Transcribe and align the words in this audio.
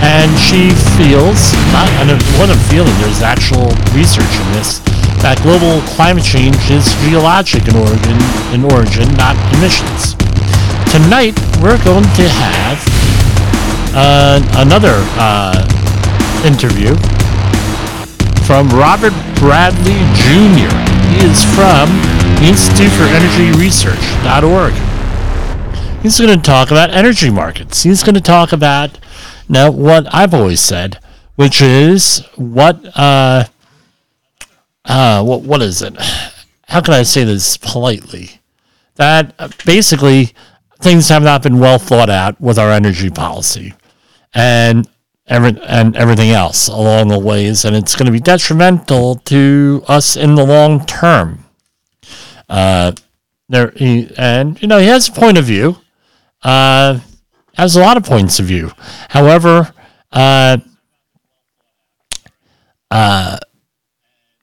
and 0.00 0.30
she 0.38 0.70
feels, 0.94 1.52
not, 1.74 1.90
more 2.38 2.46
than 2.46 2.56
feeling, 2.70 2.94
there's 3.02 3.20
actual 3.20 3.74
research 3.92 4.30
in 4.30 4.46
this, 4.54 4.78
that 5.26 5.42
global 5.42 5.82
climate 5.98 6.24
change 6.24 6.56
is 6.70 6.86
geologic 7.02 7.66
in 7.66 7.74
origin, 7.76 8.16
in 8.54 8.62
origin, 8.62 9.10
not 9.18 9.34
emissions. 9.58 10.14
Tonight, 10.88 11.34
we're 11.60 11.82
going 11.82 12.06
to 12.14 12.24
have 12.30 13.01
uh, 13.94 14.40
another 14.56 14.94
uh, 15.18 15.62
interview 16.46 16.94
from 18.46 18.68
Robert 18.70 19.12
Bradley 19.36 20.00
Jr. 20.16 20.72
He 21.08 21.24
is 21.24 21.44
from 21.54 21.88
Institute 22.42 22.90
for 22.92 23.04
Energy 23.04 23.52
Research.org. 23.58 24.72
He's 26.02 26.18
going 26.18 26.36
to 26.36 26.42
talk 26.42 26.70
about 26.70 26.90
energy 26.90 27.30
markets. 27.30 27.82
He's 27.82 28.02
going 28.02 28.14
to 28.14 28.20
talk 28.20 28.52
about 28.52 28.98
now 29.48 29.70
what 29.70 30.12
I've 30.12 30.34
always 30.34 30.60
said, 30.60 30.98
which 31.36 31.62
is 31.62 32.26
what 32.36 32.80
uh, 32.96 33.44
uh, 34.84 35.22
what 35.22 35.42
what 35.42 35.62
is 35.62 35.82
it? 35.82 35.94
How 36.68 36.80
can 36.80 36.94
I 36.94 37.02
say 37.02 37.24
this 37.24 37.56
politely? 37.56 38.40
That 38.96 39.34
uh, 39.38 39.50
basically 39.64 40.34
things 40.80 41.08
have 41.10 41.22
not 41.22 41.42
been 41.42 41.60
well 41.60 41.78
thought 41.78 42.10
out 42.10 42.40
with 42.40 42.58
our 42.58 42.70
energy 42.70 43.10
policy 43.10 43.74
and 44.34 44.88
every, 45.26 45.60
and 45.62 45.96
everything 45.96 46.30
else 46.30 46.68
along 46.68 47.08
the 47.08 47.18
ways, 47.18 47.64
and 47.64 47.76
it's 47.76 47.96
going 47.96 48.06
to 48.06 48.12
be 48.12 48.20
detrimental 48.20 49.16
to 49.16 49.82
us 49.88 50.16
in 50.16 50.34
the 50.34 50.44
long 50.44 50.84
term. 50.86 51.44
Uh, 52.48 52.92
there 53.48 53.72
he, 53.76 54.10
and 54.16 54.60
you 54.60 54.68
know 54.68 54.78
he 54.78 54.86
has 54.86 55.08
a 55.08 55.12
point 55.12 55.38
of 55.38 55.44
view. 55.44 55.76
Uh, 56.42 57.00
has 57.54 57.76
a 57.76 57.80
lot 57.80 57.96
of 57.96 58.04
points 58.04 58.38
of 58.38 58.46
view. 58.46 58.72
However, 59.10 59.72
uh, 60.10 60.58
uh, 62.90 63.38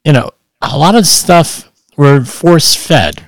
you 0.06 0.14
know, 0.14 0.32
a 0.62 0.78
lot 0.78 0.96
of 0.96 1.06
stuff 1.06 1.72
we're 1.98 2.24
force 2.24 2.76
fed 2.76 3.24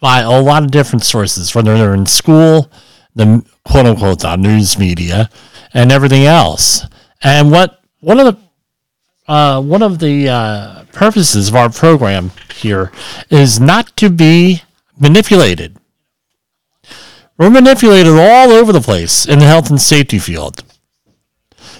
by 0.00 0.20
a 0.20 0.40
lot 0.40 0.62
of 0.64 0.70
different 0.70 1.04
sources, 1.04 1.54
whether 1.54 1.76
they're 1.76 1.94
in 1.94 2.06
school, 2.06 2.70
the 3.14 3.44
quote 3.64 3.86
unquote 3.86 4.20
the 4.20 4.36
news 4.36 4.78
media, 4.78 5.30
and 5.74 5.92
everything 5.92 6.24
else. 6.24 6.86
And 7.22 7.50
what 7.50 7.82
one 8.00 8.20
of 8.20 8.26
the 8.26 8.44
uh, 9.30 9.60
one 9.60 9.82
of 9.82 9.98
the 9.98 10.28
uh, 10.28 10.84
purposes 10.92 11.48
of 11.48 11.56
our 11.56 11.70
program 11.70 12.30
here 12.54 12.92
is 13.30 13.58
not 13.58 13.96
to 13.96 14.10
be 14.10 14.62
manipulated. 14.98 15.76
We're 17.36 17.50
manipulated 17.50 18.12
all 18.12 18.50
over 18.52 18.72
the 18.72 18.80
place 18.80 19.26
in 19.26 19.40
the 19.40 19.46
health 19.46 19.70
and 19.70 19.80
safety 19.80 20.18
field. 20.18 20.62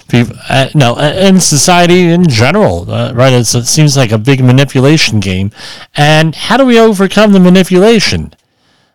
People, 0.09 0.37
uh, 0.49 0.69
no, 0.75 0.97
uh, 0.97 1.15
in 1.17 1.41
society 1.41 2.11
in 2.11 2.29
general, 2.29 2.91
uh, 2.91 3.13
right? 3.15 3.33
it 3.33 3.45
seems 3.45 3.97
like 3.97 4.11
a 4.11 4.19
big 4.19 4.43
manipulation 4.43 5.21
game. 5.21 5.51
And 5.97 6.35
how 6.35 6.57
do 6.57 6.67
we 6.67 6.79
overcome 6.79 7.33
the 7.33 7.41
manipulation? 7.41 8.35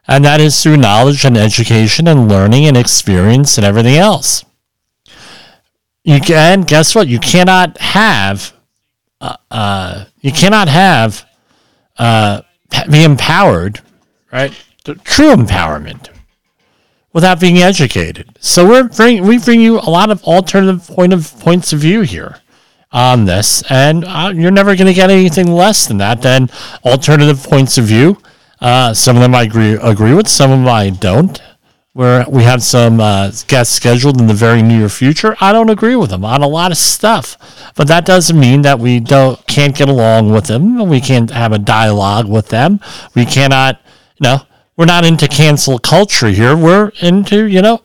And 0.08 0.26
that 0.26 0.42
is 0.42 0.62
through 0.62 0.78
knowledge 0.78 1.24
and 1.24 1.38
education 1.38 2.08
and 2.08 2.28
learning 2.28 2.66
and 2.66 2.76
experience 2.76 3.58
and 3.58 3.66
everything 3.66 3.96
else. 3.96 4.44
You 6.10 6.20
can 6.20 6.62
guess 6.62 6.96
what? 6.96 7.08
You 7.08 7.20
cannot 7.20 7.78
have, 7.78 8.52
uh, 9.22 9.38
uh, 9.52 10.06
you 10.22 10.32
cannot 10.32 10.68
have, 10.68 11.24
uh, 12.00 12.42
be 12.90 13.04
empowered, 13.04 13.82
right? 14.32 14.52
The 14.86 14.96
true 14.96 15.36
empowerment 15.36 16.10
without 17.14 17.40
being 17.40 17.60
educated. 17.60 18.36
So 18.40 18.68
we're 18.68 18.86
bring 18.86 19.28
we 19.28 19.38
bring 19.38 19.62
you 19.62 19.78
a 19.78 19.92
lot 19.92 20.10
of 20.10 20.24
alternative 20.24 20.88
point 20.88 21.14
of 21.14 21.32
points 21.42 21.74
of 21.74 21.80
view 21.80 22.02
here 22.02 22.40
on 22.92 23.26
this, 23.26 23.62
and 23.70 24.04
uh, 24.04 24.34
you're 24.34 24.50
never 24.50 24.76
going 24.76 24.88
to 24.88 24.96
get 24.96 25.12
anything 25.12 25.52
less 25.52 25.86
than 25.86 25.98
that 25.98 26.24
than 26.24 26.50
alternative 26.84 27.44
points 27.44 27.78
of 27.78 27.86
view. 27.86 28.18
Uh, 28.60 28.96
some 28.96 29.16
of 29.16 29.22
them 29.22 29.36
I 29.36 29.44
agree 29.44 29.74
agree 29.74 30.16
with, 30.16 30.28
some 30.28 30.50
of 30.50 30.58
them 30.58 30.68
I 30.70 30.90
don't 30.90 31.40
where 31.94 32.26
we 32.30 32.44
have 32.44 32.62
some 32.62 33.00
uh, 33.00 33.32
guests 33.48 33.76
scheduled 33.76 34.22
in 34.22 34.28
the 34.28 34.34
very 34.34 34.62
near 34.62 34.90
future. 34.90 35.36
I 35.42 35.52
don't 35.52 35.70
agree 35.70 35.96
with 35.96 36.12
them 36.12 36.24
on 36.24 36.42
a 36.44 36.48
lot 36.48 36.72
of 36.72 36.78
stuff, 36.78 37.36
but 37.76 37.88
that 37.88 38.06
doesn't 38.06 38.40
mean 38.40 38.62
that 38.62 38.80
we 38.80 39.00
don't 39.00 39.46
can't 39.48 39.76
get 39.76 39.90
along 39.90 40.32
with 40.32 40.46
them. 40.46 40.88
We 40.88 41.02
can't 41.02 41.32
have 41.32 41.52
a 41.52 41.60
dialogue 41.60 42.30
with 42.30 42.50
them. 42.50 42.80
We 43.16 43.26
cannot, 43.26 43.82
you 44.20 44.24
know, 44.24 44.42
we're 44.78 44.86
not 44.86 45.06
into 45.06 45.28
cancel 45.28 45.80
culture 45.80 46.30
here. 46.30 46.56
We're 46.56 46.92
into, 47.02 47.46
you 47.46 47.62
know, 47.62 47.82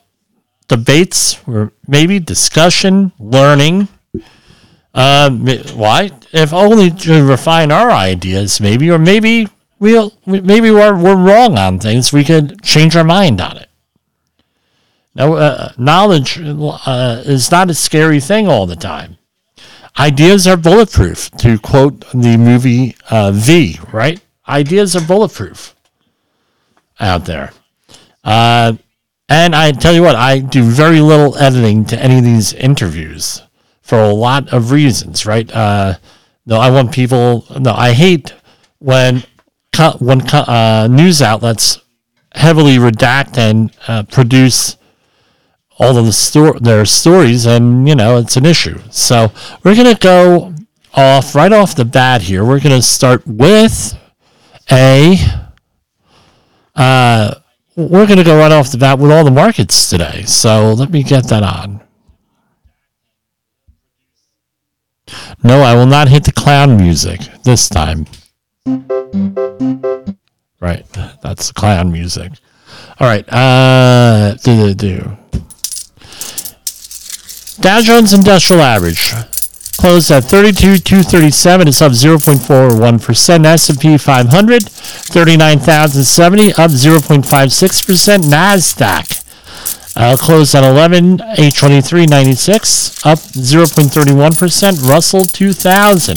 debates 0.69 1.41
or 1.47 1.73
maybe 1.89 2.21
discussion, 2.21 3.13
learning. 3.19 3.89
Uh, 4.95 5.31
why? 5.75 6.11
If 6.33 6.53
only 6.53 6.91
to 6.91 7.25
refine 7.25 7.73
our 7.73 7.91
ideas, 7.91 8.61
maybe, 8.61 8.91
or 8.91 8.99
maybe 8.99 9.49
we'll 9.81 10.13
maybe 10.25 10.71
we're, 10.71 10.97
we're 10.97 11.17
wrong 11.17 11.59
on 11.59 11.81
things. 11.81 12.13
We 12.13 12.23
could 12.23 12.63
change 12.63 12.95
our 12.95 13.03
mind 13.03 13.41
on 13.41 13.57
it. 13.57 13.69
Now, 15.15 15.35
uh, 15.35 15.73
knowledge 15.79 16.41
uh, 16.41 17.23
is 17.25 17.51
not 17.51 17.71
a 17.71 17.75
scary 17.75 18.21
thing 18.21 18.49
all 18.49 18.67
the 18.67 18.77
time. 18.77 19.19
Ideas 19.99 20.47
are 20.49 20.57
bulletproof, 20.57 21.31
to 21.33 21.57
quote 21.59 22.01
the 22.11 22.37
movie 22.37 22.97
uh, 23.11 23.31
V, 23.33 23.79
right? 23.93 24.21
Ideas 24.49 24.97
are 24.97 25.07
bulletproof 25.07 25.77
out 26.99 27.27
there. 27.27 27.53
Uh, 28.25 28.75
and 29.29 29.55
I 29.55 29.71
tell 29.71 29.95
you 29.95 30.03
what, 30.03 30.17
I 30.17 30.41
do 30.41 30.65
very 30.65 31.01
little 31.01 31.37
editing 31.39 31.85
to 31.87 32.03
any 32.03 32.19
of 32.19 32.25
these 32.25 32.53
interviews 32.53 33.43
for 33.83 34.01
a 34.01 34.13
lot 34.13 34.53
of 34.53 34.73
reasons, 34.73 35.27
right? 35.27 35.51
Uh, 35.55 35.95
no, 36.45 36.57
I 36.57 36.71
want 36.71 36.93
people. 36.93 37.47
No, 37.59 37.73
I 37.73 37.93
hate 37.93 38.35
when 38.81 39.23
when 40.01 40.21
uh, 40.33 40.89
news 40.91 41.23
outlets 41.23 41.81
heavily 42.33 42.77
redact 42.77 43.39
and 43.39 44.11
produce 44.11 44.77
all 45.79 45.97
of 45.97 46.07
the 46.07 46.13
sto- 46.13 46.59
their 46.59 46.85
stories, 46.85 47.47
and 47.47 47.89
you 47.89 47.95
know 47.95 48.19
it's 48.19 48.37
an 48.37 48.47
issue. 48.47 48.79
So 48.91 49.33
we're 49.63 49.75
gonna 49.75 49.95
go 49.95 50.55
off 50.95 51.35
right 51.35 51.53
off 51.53 51.75
the 51.75 51.85
bat 51.85 52.23
here. 52.23 52.45
We're 52.45 52.61
gonna 52.61 52.83
start 52.83 53.27
with 53.27 53.99
a. 54.71 55.17
Uh, 56.75 57.35
we're 57.77 58.07
gonna 58.07 58.25
go 58.25 58.39
right 58.39 58.53
off 58.53 58.71
the 58.71 58.79
bat 58.79 58.99
with 58.99 59.11
all 59.11 59.25
the 59.25 59.31
markets 59.31 59.91
today. 59.91 60.23
So 60.23 60.73
let 60.75 60.91
me 60.91 61.03
get 61.03 61.29
that 61.29 61.43
on. 61.43 61.81
No, 65.43 65.61
I 65.61 65.75
will 65.75 65.87
not 65.87 66.09
hit 66.09 66.25
the 66.25 66.33
clown 66.33 66.77
music 66.77 67.21
this 67.43 67.69
time. 67.69 68.07
Right, 70.61 70.87
that's 71.23 71.49
the 71.49 71.55
clown 71.55 71.93
music. 71.93 72.33
All 72.99 73.07
right, 73.07 73.25
uh, 73.31 74.35
do 74.43 74.75
do 74.75 74.75
do. 74.75 75.17
Dow 77.61 77.81
Jones 77.81 78.13
Industrial 78.13 78.63
Average 78.63 79.15
closed 79.77 80.11
at 80.11 80.25
32,237. 80.25 81.69
It's 81.69 81.81
up 81.83 81.93
0.41%. 81.93 83.45
S&P 83.45 83.99
500, 83.99 84.63
39,070, 84.63 86.53
up 86.53 86.71
0.56%. 86.71 88.23
NASDAQ 88.23 89.23
uh, 89.97 90.17
closed 90.17 90.55
at 90.55 90.65
11, 90.65 91.19
823.96, 91.19 93.05
up 93.07 93.19
0.31%. 93.19 94.89
Russell 94.89 95.25
2000 95.25 96.17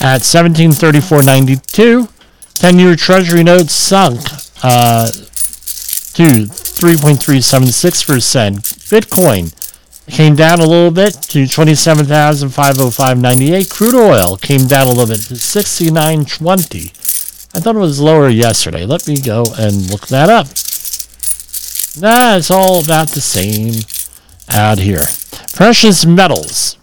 at 0.00 0.22
1734.92. 0.22 2.08
10 2.54 2.78
year 2.78 2.96
Treasury 2.96 3.44
notes 3.44 3.74
sunk 3.74 4.20
uh, 4.62 5.06
to 5.06 6.46
3.376%. 6.48 8.60
Bitcoin 8.88 9.52
came 10.08 10.36
down 10.36 10.60
a 10.60 10.66
little 10.66 10.90
bit 10.90 11.14
to 11.14 11.44
27,505.98. 11.44 13.70
Crude 13.70 13.94
oil 13.94 14.36
came 14.36 14.66
down 14.66 14.86
a 14.86 14.90
little 14.90 15.06
bit 15.06 15.20
to 15.22 15.34
69.20. 15.34 16.90
I 17.54 17.60
thought 17.60 17.76
it 17.76 17.78
was 17.78 18.00
lower 18.00 18.28
yesterday. 18.28 18.84
Let 18.86 19.08
me 19.08 19.20
go 19.20 19.44
and 19.58 19.90
look 19.90 20.08
that 20.08 20.28
up. 20.28 20.46
Nah, 21.98 22.36
it's 22.36 22.50
all 22.50 22.84
about 22.84 23.08
the 23.08 23.20
same 23.20 23.72
out 24.52 24.78
here. 24.78 25.04
Precious 25.54 26.04
metals. 26.04 26.76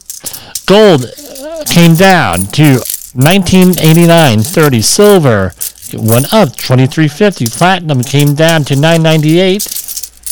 Gold 0.66 1.06
uh, 1.06 1.64
came 1.66 1.96
down 1.96 2.48
to 2.54 2.82
1989.30. 3.14 4.84
Silver 4.84 5.54
went 5.94 6.34
up 6.34 6.50
23.50. 6.50 7.56
Platinum 7.56 8.04
came 8.04 8.34
down 8.34 8.64
to 8.64 8.76
998 8.76 9.62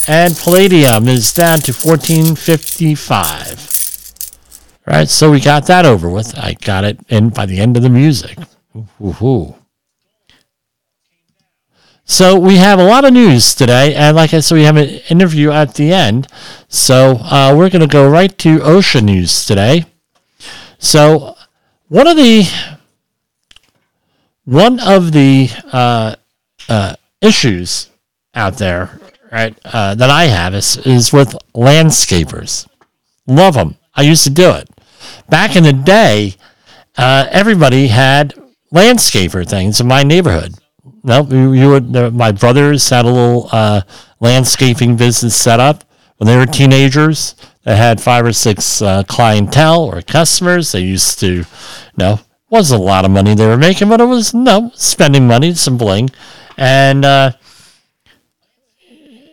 and 0.08 0.36
palladium 0.36 1.08
is 1.08 1.32
down 1.32 1.60
to 1.60 1.72
1455. 1.72 3.68
Right, 4.84 5.08
so 5.08 5.30
we 5.30 5.40
got 5.40 5.66
that 5.66 5.86
over 5.86 6.08
with. 6.10 6.36
I 6.36 6.54
got 6.54 6.84
it 6.84 6.98
in 7.08 7.28
by 7.28 7.46
the 7.46 7.58
end 7.58 7.76
of 7.76 7.84
the 7.84 7.88
music. 7.88 8.36
So 12.04 12.36
we 12.38 12.56
have 12.56 12.80
a 12.80 12.84
lot 12.84 13.04
of 13.04 13.12
news 13.12 13.54
today, 13.54 13.94
and 13.94 14.16
like 14.16 14.34
I 14.34 14.40
said, 14.40 14.56
we 14.56 14.64
have 14.64 14.76
an 14.76 14.88
interview 15.08 15.52
at 15.52 15.74
the 15.74 15.92
end. 15.92 16.26
So 16.68 17.18
uh, 17.18 17.54
we're 17.56 17.70
going 17.70 17.80
to 17.80 17.86
go 17.86 18.08
right 18.08 18.36
to 18.38 18.60
ocean 18.62 19.06
news 19.06 19.46
today. 19.46 19.84
So 20.78 21.36
one 21.88 22.08
of 22.08 22.16
the 22.16 22.44
one 24.44 24.80
of 24.80 25.12
the 25.12 25.48
uh, 25.72 26.16
uh, 26.68 26.96
issues 27.20 27.88
out 28.34 28.58
there, 28.58 28.98
right, 29.38 29.58
uh, 29.64 29.94
that 29.94 30.10
I 30.10 30.24
have 30.24 30.54
is 30.54 30.76
is 30.78 31.12
with 31.12 31.36
landscapers. 31.54 32.66
Love 33.26 33.54
them. 33.54 33.76
I 33.94 34.02
used 34.02 34.24
to 34.24 34.30
do 34.30 34.50
it 34.50 34.68
back 35.28 35.56
in 35.56 35.64
the 35.64 35.72
day. 35.72 36.34
Uh, 36.96 37.26
everybody 37.30 37.88
had 37.88 38.34
landscaper 38.72 39.48
things 39.48 39.80
in 39.80 39.86
my 39.86 40.02
neighborhood 40.02 40.54
no, 41.04 41.24
you 41.24 41.70
would. 41.70 41.92
My 42.14 42.32
brothers 42.32 42.88
had 42.88 43.04
a 43.04 43.10
little 43.10 43.48
uh, 43.52 43.82
landscaping 44.20 44.96
business 44.96 45.34
set 45.34 45.60
up 45.60 45.84
when 46.16 46.26
they 46.26 46.36
were 46.36 46.46
teenagers. 46.46 47.34
They 47.64 47.76
had 47.76 48.00
five 48.00 48.24
or 48.24 48.32
six 48.32 48.80
uh, 48.82 49.02
clientele 49.04 49.82
or 49.82 50.02
customers. 50.02 50.72
They 50.72 50.80
used 50.80 51.18
to, 51.20 51.32
you 51.32 51.44
know, 51.96 52.20
wasn't 52.50 52.80
a 52.80 52.84
lot 52.84 53.04
of 53.04 53.10
money 53.10 53.34
they 53.34 53.46
were 53.46 53.56
making, 53.56 53.88
but 53.88 54.00
it 54.00 54.04
was 54.06 54.34
no 54.34 54.70
spending 54.74 55.26
money, 55.26 55.54
some 55.54 55.76
bling, 55.76 56.10
and 56.56 57.04
uh, 57.04 57.32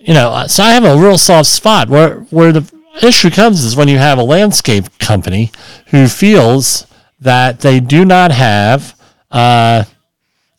you 0.10 0.16
know. 0.16 0.32
Uh, 0.32 0.48
so 0.48 0.64
I 0.64 0.72
have 0.72 0.86
a 0.86 0.98
real 0.98 1.20
soft 1.20 1.50
spot 1.50 1.88
where 1.88 2.22
where 2.32 2.52
the 2.52 2.70
issue 3.04 3.30
comes 3.30 3.64
is 3.64 3.76
when 3.76 3.88
you 3.88 4.00
have 4.00 4.18
a 4.18 4.24
landscape 4.24 4.98
company 4.98 5.52
who 5.92 6.08
feels 6.08 6.88
that 7.20 7.60
they 7.60 7.80
do 7.80 8.04
not 8.04 8.32
have. 8.32 9.00
Uh, 9.30 9.84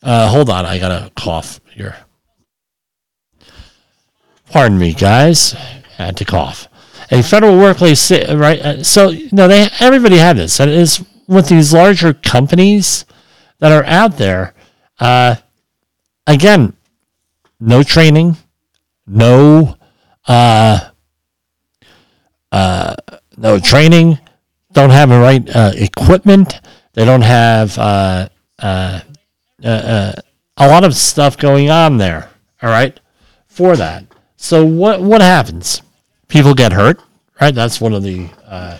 uh, 0.01 0.29
hold 0.29 0.49
on, 0.49 0.65
I 0.65 0.79
got 0.79 0.91
a 0.91 1.11
cough 1.17 1.59
here. 1.73 1.97
Pardon 4.49 4.79
me, 4.79 4.93
guys. 4.93 5.51
Had 5.97 6.15
to 6.17 6.25
cough. 6.25 6.69
A 7.11 7.21
federal 7.21 7.57
workplace, 7.57 8.09
right? 8.09 8.59
Uh, 8.61 8.83
so 8.83 9.09
you 9.09 9.29
know, 9.33 9.49
they 9.49 9.67
everybody 9.81 10.17
had 10.17 10.37
this. 10.37 10.61
And 10.61 10.71
it 10.71 10.77
is 10.77 11.05
with 11.27 11.49
these 11.49 11.73
larger 11.73 12.13
companies 12.13 13.05
that 13.59 13.73
are 13.73 13.83
out 13.83 14.17
there. 14.17 14.53
Uh, 14.97 15.35
again, 16.25 16.73
no 17.59 17.83
training, 17.83 18.37
no, 19.11 19.75
uh, 20.27 20.89
uh, 22.51 22.95
no 23.37 23.59
training. 23.59 24.19
Don't 24.73 24.89
have 24.89 25.09
the 25.09 25.19
right 25.19 25.47
uh, 25.55 25.71
equipment. 25.75 26.59
They 26.93 27.05
don't 27.05 27.21
have 27.21 27.77
uh, 27.77 28.29
uh, 28.59 29.01
uh, 29.63 29.67
uh, 29.67 30.13
a 30.57 30.67
lot 30.67 30.83
of 30.83 30.95
stuff 30.95 31.37
going 31.37 31.69
on 31.69 31.97
there. 31.97 32.29
All 32.61 32.69
right, 32.69 32.97
for 33.47 33.75
that. 33.75 34.05
So 34.37 34.65
what 34.65 35.01
what 35.01 35.21
happens? 35.21 35.81
People 36.27 36.53
get 36.53 36.71
hurt, 36.71 37.01
right? 37.39 37.53
That's 37.53 37.81
one 37.81 37.93
of 37.93 38.03
the 38.03 38.29
uh, 38.45 38.77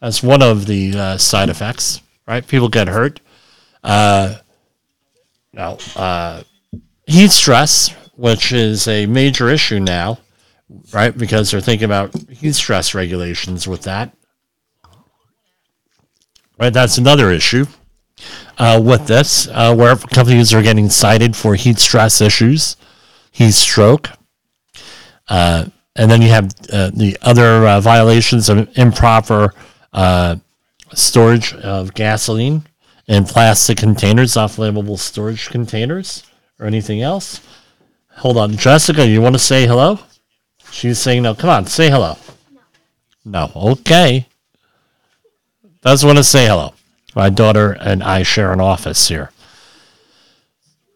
that's 0.00 0.22
one 0.22 0.42
of 0.42 0.66
the 0.66 1.18
side 1.18 1.48
effects, 1.48 2.00
right? 2.26 2.46
People 2.46 2.68
get 2.68 2.88
hurt. 2.88 3.20
Uh, 3.82 4.36
now, 5.52 5.78
uh, 5.96 6.42
heat 7.06 7.30
stress, 7.30 7.94
which 8.20 8.52
is 8.52 8.86
a 8.86 9.06
major 9.06 9.48
issue 9.48 9.80
now, 9.80 10.18
right? 10.92 11.16
Because 11.16 11.50
they're 11.50 11.60
thinking 11.62 11.86
about 11.86 12.14
heat 12.28 12.52
stress 12.52 12.94
regulations 12.94 13.66
with 13.66 13.82
that. 13.84 14.14
Right, 16.58 16.70
that's 16.72 16.98
another 16.98 17.30
issue 17.30 17.64
uh, 18.58 18.78
with 18.84 19.06
this, 19.06 19.48
uh, 19.48 19.74
where 19.74 19.96
companies 19.96 20.52
are 20.52 20.62
getting 20.62 20.90
cited 20.90 21.34
for 21.34 21.54
heat 21.54 21.78
stress 21.78 22.20
issues, 22.20 22.76
heat 23.32 23.52
stroke. 23.52 24.10
Uh, 25.26 25.64
and 25.96 26.10
then 26.10 26.20
you 26.20 26.28
have 26.28 26.52
uh, 26.70 26.90
the 26.92 27.16
other 27.22 27.66
uh, 27.66 27.80
violations 27.80 28.50
of 28.50 28.68
improper 28.76 29.54
uh, 29.94 30.36
storage 30.92 31.54
of 31.54 31.94
gasoline 31.94 32.66
in 33.06 33.24
plastic 33.24 33.78
containers, 33.78 34.36
off 34.36 34.56
flammable 34.56 34.98
storage 34.98 35.48
containers, 35.48 36.22
or 36.58 36.66
anything 36.66 37.00
else. 37.00 37.40
Hold 38.16 38.36
on, 38.36 38.56
Jessica, 38.56 39.06
you 39.06 39.22
want 39.22 39.34
to 39.34 39.38
say 39.38 39.66
hello? 39.66 40.00
She's 40.70 40.98
saying 40.98 41.22
no. 41.22 41.34
Come 41.34 41.50
on, 41.50 41.66
say 41.66 41.90
hello. 41.90 42.16
No. 43.24 43.24
No. 43.24 43.50
Okay. 43.72 44.26
Does 45.82 46.04
want 46.04 46.18
to 46.18 46.24
say 46.24 46.46
hello. 46.46 46.74
My 47.14 47.30
daughter 47.30 47.72
and 47.72 48.02
I 48.02 48.22
share 48.22 48.52
an 48.52 48.60
office 48.60 49.08
here. 49.08 49.30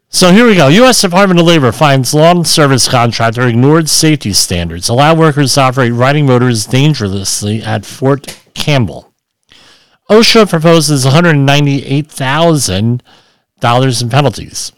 So 0.09 0.31
here 0.31 0.47
we 0.47 0.55
go. 0.55 0.69
U.S. 0.69 1.01
Department 1.01 1.41
of 1.41 1.47
Labor 1.47 1.73
finds 1.73 2.15
lawn 2.15 2.45
service 2.45 2.87
contractor 2.87 3.49
ignored 3.49 3.89
safety 3.89 4.33
standards, 4.33 4.89
allow 4.89 5.13
workers 5.15 5.55
to 5.55 5.63
operate 5.63 5.93
riding 5.93 6.27
motors 6.27 6.67
dangerously 6.67 7.61
at 7.63 7.85
Fort 7.85 8.41
Campbell. 8.55 9.13
OSHA 10.09 10.49
proposes 10.49 11.05
$198,000 11.05 14.03
in 14.03 14.09
penalties. 14.09 14.71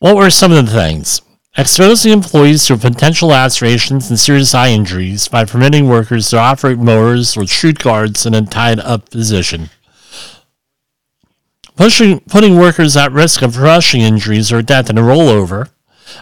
What 0.00 0.16
were 0.16 0.30
some 0.30 0.50
of 0.50 0.64
the 0.64 0.72
things? 0.72 1.20
Exposing 1.58 2.10
employees 2.10 2.64
to 2.66 2.78
potential 2.78 3.28
lacerations 3.28 4.08
and 4.08 4.18
serious 4.18 4.54
eye 4.54 4.70
injuries 4.70 5.28
by 5.28 5.44
permitting 5.44 5.90
workers 5.90 6.30
to 6.30 6.38
operate 6.38 6.78
mowers 6.78 7.36
with 7.36 7.50
chute 7.50 7.80
guards 7.80 8.24
in 8.24 8.32
a 8.32 8.40
tied 8.40 8.80
up 8.80 9.10
position. 9.10 9.68
Pushing, 11.76 12.20
putting 12.20 12.56
workers 12.56 12.96
at 12.96 13.12
risk 13.12 13.42
of 13.42 13.56
crushing 13.56 14.00
injuries 14.00 14.50
or 14.50 14.62
death 14.62 14.88
in 14.88 14.96
a 14.96 15.02
rollover 15.02 15.68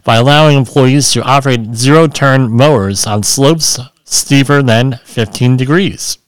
by 0.02 0.16
allowing 0.16 0.58
employees 0.58 1.12
to 1.12 1.22
operate 1.22 1.76
zero 1.76 2.08
turn 2.08 2.50
mowers 2.50 3.06
on 3.06 3.22
slopes 3.22 3.78
steeper 4.02 4.60
than 4.60 4.98
15 5.04 5.56
degrees. 5.56 6.18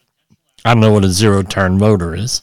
I 0.65 0.75
don't 0.75 0.83
know 0.83 0.93
what 0.93 1.05
a 1.05 1.11
zero 1.11 1.43
turn 1.43 1.79
motor 1.79 2.15
is. 2.15 2.43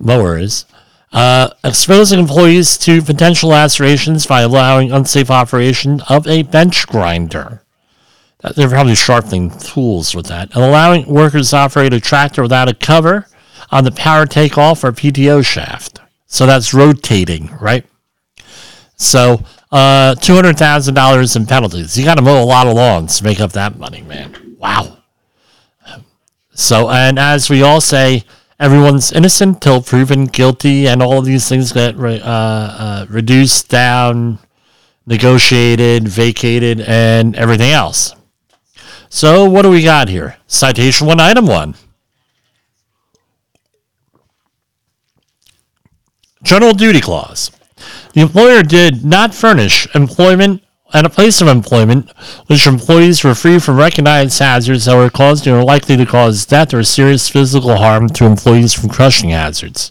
Mower 0.00 0.36
is. 0.36 0.64
Uh, 1.12 1.50
exposing 1.62 2.18
employees 2.18 2.78
to 2.78 3.02
potential 3.02 3.50
lacerations 3.50 4.26
by 4.26 4.40
allowing 4.40 4.90
unsafe 4.90 5.30
operation 5.30 6.00
of 6.08 6.26
a 6.26 6.42
bench 6.42 6.86
grinder. 6.86 7.62
They're 8.56 8.68
probably 8.68 8.94
sharpening 8.94 9.50
tools 9.50 10.14
with 10.14 10.26
that. 10.26 10.54
And 10.54 10.64
allowing 10.64 11.06
workers 11.06 11.50
to 11.50 11.58
operate 11.58 11.92
a 11.92 12.00
tractor 12.00 12.42
without 12.42 12.68
a 12.68 12.74
cover 12.74 13.28
on 13.70 13.84
the 13.84 13.92
power 13.92 14.26
takeoff 14.26 14.82
or 14.82 14.90
PTO 14.90 15.44
shaft. 15.44 16.00
So 16.26 16.46
that's 16.46 16.74
rotating, 16.74 17.54
right? 17.60 17.86
So 18.96 19.44
uh, 19.70 20.14
$200,000 20.18 21.36
in 21.36 21.46
penalties. 21.46 21.98
You 21.98 22.04
got 22.04 22.16
to 22.16 22.22
mow 22.22 22.42
a 22.42 22.44
lot 22.44 22.66
of 22.66 22.74
lawns 22.74 23.18
to 23.18 23.24
make 23.24 23.40
up 23.40 23.52
that 23.52 23.78
money, 23.78 24.02
man. 24.02 24.56
Wow. 24.58 24.98
So, 26.54 26.90
and 26.90 27.18
as 27.18 27.48
we 27.48 27.62
all 27.62 27.80
say, 27.80 28.24
everyone's 28.58 29.12
innocent 29.12 29.60
till 29.60 29.82
proven 29.82 30.26
guilty, 30.26 30.86
and 30.86 31.02
all 31.02 31.18
of 31.18 31.24
these 31.24 31.48
things 31.48 31.72
get 31.72 31.96
re- 31.96 32.20
uh, 32.20 32.28
uh, 32.28 33.06
reduced 33.08 33.68
down, 33.68 34.38
negotiated, 35.06 36.08
vacated, 36.08 36.80
and 36.80 37.36
everything 37.36 37.70
else. 37.70 38.14
So, 39.08 39.48
what 39.48 39.62
do 39.62 39.70
we 39.70 39.82
got 39.82 40.08
here? 40.08 40.36
Citation 40.46 41.06
one, 41.06 41.20
item 41.20 41.46
one. 41.46 41.74
General 46.42 46.72
duty 46.72 47.00
clause. 47.00 47.50
The 48.14 48.20
employer 48.22 48.62
did 48.62 49.04
not 49.04 49.34
furnish 49.34 49.86
employment 49.94 50.62
at 50.92 51.06
a 51.06 51.10
place 51.10 51.40
of 51.40 51.48
employment 51.48 52.10
which 52.46 52.66
employees 52.66 53.24
were 53.24 53.34
free 53.34 53.58
from 53.58 53.76
recognized 53.78 54.38
hazards 54.38 54.84
that 54.84 54.96
were 54.96 55.10
caused 55.10 55.46
or 55.46 55.64
likely 55.64 55.96
to 55.96 56.06
cause 56.06 56.46
death 56.46 56.74
or 56.74 56.82
serious 56.82 57.28
physical 57.28 57.76
harm 57.76 58.08
to 58.10 58.24
employees 58.24 58.74
from 58.74 58.88
crushing 58.90 59.30
hazards. 59.30 59.90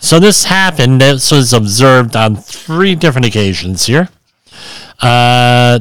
So 0.00 0.20
this 0.20 0.44
happened. 0.44 1.00
This 1.00 1.30
was 1.32 1.52
observed 1.52 2.14
on 2.14 2.36
three 2.36 2.94
different 2.94 3.26
occasions 3.26 3.86
here. 3.86 4.08
Uh, 5.00 5.78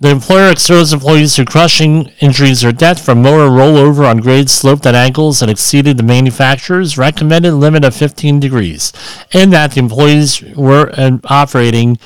the 0.00 0.08
employer 0.08 0.50
exposed 0.50 0.94
employees 0.94 1.34
to 1.36 1.44
crushing 1.44 2.10
injuries 2.20 2.64
or 2.64 2.72
death 2.72 3.04
from 3.04 3.20
mower 3.20 3.50
rollover 3.50 4.08
on 4.08 4.16
grade 4.16 4.48
sloped 4.48 4.86
at 4.86 4.94
angles 4.94 5.40
that 5.40 5.50
exceeded 5.50 5.98
the 5.98 6.02
manufacturer's 6.02 6.96
recommended 6.96 7.52
limit 7.52 7.84
of 7.84 7.94
15 7.94 8.40
degrees, 8.40 8.94
and 9.34 9.52
that 9.52 9.72
the 9.72 9.78
employees 9.78 10.40
were 10.56 10.90
uh, 10.96 11.18
operating 11.24 11.98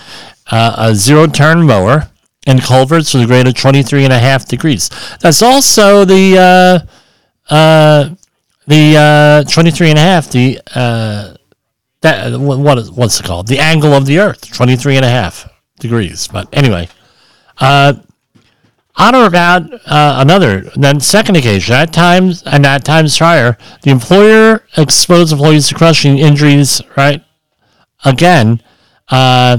uh, 0.50 0.74
a 0.76 0.94
zero 0.96 1.28
turn 1.28 1.64
mower 1.64 2.10
and 2.48 2.60
culverts 2.60 3.14
with 3.14 3.22
a 3.22 3.26
grade 3.26 3.46
of 3.46 3.54
23 3.54 4.02
and 4.02 4.12
a 4.12 4.18
half 4.18 4.46
degrees. 4.46 4.90
That's 5.20 5.40
also 5.40 6.04
the 6.04 6.84
uh, 7.48 7.54
uh, 7.54 8.10
the 8.66 9.44
uh, 9.46 9.50
23 9.50 9.90
and 9.90 9.98
a 9.98 10.02
half, 10.02 10.30
the 10.32 10.60
uh, 10.74 11.34
that 12.00 12.40
what 12.40 12.76
is, 12.78 12.90
what's 12.90 13.20
it 13.20 13.26
called? 13.26 13.46
The 13.46 13.60
angle 13.60 13.92
of 13.92 14.04
the 14.04 14.18
Earth, 14.18 14.52
23 14.52 14.96
and 14.96 15.04
a 15.04 15.08
half 15.08 15.48
degrees. 15.78 16.26
But 16.26 16.48
anyway. 16.52 16.88
Uh, 17.58 17.94
on 18.96 19.14
or 19.14 19.26
about 19.26 19.73
uh, 19.87 20.16
another, 20.18 20.61
then 20.76 21.00
second 21.00 21.37
occasion, 21.37 21.75
at 21.75 21.92
times 21.92 22.42
and 22.44 22.64
at 22.64 22.84
times 22.84 23.18
prior, 23.18 23.58
the 23.82 23.90
employer 23.90 24.64
exposed 24.76 25.32
employees 25.32 25.68
to 25.68 25.75
crushing 25.75 26.18
injuries, 26.18 26.80
right? 26.96 27.25
Again, 28.04 28.62
uh, 29.08 29.58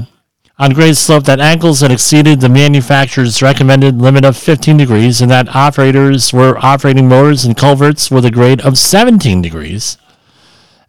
on 0.58 0.72
grade 0.72 0.96
slope 0.96 1.24
that 1.24 1.38
angles 1.38 1.80
that 1.80 1.92
exceeded 1.92 2.40
the 2.40 2.48
manufacturer's 2.48 3.42
recommended 3.42 4.00
limit 4.00 4.24
of 4.24 4.38
15 4.38 4.78
degrees 4.78 5.20
and 5.20 5.30
that 5.30 5.54
operators 5.54 6.32
were 6.32 6.56
operating 6.64 7.08
motors 7.08 7.44
and 7.44 7.56
culverts 7.58 8.10
with 8.10 8.24
a 8.24 8.30
grade 8.30 8.62
of 8.62 8.78
17 8.78 9.42
degrees. 9.42 9.98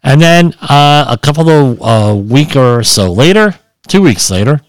And 0.02 0.22
then 0.22 0.54
uh, 0.62 1.04
a 1.08 1.18
couple 1.18 1.50
of 1.50 1.82
uh, 1.82 2.16
week 2.16 2.56
or 2.56 2.82
so 2.82 3.12
later, 3.12 3.56
two 3.86 4.00
weeks 4.00 4.30
later, 4.30 4.62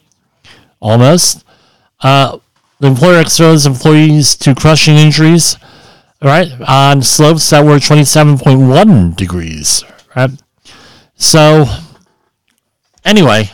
almost, 0.81 1.46
uh, 2.01 2.38
the 2.79 2.88
employer 2.88 3.20
exposed 3.20 3.65
employees 3.65 4.38
to 4.38 4.56
crushing 4.56 4.96
injuries, 4.96 5.58
right, 6.22 6.50
on 6.68 7.01
slopes 7.01 7.50
that 7.50 7.65
were 7.65 7.77
27.1 7.77 9.15
degrees, 9.15 9.84
right? 10.15 10.29
So, 11.15 11.65
anyway, 13.03 13.50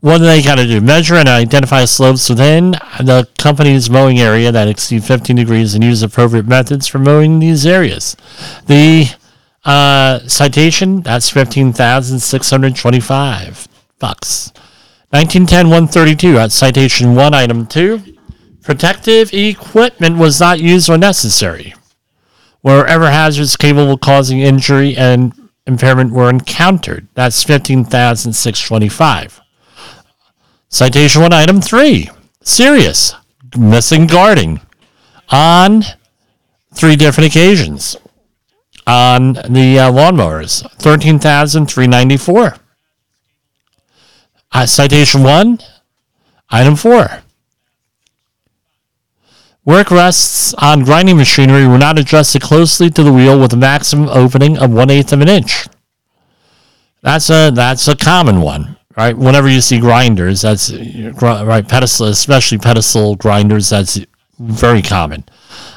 what 0.00 0.18
do 0.18 0.24
they 0.24 0.42
got 0.42 0.56
to 0.56 0.66
do? 0.66 0.80
Measure 0.80 1.14
and 1.14 1.28
identify 1.28 1.84
slopes 1.84 2.28
within 2.28 2.72
the 2.72 3.28
company's 3.38 3.88
mowing 3.88 4.18
area 4.18 4.50
that 4.50 4.66
exceed 4.66 5.04
15 5.04 5.36
degrees 5.36 5.74
and 5.74 5.84
use 5.84 6.02
appropriate 6.02 6.46
methods 6.46 6.88
for 6.88 6.98
mowing 6.98 7.38
these 7.38 7.64
areas. 7.64 8.16
The 8.66 9.06
uh, 9.64 10.18
citation, 10.26 11.02
that's 11.02 11.30
15,625 11.30 13.68
bucks. 14.00 14.52
1910 15.12 15.66
132 15.66 16.38
at 16.38 16.52
citation 16.52 17.14
1 17.14 17.34
item 17.34 17.66
2 17.66 18.02
protective 18.62 19.30
equipment 19.34 20.16
was 20.16 20.40
not 20.40 20.58
used 20.58 20.88
or 20.88 20.96
necessary. 20.96 21.74
Wherever 22.62 23.10
hazards 23.10 23.58
capable 23.58 23.92
of 23.92 24.00
causing 24.00 24.40
injury 24.40 24.96
and 24.96 25.34
impairment 25.66 26.12
were 26.12 26.30
encountered. 26.30 27.08
That's 27.12 27.44
15625 27.44 29.40
citation 30.70 31.20
1 31.20 31.32
item 31.34 31.60
3 31.60 32.08
serious 32.42 33.14
missing 33.58 34.06
guarding 34.06 34.62
on 35.28 35.84
three 36.72 36.96
different 36.96 37.28
occasions 37.28 37.98
on 38.86 39.34
the 39.34 39.78
uh, 39.78 39.92
lawnmowers 39.92 40.62
13394 40.78 42.56
uh, 44.52 44.66
citation 44.66 45.22
one, 45.22 45.58
item 46.50 46.76
four. 46.76 47.22
Work 49.64 49.90
rests 49.92 50.54
on 50.54 50.82
grinding 50.82 51.16
machinery 51.16 51.66
were 51.66 51.78
not 51.78 51.98
adjusted 51.98 52.42
closely 52.42 52.90
to 52.90 53.02
the 53.02 53.12
wheel 53.12 53.38
with 53.38 53.52
a 53.52 53.56
maximum 53.56 54.08
opening 54.08 54.58
of 54.58 54.72
one 54.72 54.90
eighth 54.90 55.12
of 55.12 55.20
an 55.20 55.28
inch. 55.28 55.66
That's 57.00 57.30
a 57.30 57.50
that's 57.50 57.86
a 57.86 57.96
common 57.96 58.40
one, 58.40 58.76
right? 58.96 59.16
Whenever 59.16 59.48
you 59.48 59.60
see 59.60 59.78
grinders, 59.78 60.42
that's 60.42 60.72
right 60.72 61.66
pedestal, 61.66 62.08
especially 62.08 62.58
pedestal 62.58 63.14
grinders. 63.14 63.70
That's 63.70 64.00
very 64.38 64.82
common. 64.82 65.24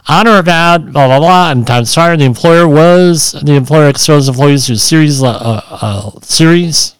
On 0.07 0.27
or 0.27 0.39
about 0.39 0.91
blah 0.91 1.07
blah 1.07 1.19
blah. 1.19 1.51
And 1.51 1.67
times 1.67 1.93
prior, 1.93 2.17
the 2.17 2.25
employer 2.25 2.67
was 2.67 3.33
the 3.33 3.53
employer 3.53 3.89
exposed 3.89 4.29
employees 4.29 4.65
to 4.65 4.77
series 4.77 5.21
uh, 5.21 5.61
uh, 5.69 6.11
series 6.21 6.94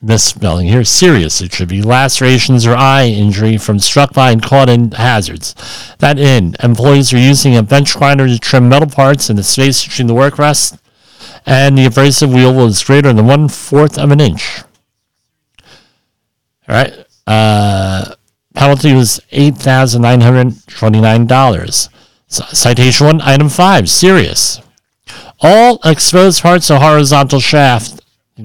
misspelling 0.00 0.68
here. 0.68 0.84
Serious, 0.84 1.40
it 1.40 1.52
should 1.52 1.68
be. 1.68 1.82
Lacerations 1.82 2.66
or 2.66 2.74
eye 2.74 3.06
injury 3.06 3.56
from 3.56 3.78
struck 3.78 4.12
by 4.12 4.30
and 4.30 4.42
caught 4.42 4.68
in 4.68 4.90
hazards. 4.92 5.54
That 5.98 6.18
in, 6.18 6.56
employees 6.62 7.12
are 7.12 7.18
using 7.18 7.56
a 7.56 7.62
bench 7.62 7.96
grinder 7.96 8.26
to 8.26 8.38
trim 8.38 8.68
metal 8.68 8.88
parts 8.88 9.30
in 9.30 9.36
the 9.36 9.42
space 9.42 9.84
between 9.84 10.06
the 10.06 10.14
work 10.14 10.38
rest 10.38 10.78
and 11.46 11.78
the 11.78 11.86
abrasive 11.86 12.32
wheel 12.32 12.54
was 12.54 12.84
greater 12.84 13.12
than 13.12 13.26
one 13.26 13.48
fourth 13.48 13.98
of 13.98 14.10
an 14.10 14.20
inch. 14.20 14.60
All 16.68 16.76
right. 16.76 16.92
Uh, 17.26 18.14
penalty 18.54 18.92
was 18.92 19.20
$8,929. 19.32 21.88
Citation 22.30 23.06
one, 23.06 23.22
item 23.22 23.48
five, 23.48 23.88
serious. 23.88 24.60
All 25.40 25.78
exposed 25.84 26.42
parts 26.42 26.70
of 26.70 26.82
horizontal 26.82 27.40
shaft 27.40 28.02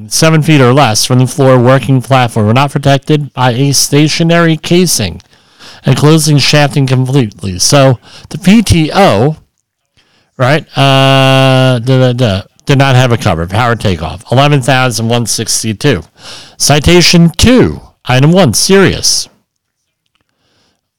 seven 0.08 0.42
feet 0.42 0.62
or 0.62 0.74
less 0.74 1.06
from 1.06 1.20
the 1.20 1.28
floor 1.28 1.60
working 1.60 2.02
platform 2.02 2.48
are 2.48 2.54
not 2.54 2.72
protected 2.72 3.34
by 3.34 3.52
a 3.52 3.72
stationary 3.72 4.58
casing 4.58 5.22
enclosing 5.86 6.38
shafting 6.38 6.88
completely. 6.88 7.60
So 7.60 8.00
the 8.30 8.38
PTO, 8.38 9.38
right, 10.38 10.78
uh, 10.78 11.80
did 11.80 12.78
not 12.78 12.96
have 12.96 13.12
a 13.12 13.18
cover. 13.18 13.48
Power 13.48 13.76
takeoff, 13.76 14.32
11,162. 14.32 16.02
Citation 16.58 17.30
2, 17.30 17.82
item 18.06 18.32
1, 18.32 18.54
serious. 18.54 19.30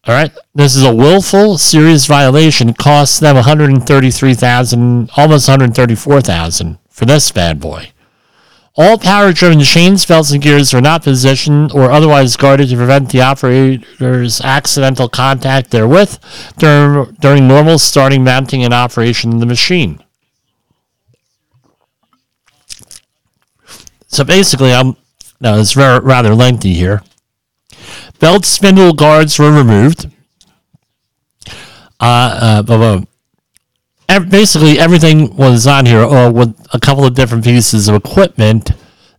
All 0.07 0.15
right, 0.15 0.33
this 0.55 0.77
is 0.77 0.83
a 0.83 0.95
willful 0.95 1.57
serious 1.57 2.05
violation. 2.05 2.75
Costs 2.75 3.21
them 3.21 3.37
133,000, 3.37 5.11
almost 5.17 5.49
134,000 5.49 6.79
for 6.91 7.07
this 7.07 7.33
bad 7.33 7.59
boy. 7.59 7.91
All 8.77 8.99
power-driven 8.99 9.61
chains, 9.61 10.05
belts, 10.05 10.33
and 10.33 10.43
gears 10.43 10.75
are 10.75 10.81
not 10.81 11.05
positioned 11.05 11.71
or 11.73 11.93
otherwise 11.93 12.37
guarded 12.37 12.71
to 12.71 12.77
prevent 12.77 13.11
the 13.11 13.21
operator's 13.21 14.41
accidental 14.41 15.09
contact 15.09 15.71
therewith 15.71 16.19
during, 16.59 17.13
during 17.21 17.47
normal 17.47 17.79
starting, 17.79 18.25
mounting, 18.25 18.65
and 18.65 18.75
operation 18.75 19.35
of 19.35 19.41
the 19.41 19.47
machine. 19.47 20.03
So 24.09 24.25
basically, 24.25 24.73
I'm 24.73 24.97
now 25.41 25.57
it's 25.59 25.77
rather 25.77 26.35
lengthy 26.35 26.73
here. 26.73 27.03
Belt 28.19 28.45
spindle 28.45 28.93
guards 28.93 29.39
were 29.39 29.53
removed. 29.53 30.11
Uh, 32.01 32.63
uh, 32.67 33.05
basically 34.09 34.79
everything 34.79 35.35
was 35.37 35.67
on 35.67 35.87
here 35.87 36.01
uh, 36.01 36.31
with 36.31 36.55
a 36.73 36.81
couple 36.81 37.05
of 37.05 37.15
different 37.15 37.45
pieces 37.45 37.89
of 37.89 37.95
equipment 37.95 38.71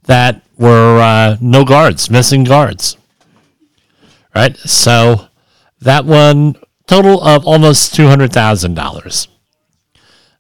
that 0.03 0.41
were 0.57 0.99
uh, 0.99 1.37
no 1.41 1.65
guards, 1.65 2.09
missing 2.09 2.43
guards. 2.43 2.97
Right? 4.35 4.55
So 4.57 5.27
that 5.81 6.05
one, 6.05 6.55
total 6.87 7.21
of 7.23 7.45
almost 7.45 7.93
$200,000. 7.93 9.27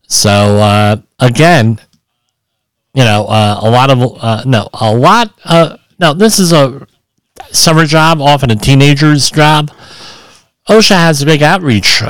So 0.07 0.29
uh, 0.29 0.97
again, 1.19 1.79
you 2.93 3.03
know, 3.03 3.25
uh, 3.25 3.59
a 3.61 3.69
lot 3.69 3.89
of, 3.89 4.23
uh, 4.23 4.43
no, 4.45 4.69
a 4.73 4.93
lot, 4.93 5.33
uh, 5.43 5.77
no, 5.99 6.13
this 6.13 6.39
is 6.39 6.53
a 6.53 6.87
summer 7.51 7.85
job, 7.85 8.21
often 8.21 8.51
a 8.51 8.55
teenager's 8.55 9.29
job. 9.29 9.71
OSHA 10.69 10.95
has 10.95 11.21
a 11.21 11.25
big 11.25 11.43
outreach 11.43 12.01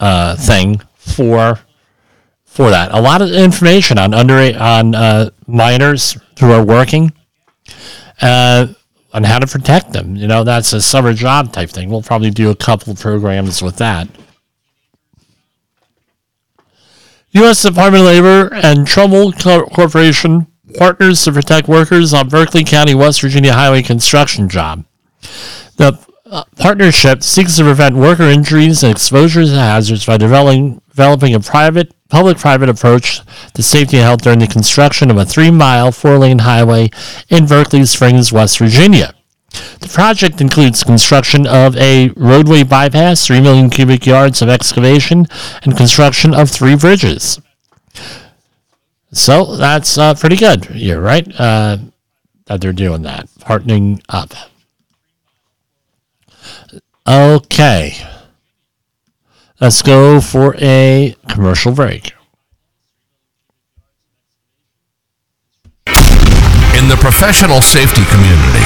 uh, 0.00 0.36
thing 0.36 0.80
for 0.94 1.60
for 2.44 2.70
that. 2.70 2.92
A 2.92 3.00
lot 3.00 3.22
of 3.22 3.30
information 3.30 3.98
on 3.98 4.14
under 4.14 4.36
on 4.58 4.94
uh, 4.94 5.30
minors 5.46 6.16
who 6.40 6.50
are 6.50 6.64
working 6.64 7.12
uh, 8.22 8.66
on 9.12 9.24
how 9.24 9.38
to 9.38 9.46
protect 9.46 9.92
them. 9.92 10.16
You 10.16 10.26
know, 10.26 10.44
that's 10.44 10.72
a 10.72 10.80
summer 10.80 11.12
job 11.12 11.52
type 11.52 11.70
thing. 11.70 11.90
We'll 11.90 12.02
probably 12.02 12.30
do 12.30 12.50
a 12.50 12.56
couple 12.56 12.94
programs 12.94 13.62
with 13.62 13.76
that. 13.76 14.08
U.S. 17.32 17.62
Department 17.62 18.02
of 18.02 18.06
Labor 18.06 18.54
and 18.54 18.86
Trumbull 18.86 19.32
Corporation 19.32 20.46
partners 20.78 21.22
to 21.24 21.32
protect 21.32 21.68
workers 21.68 22.14
on 22.14 22.28
Berkeley 22.28 22.64
County, 22.64 22.94
West 22.94 23.20
Virginia 23.20 23.52
highway 23.52 23.82
construction 23.82 24.48
job. 24.48 24.84
The 25.76 25.98
partnership 26.56 27.22
seeks 27.22 27.56
to 27.56 27.62
prevent 27.62 27.96
worker 27.96 28.24
injuries 28.24 28.82
and 28.82 28.92
exposures 28.92 29.50
to 29.50 29.56
hazards 29.56 30.06
by 30.06 30.16
developing, 30.16 30.80
developing 30.90 31.34
a 31.34 31.40
private 31.40 31.92
public-private 32.08 32.68
approach 32.68 33.20
to 33.54 33.62
safety 33.62 33.96
and 33.96 34.04
health 34.04 34.22
during 34.22 34.38
the 34.38 34.46
construction 34.46 35.10
of 35.10 35.16
a 35.16 35.24
three-mile, 35.24 35.90
four-lane 35.92 36.40
highway 36.40 36.88
in 37.28 37.46
Berkeley 37.46 37.84
Springs, 37.84 38.32
West 38.32 38.58
Virginia. 38.58 39.12
The 39.80 39.88
project 39.88 40.40
includes 40.40 40.84
construction 40.84 41.46
of 41.46 41.76
a 41.76 42.10
roadway 42.10 42.62
bypass, 42.62 43.26
3 43.26 43.40
million 43.40 43.70
cubic 43.70 44.06
yards 44.06 44.42
of 44.42 44.48
excavation, 44.48 45.26
and 45.62 45.76
construction 45.76 46.34
of 46.34 46.50
three 46.50 46.76
bridges. 46.76 47.40
So 49.12 49.56
that's 49.56 49.96
uh, 49.96 50.14
pretty 50.14 50.36
good 50.36 50.66
here, 50.66 51.00
right? 51.00 51.26
Uh, 51.38 51.78
that 52.46 52.60
they're 52.60 52.72
doing 52.72 53.02
that, 53.02 53.28
partnering 53.40 54.02
up. 54.08 54.34
Okay. 57.08 57.96
Let's 59.60 59.80
go 59.80 60.20
for 60.20 60.56
a 60.58 61.14
commercial 61.28 61.72
break. 61.72 62.12
In 66.76 66.88
the 66.88 66.98
professional 67.00 67.62
safety 67.62 68.04
community, 68.06 68.65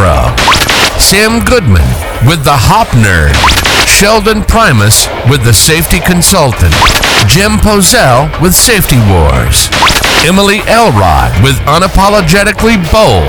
Sam 0.00 1.44
Goodman 1.44 1.84
with 2.24 2.40
the 2.40 2.56
Hop 2.56 2.88
Nerd, 2.96 3.36
Sheldon 3.84 4.40
Primus 4.48 5.04
with 5.28 5.44
the 5.44 5.52
Safety 5.52 6.00
Consultant, 6.00 6.72
Jim 7.28 7.60
Poesl 7.60 8.32
with 8.40 8.56
Safety 8.56 8.96
Wars, 9.12 9.68
Emily 10.24 10.64
Elrod 10.64 11.36
with 11.44 11.60
Unapologetically 11.68 12.80
Bold, 12.88 13.28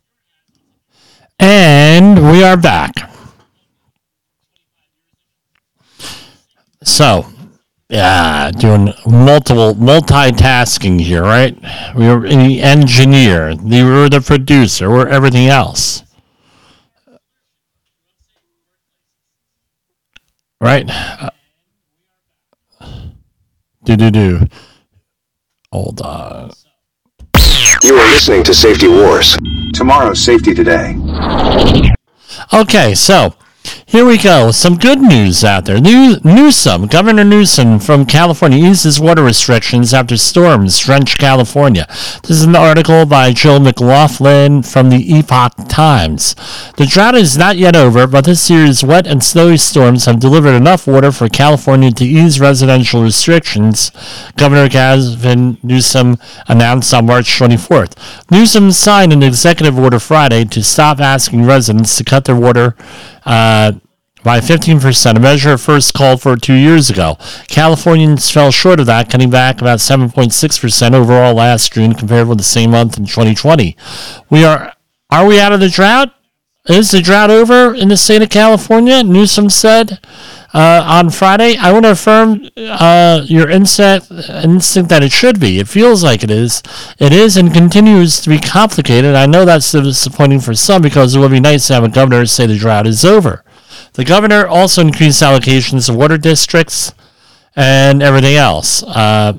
And 1.41 2.31
we 2.31 2.43
are 2.43 2.55
back. 2.55 2.93
So, 6.83 7.25
yeah, 7.89 8.51
doing 8.51 8.93
multiple 9.07 9.73
multitasking 9.73 11.01
here, 11.01 11.23
right? 11.23 11.57
We 11.95 12.07
were 12.07 12.29
the 12.29 12.61
engineer, 12.61 13.55
we 13.55 13.83
were 13.83 14.07
the 14.07 14.21
producer, 14.21 14.91
we're 14.91 15.07
everything 15.07 15.47
else. 15.47 16.03
Right? 20.59 20.87
Uh, 20.87 21.31
do 23.83 23.95
do 23.95 24.11
do. 24.11 24.47
Hold 25.71 26.01
on. 26.01 26.51
You 27.83 27.95
are 27.95 28.11
listening 28.11 28.43
to 28.43 28.53
Safety 28.53 28.87
Wars. 28.87 29.35
Tomorrow's 29.73 30.23
Safety 30.23 30.53
Today. 30.53 30.95
Okay, 32.53 32.93
so 32.93 33.33
here 33.91 34.05
we 34.05 34.17
go. 34.17 34.51
Some 34.51 34.77
good 34.77 35.01
news 35.01 35.43
out 35.43 35.65
there. 35.65 35.81
New- 35.81 36.15
Newsom, 36.23 36.87
Governor 36.87 37.25
Newsom 37.25 37.77
from 37.77 38.05
California 38.05 38.69
eases 38.69 39.01
water 39.01 39.21
restrictions 39.21 39.93
after 39.93 40.15
storms 40.15 40.79
drench 40.79 41.17
California. 41.17 41.85
This 42.21 42.29
is 42.31 42.43
an 42.43 42.55
article 42.55 43.05
by 43.05 43.33
Jill 43.33 43.59
McLaughlin 43.59 44.63
from 44.63 44.89
the 44.91 45.13
Epoch 45.13 45.67
Times. 45.67 46.35
The 46.77 46.85
drought 46.85 47.15
is 47.15 47.37
not 47.37 47.57
yet 47.57 47.75
over, 47.75 48.07
but 48.07 48.23
this 48.23 48.49
year's 48.49 48.81
wet 48.81 49.05
and 49.05 49.21
snowy 49.21 49.57
storms 49.57 50.05
have 50.05 50.21
delivered 50.21 50.55
enough 50.55 50.87
water 50.87 51.11
for 51.11 51.27
California 51.27 51.91
to 51.91 52.05
ease 52.05 52.39
residential 52.39 53.03
restrictions, 53.03 53.91
Governor 54.37 54.69
Gavin 54.69 55.57
Newsom 55.63 56.17
announced 56.47 56.93
on 56.93 57.07
March 57.07 57.27
24th. 57.37 57.97
Newsom 58.31 58.71
signed 58.71 59.11
an 59.11 59.21
executive 59.21 59.77
order 59.77 59.99
Friday 59.99 60.45
to 60.45 60.63
stop 60.63 61.01
asking 61.01 61.43
residents 61.43 61.97
to 61.97 62.05
cut 62.05 62.23
their 62.23 62.37
water 62.37 62.73
uh, 63.25 63.73
by 64.23 64.39
15%, 64.39 65.15
a 65.15 65.19
measure 65.19 65.57
first 65.57 65.93
called 65.93 66.21
for 66.21 66.35
two 66.35 66.53
years 66.53 66.89
ago. 66.89 67.17
Californians 67.47 68.29
fell 68.29 68.51
short 68.51 68.79
of 68.79 68.85
that, 68.85 69.09
cutting 69.09 69.29
back 69.31 69.61
about 69.61 69.79
7.6% 69.79 70.93
overall 70.93 71.33
last 71.33 71.73
June 71.73 71.93
compared 71.93 72.27
with 72.27 72.37
the 72.37 72.43
same 72.43 72.71
month 72.71 72.97
in 72.97 73.05
2020. 73.05 73.75
We 74.29 74.43
are 74.45 74.73
are 75.09 75.25
we 75.25 75.39
out 75.39 75.51
of 75.51 75.59
the 75.59 75.69
drought? 75.69 76.13
Is 76.69 76.91
the 76.91 77.01
drought 77.01 77.31
over 77.31 77.73
in 77.73 77.87
the 77.87 77.97
state 77.97 78.21
of 78.21 78.29
California? 78.29 79.01
Newsom 79.01 79.49
said 79.49 79.99
uh, 80.53 80.83
on 80.85 81.09
Friday. 81.09 81.57
I 81.57 81.71
want 81.71 81.85
to 81.85 81.91
affirm 81.91 82.47
uh, 82.55 83.23
your 83.25 83.49
instinct, 83.49 84.11
instinct 84.11 84.89
that 84.89 85.01
it 85.01 85.11
should 85.11 85.39
be. 85.39 85.57
It 85.57 85.67
feels 85.67 86.03
like 86.03 86.23
it 86.23 86.29
is. 86.29 86.61
It 86.99 87.13
is 87.13 87.35
and 87.35 87.51
continues 87.51 88.21
to 88.21 88.29
be 88.29 88.37
complicated. 88.37 89.15
I 89.15 89.25
know 89.25 89.43
that's 89.43 89.71
disappointing 89.71 90.39
for 90.41 90.53
some 90.53 90.83
because 90.83 91.15
it 91.15 91.19
would 91.19 91.31
be 91.31 91.39
nice 91.39 91.65
to 91.67 91.73
have 91.73 91.83
a 91.83 91.89
governor 91.89 92.27
say 92.27 92.45
the 92.45 92.57
drought 92.57 92.85
is 92.85 93.03
over. 93.03 93.43
The 93.93 94.05
governor 94.05 94.45
also 94.45 94.81
increased 94.81 95.23
allocations 95.23 95.89
of 95.89 95.95
water 95.95 96.19
districts 96.19 96.93
and 97.55 98.03
everything 98.03 98.35
else. 98.35 98.83
Uh, 98.83 99.33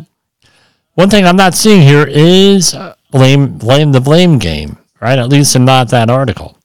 one 0.94 1.08
thing 1.08 1.24
I'm 1.24 1.36
not 1.36 1.54
seeing 1.54 1.82
here 1.82 2.04
is 2.04 2.76
blame 3.12 3.58
blame 3.58 3.92
the 3.92 4.00
blame 4.00 4.38
game, 4.38 4.76
right? 5.00 5.20
At 5.20 5.28
least 5.28 5.54
in 5.54 5.64
not 5.64 5.88
that 5.90 6.10
article. 6.10 6.58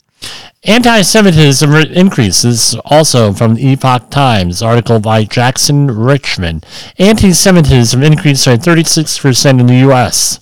Anti-Semitism 0.68 1.74
increases 1.74 2.76
also 2.84 3.32
from 3.32 3.56
the 3.56 3.66
Epoch 3.68 4.10
Times 4.10 4.62
article 4.62 5.00
by 5.00 5.24
Jackson 5.24 5.88
Richman. 5.88 6.62
Anti-Semitism 7.00 8.04
increased 8.04 8.46
by 8.46 8.58
36% 8.58 9.62
in 9.62 9.66
the 9.66 9.76
U.S. 9.76 10.42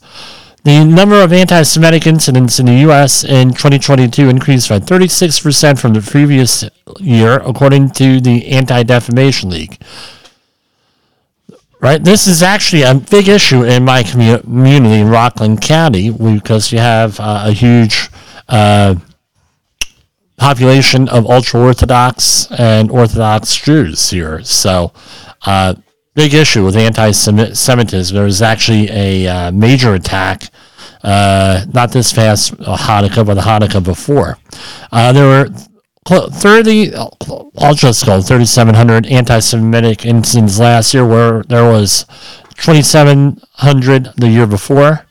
The 0.63 0.83
number 0.83 1.21
of 1.21 1.31
anti 1.31 1.61
Semitic 1.61 2.07
incidents 2.07 2.59
in 2.59 2.65
the 2.65 2.79
U.S. 2.87 3.23
in 3.23 3.49
2022 3.49 4.27
increased 4.27 4.67
by 4.67 4.79
36% 4.79 5.79
from 5.79 5.93
the 5.93 6.01
previous 6.01 6.63
year, 6.99 7.35
according 7.35 7.91
to 7.91 8.19
the 8.19 8.47
Anti 8.47 8.81
Defamation 8.81 9.51
League. 9.51 9.79
Right? 11.79 12.03
This 12.03 12.25
is 12.25 12.41
actually 12.41 12.81
a 12.81 12.95
big 12.95 13.27
issue 13.27 13.63
in 13.63 13.85
my 13.85 14.01
community 14.01 15.01
in 15.01 15.09
Rockland 15.09 15.61
County 15.61 16.09
because 16.09 16.71
you 16.71 16.79
have 16.79 17.19
uh, 17.19 17.43
a 17.45 17.51
huge 17.51 18.09
uh, 18.49 18.95
population 20.37 21.07
of 21.09 21.25
ultra 21.25 21.59
Orthodox 21.59 22.47
and 22.51 22.91
Orthodox 22.91 23.55
Jews 23.55 24.09
here. 24.09 24.43
So, 24.43 24.91
uh, 25.45 25.75
big 26.13 26.33
issue 26.33 26.63
with 26.65 26.75
anti-Semitism. 26.75 28.15
There 28.15 28.25
was 28.25 28.41
actually 28.41 28.89
a 28.89 29.27
uh, 29.27 29.51
major 29.51 29.93
attack, 29.93 30.49
uh, 31.03 31.65
not 31.73 31.91
this 31.91 32.13
past 32.13 32.55
Hanukkah, 32.57 33.25
but 33.25 33.35
the 33.35 33.41
Hanukkah 33.41 33.83
before. 33.83 34.37
Uh, 34.91 35.11
there 35.13 35.27
were 35.27 35.49
30, 36.07 36.95
I'll 36.95 37.73
just 37.73 38.05
go 38.05 38.21
3,700 38.21 39.07
anti-Semitic 39.07 40.05
incidents 40.05 40.59
last 40.59 40.93
year, 40.93 41.05
where 41.05 41.43
there 41.43 41.69
was 41.69 42.05
2,700 42.55 44.13
the 44.15 44.29
year 44.29 44.47
before, 44.47 45.05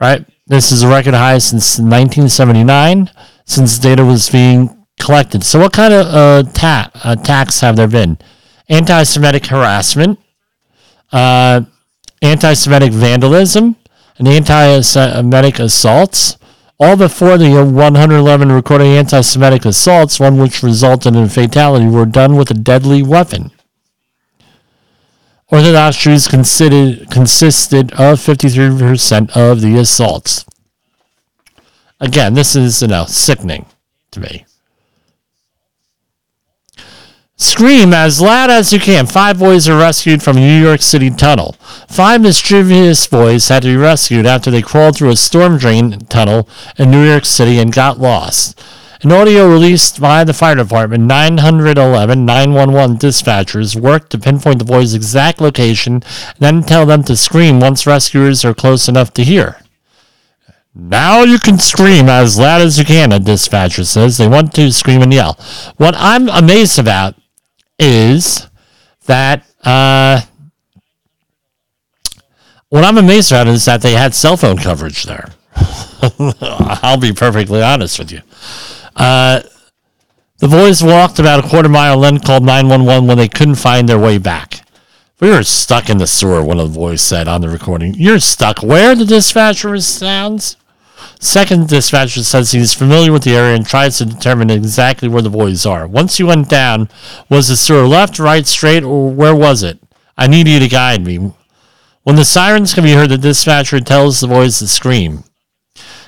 right? 0.00 0.24
This 0.46 0.70
is 0.70 0.82
a 0.82 0.88
record 0.88 1.14
high 1.14 1.38
since 1.38 1.78
1979, 1.78 3.10
since 3.46 3.78
data 3.78 4.04
was 4.04 4.28
being 4.28 4.76
collected. 5.00 5.44
So 5.44 5.60
what 5.60 5.72
kind 5.72 5.94
of 5.94 6.06
uh, 6.06 6.50
ta- 6.52 6.90
attacks 7.04 7.60
have 7.60 7.76
there 7.76 7.88
been? 7.88 8.18
Anti-Semitic 8.68 9.46
harassment, 9.46 10.18
uh, 11.12 11.62
anti 12.20 12.52
Semitic 12.54 12.92
vandalism, 12.92 13.76
and 14.18 14.28
anti 14.28 14.80
Semitic 14.80 15.58
assaults. 15.60 16.36
All 16.78 16.96
before 16.96 17.38
the 17.38 17.64
111 17.64 18.52
recorded 18.52 18.86
anti 18.88 19.20
Semitic 19.20 19.64
assaults, 19.64 20.20
one 20.20 20.38
which 20.38 20.62
resulted 20.62 21.14
in 21.14 21.28
fatality, 21.28 21.86
were 21.86 22.04
done 22.04 22.36
with 22.36 22.50
a 22.50 22.54
deadly 22.54 23.02
weapon. 23.02 23.52
Orthodox 25.48 25.96
Jews 25.96 26.26
consisted 26.26 27.92
of 27.92 28.18
53% 28.18 29.36
of 29.36 29.60
the 29.60 29.76
assaults. 29.76 30.44
Again, 32.00 32.34
this 32.34 32.54
is 32.54 32.82
you 32.82 32.88
know 32.88 33.04
sickening 33.06 33.66
to 34.10 34.20
me. 34.20 34.46
Scream 37.38 37.92
as 37.92 38.18
loud 38.18 38.48
as 38.48 38.72
you 38.72 38.80
can. 38.80 39.06
Five 39.06 39.38
boys 39.38 39.68
are 39.68 39.78
rescued 39.78 40.22
from 40.22 40.38
a 40.38 40.40
New 40.40 40.60
York 40.60 40.80
City 40.80 41.10
tunnel. 41.10 41.52
Five 41.86 42.22
mischievous 42.22 43.06
boys 43.06 43.48
had 43.48 43.62
to 43.62 43.68
be 43.68 43.76
rescued 43.76 44.24
after 44.24 44.50
they 44.50 44.62
crawled 44.62 44.96
through 44.96 45.10
a 45.10 45.16
storm 45.16 45.58
drain 45.58 45.98
tunnel 46.08 46.48
in 46.78 46.90
New 46.90 47.04
York 47.04 47.26
City 47.26 47.58
and 47.58 47.74
got 47.74 47.98
lost. 47.98 48.58
An 49.02 49.12
audio 49.12 49.46
released 49.50 50.00
by 50.00 50.24
the 50.24 50.32
fire 50.32 50.54
department 50.54 51.04
911 51.04 52.24
911 52.24 52.96
dispatchers 52.96 53.78
worked 53.78 54.10
to 54.10 54.18
pinpoint 54.18 54.58
the 54.58 54.64
boys' 54.64 54.94
exact 54.94 55.38
location 55.38 55.96
and 55.96 56.04
then 56.38 56.62
tell 56.62 56.86
them 56.86 57.04
to 57.04 57.16
scream 57.16 57.60
once 57.60 57.86
rescuers 57.86 58.46
are 58.46 58.54
close 58.54 58.88
enough 58.88 59.12
to 59.12 59.22
hear. 59.22 59.58
Now 60.78 61.22
you 61.22 61.38
can 61.38 61.58
scream 61.58 62.10
as 62.10 62.38
loud 62.38 62.60
as 62.60 62.78
you 62.78 62.84
can, 62.84 63.10
a 63.10 63.18
dispatcher 63.18 63.82
says. 63.82 64.18
They 64.18 64.28
want 64.28 64.52
to 64.54 64.70
scream 64.70 65.00
and 65.00 65.12
yell. 65.12 65.38
What 65.78 65.94
I'm 65.96 66.28
amazed 66.28 66.78
about 66.78 67.14
is 67.78 68.46
that 69.06 69.46
uh, 69.64 70.20
what 72.68 72.84
I'm 72.84 72.98
amazed 72.98 73.32
about 73.32 73.48
is 73.48 73.64
that 73.64 73.80
they 73.80 73.94
had 73.94 74.14
cell 74.14 74.36
phone 74.36 74.58
coverage 74.58 75.04
there. 75.04 75.30
I'll 76.42 77.00
be 77.00 77.14
perfectly 77.14 77.62
honest 77.62 77.98
with 77.98 78.12
you. 78.12 78.20
Uh, 78.94 79.40
the 80.40 80.48
boys 80.48 80.82
walked 80.82 81.18
about 81.18 81.42
a 81.42 81.48
quarter 81.48 81.70
mile, 81.70 81.98
then 82.00 82.18
called 82.18 82.44
911 82.44 83.06
when 83.08 83.16
they 83.16 83.28
couldn't 83.28 83.54
find 83.54 83.88
their 83.88 83.98
way 83.98 84.18
back. 84.18 84.60
We 85.20 85.30
were 85.30 85.42
stuck 85.42 85.88
in 85.88 85.96
the 85.96 86.06
sewer, 86.06 86.42
one 86.42 86.60
of 86.60 86.74
the 86.74 86.78
boys 86.78 87.00
said 87.00 87.28
on 87.28 87.40
the 87.40 87.48
recording. 87.48 87.94
You're 87.94 88.20
stuck 88.20 88.62
where? 88.62 88.94
The 88.94 89.06
dispatcher 89.06 89.80
sounds. 89.80 90.58
Second 91.26 91.66
dispatcher 91.66 92.22
says 92.22 92.52
he's 92.52 92.72
familiar 92.72 93.10
with 93.10 93.24
the 93.24 93.34
area 93.34 93.56
and 93.56 93.66
tries 93.66 93.98
to 93.98 94.06
determine 94.06 94.48
exactly 94.48 95.08
where 95.08 95.22
the 95.22 95.28
boys 95.28 95.66
are. 95.66 95.84
Once 95.84 96.20
you 96.20 96.26
went 96.28 96.48
down, 96.48 96.88
was 97.28 97.48
the 97.48 97.56
sewer 97.56 97.86
left, 97.86 98.20
right, 98.20 98.46
straight, 98.46 98.84
or 98.84 99.10
where 99.10 99.34
was 99.34 99.64
it? 99.64 99.80
I 100.16 100.28
need 100.28 100.46
you 100.46 100.60
to 100.60 100.68
guide 100.68 101.04
me. 101.04 101.32
When 102.04 102.14
the 102.14 102.24
sirens 102.24 102.74
can 102.74 102.84
be 102.84 102.92
heard, 102.92 103.10
the 103.10 103.18
dispatcher 103.18 103.80
tells 103.80 104.20
the 104.20 104.28
boys 104.28 104.60
to 104.60 104.68
scream. 104.68 105.24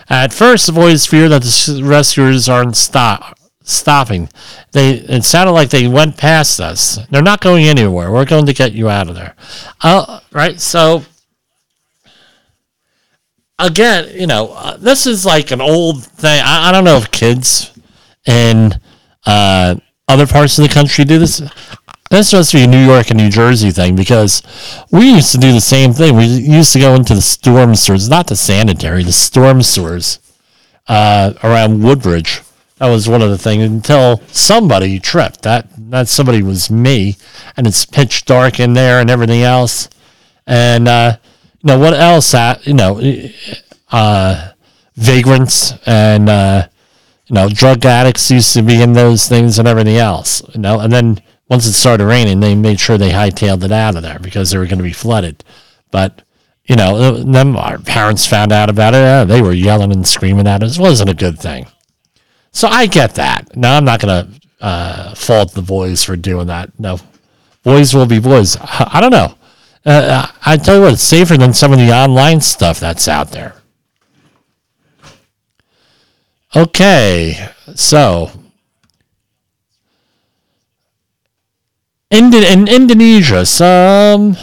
At 0.08 0.32
first, 0.32 0.66
the 0.66 0.72
boys 0.72 1.04
fear 1.04 1.28
that 1.28 1.42
the 1.42 1.82
rescuers 1.82 2.48
aren't 2.48 2.76
stop, 2.76 3.36
stopping. 3.64 4.28
They 4.70 4.92
it 4.92 5.24
sounded 5.24 5.52
like 5.52 5.70
they 5.70 5.88
went 5.88 6.16
past 6.16 6.60
us. 6.60 7.00
They're 7.10 7.22
not 7.22 7.40
going 7.40 7.64
anywhere. 7.64 8.12
We're 8.12 8.24
going 8.24 8.46
to 8.46 8.54
get 8.54 8.72
you 8.72 8.88
out 8.88 9.08
of 9.08 9.16
there. 9.16 9.34
Uh, 9.80 10.20
right. 10.30 10.60
So 10.60 11.02
again, 13.58 14.10
you 14.18 14.26
know, 14.26 14.52
uh, 14.54 14.76
this 14.76 15.06
is 15.06 15.24
like 15.24 15.50
an 15.50 15.60
old 15.60 16.04
thing. 16.04 16.40
I, 16.44 16.68
I 16.68 16.72
don't 16.72 16.84
know 16.84 16.96
if 16.96 17.10
kids 17.10 17.72
in 18.26 18.78
uh, 19.26 19.76
other 20.06 20.26
parts 20.26 20.58
of 20.58 20.66
the 20.66 20.72
country 20.72 21.04
do 21.04 21.18
this. 21.18 21.42
This 22.10 22.32
must 22.32 22.54
be 22.54 22.62
a 22.62 22.66
New 22.66 22.84
York 22.84 23.10
and 23.10 23.18
New 23.18 23.28
Jersey 23.28 23.70
thing 23.70 23.94
because 23.94 24.42
we 24.90 25.10
used 25.10 25.32
to 25.32 25.38
do 25.38 25.52
the 25.52 25.60
same 25.60 25.92
thing. 25.92 26.16
We 26.16 26.24
used 26.24 26.72
to 26.72 26.80
go 26.80 26.94
into 26.94 27.14
the 27.14 27.20
storm 27.20 27.74
sewers, 27.74 28.08
not 28.08 28.28
the 28.28 28.36
sanitary, 28.36 29.04
the 29.04 29.12
storm 29.12 29.62
sewers 29.62 30.18
uh, 30.86 31.34
around 31.42 31.82
Woodbridge. 31.82 32.40
That 32.78 32.88
was 32.88 33.08
one 33.08 33.20
of 33.20 33.28
the 33.28 33.36
things 33.36 33.64
until 33.64 34.22
somebody 34.28 34.98
tripped. 35.00 35.42
That 35.42 35.66
that 35.90 36.08
somebody 36.08 36.42
was 36.42 36.70
me, 36.70 37.16
and 37.56 37.66
it's 37.66 37.84
pitch 37.84 38.24
dark 38.24 38.60
in 38.60 38.72
there 38.72 39.00
and 39.00 39.10
everything 39.10 39.42
else. 39.42 39.90
And 40.46 40.88
uh, 40.88 41.16
you 41.60 41.66
know 41.68 41.78
what 41.78 41.94
else? 41.94 42.34
You 42.66 42.74
know, 42.74 43.00
uh, 43.90 44.52
vagrants 44.96 45.74
and 45.86 46.28
uh, 46.28 46.68
you 47.26 47.34
know 47.34 47.48
drug 47.48 47.84
addicts 47.84 48.30
used 48.30 48.52
to 48.54 48.62
be 48.62 48.82
in 48.82 48.92
those 48.92 49.28
things 49.28 49.58
and 49.58 49.66
everything 49.66 49.96
else. 49.96 50.42
You 50.54 50.60
know, 50.60 50.80
and 50.80 50.92
then 50.92 51.20
once 51.48 51.66
it 51.66 51.72
started 51.72 52.06
raining, 52.06 52.40
they 52.40 52.54
made 52.54 52.78
sure 52.80 52.98
they 52.98 53.10
hightailed 53.10 53.64
it 53.64 53.72
out 53.72 53.96
of 53.96 54.02
there 54.02 54.18
because 54.18 54.50
they 54.50 54.58
were 54.58 54.66
going 54.66 54.78
to 54.78 54.84
be 54.84 54.92
flooded. 54.92 55.42
But 55.90 56.22
you 56.64 56.76
know, 56.76 57.12
then 57.14 57.56
our 57.56 57.78
parents 57.78 58.26
found 58.26 58.52
out 58.52 58.68
about 58.68 58.94
it. 58.94 59.28
they 59.28 59.40
were 59.40 59.52
yelling 59.52 59.90
and 59.90 60.06
screaming 60.06 60.46
at 60.46 60.62
us. 60.62 60.78
It 60.78 60.82
wasn't 60.82 61.10
a 61.10 61.14
good 61.14 61.38
thing. 61.38 61.66
So 62.52 62.68
I 62.68 62.86
get 62.86 63.14
that. 63.14 63.56
Now 63.56 63.76
I'm 63.76 63.84
not 63.84 64.00
going 64.00 64.26
to 64.26 64.40
uh, 64.60 65.14
fault 65.14 65.52
the 65.52 65.62
boys 65.62 66.04
for 66.04 66.14
doing 66.14 66.48
that. 66.48 66.78
No, 66.78 67.00
boys 67.62 67.94
will 67.94 68.06
be 68.06 68.20
boys. 68.20 68.56
I 68.60 69.00
don't 69.00 69.12
know. 69.12 69.37
Uh, 69.88 70.26
I 70.44 70.58
tell 70.58 70.76
you 70.76 70.82
what, 70.82 70.92
it's 70.92 71.02
safer 71.02 71.38
than 71.38 71.54
some 71.54 71.72
of 71.72 71.78
the 71.78 71.90
online 71.90 72.42
stuff 72.42 72.78
that's 72.78 73.08
out 73.08 73.30
there. 73.30 73.54
Okay, 76.54 77.48
so 77.74 78.30
in, 82.10 82.34
in 82.34 82.68
Indonesia, 82.68 83.46
some 83.46 84.36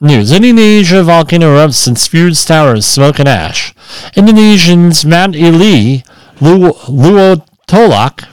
news. 0.00 0.30
Indonesia 0.30 1.02
volcano 1.02 1.56
erupts 1.56 1.88
and 1.88 1.98
spews 1.98 2.44
towers, 2.44 2.86
smoke 2.86 3.18
and 3.18 3.28
ash. 3.28 3.74
Indonesians 4.14 5.04
Mount 5.04 5.34
Ili, 5.34 6.04
Luwotolak, 6.38 8.24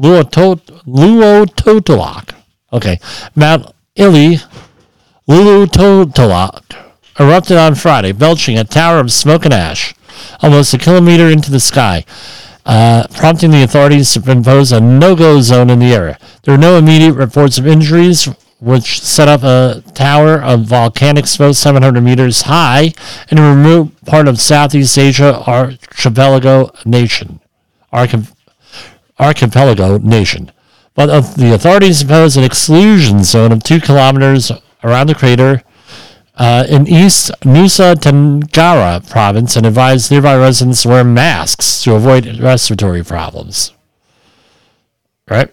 Luototolak. 0.00 0.74
Okay. 2.72 2.98
Mount 3.34 3.74
Ili, 3.94 4.40
Lulutotolak, 5.28 6.76
erupted 7.18 7.56
on 7.56 7.74
Friday, 7.74 8.12
belching 8.12 8.58
a 8.58 8.64
tower 8.64 8.98
of 8.98 9.12
smoke 9.12 9.44
and 9.44 9.54
ash 9.54 9.94
almost 10.40 10.74
a 10.74 10.78
kilometer 10.78 11.28
into 11.28 11.50
the 11.50 11.60
sky, 11.60 12.04
uh, 12.66 13.06
prompting 13.14 13.50
the 13.50 13.62
authorities 13.62 14.12
to 14.12 14.30
impose 14.30 14.72
a 14.72 14.80
no-go 14.80 15.40
zone 15.40 15.70
in 15.70 15.78
the 15.78 15.92
area. 15.94 16.18
There 16.42 16.54
are 16.54 16.58
no 16.58 16.78
immediate 16.78 17.14
reports 17.14 17.58
of 17.58 17.66
injuries, 17.66 18.28
which 18.60 19.00
set 19.00 19.28
up 19.28 19.42
a 19.42 19.82
tower 19.94 20.40
of 20.40 20.66
volcanic 20.66 21.26
smoke 21.26 21.56
700 21.56 22.00
meters 22.00 22.42
high 22.42 22.92
in 23.30 23.38
a 23.38 23.54
remote 23.54 23.92
part 24.04 24.28
of 24.28 24.40
Southeast 24.40 24.96
Asia 24.98 25.42
archipelago 25.46 26.70
nation. 26.84 27.40
Archip- 27.92 28.32
archipelago 29.18 29.98
nation. 29.98 30.50
But 30.94 31.22
the 31.36 31.52
authorities 31.52 32.02
imposed 32.02 32.36
an 32.36 32.44
exclusion 32.44 33.24
zone 33.24 33.52
of 33.52 33.62
two 33.62 33.80
kilometers 33.80 34.52
around 34.84 35.08
the 35.08 35.14
crater 35.14 35.62
uh, 36.36 36.66
in 36.68 36.86
East 36.86 37.30
Nusa 37.40 37.94
Tenggara 37.94 39.08
province 39.08 39.56
and 39.56 39.66
advised 39.66 40.10
nearby 40.10 40.36
residents 40.36 40.82
to 40.82 40.88
wear 40.88 41.04
masks 41.04 41.82
to 41.82 41.94
avoid 41.94 42.38
respiratory 42.38 43.02
problems. 43.02 43.72
Right? 45.28 45.50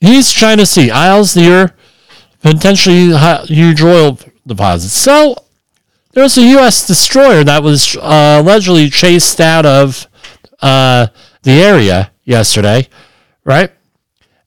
East 0.00 0.34
China 0.34 0.64
Sea, 0.64 0.90
Isles 0.90 1.36
near 1.36 1.74
potentially 2.42 3.16
huge 3.46 3.82
oil 3.82 4.18
deposits. 4.46 4.94
So 4.94 5.36
there 6.12 6.22
was 6.22 6.36
a 6.38 6.42
U.S. 6.42 6.86
destroyer 6.86 7.44
that 7.44 7.62
was 7.62 7.96
uh, 7.96 8.38
allegedly 8.42 8.88
chased 8.88 9.40
out 9.40 9.66
of 9.66 10.06
uh, 10.60 11.08
the 11.42 11.52
area 11.52 12.10
yesterday, 12.24 12.88
right? 13.50 13.70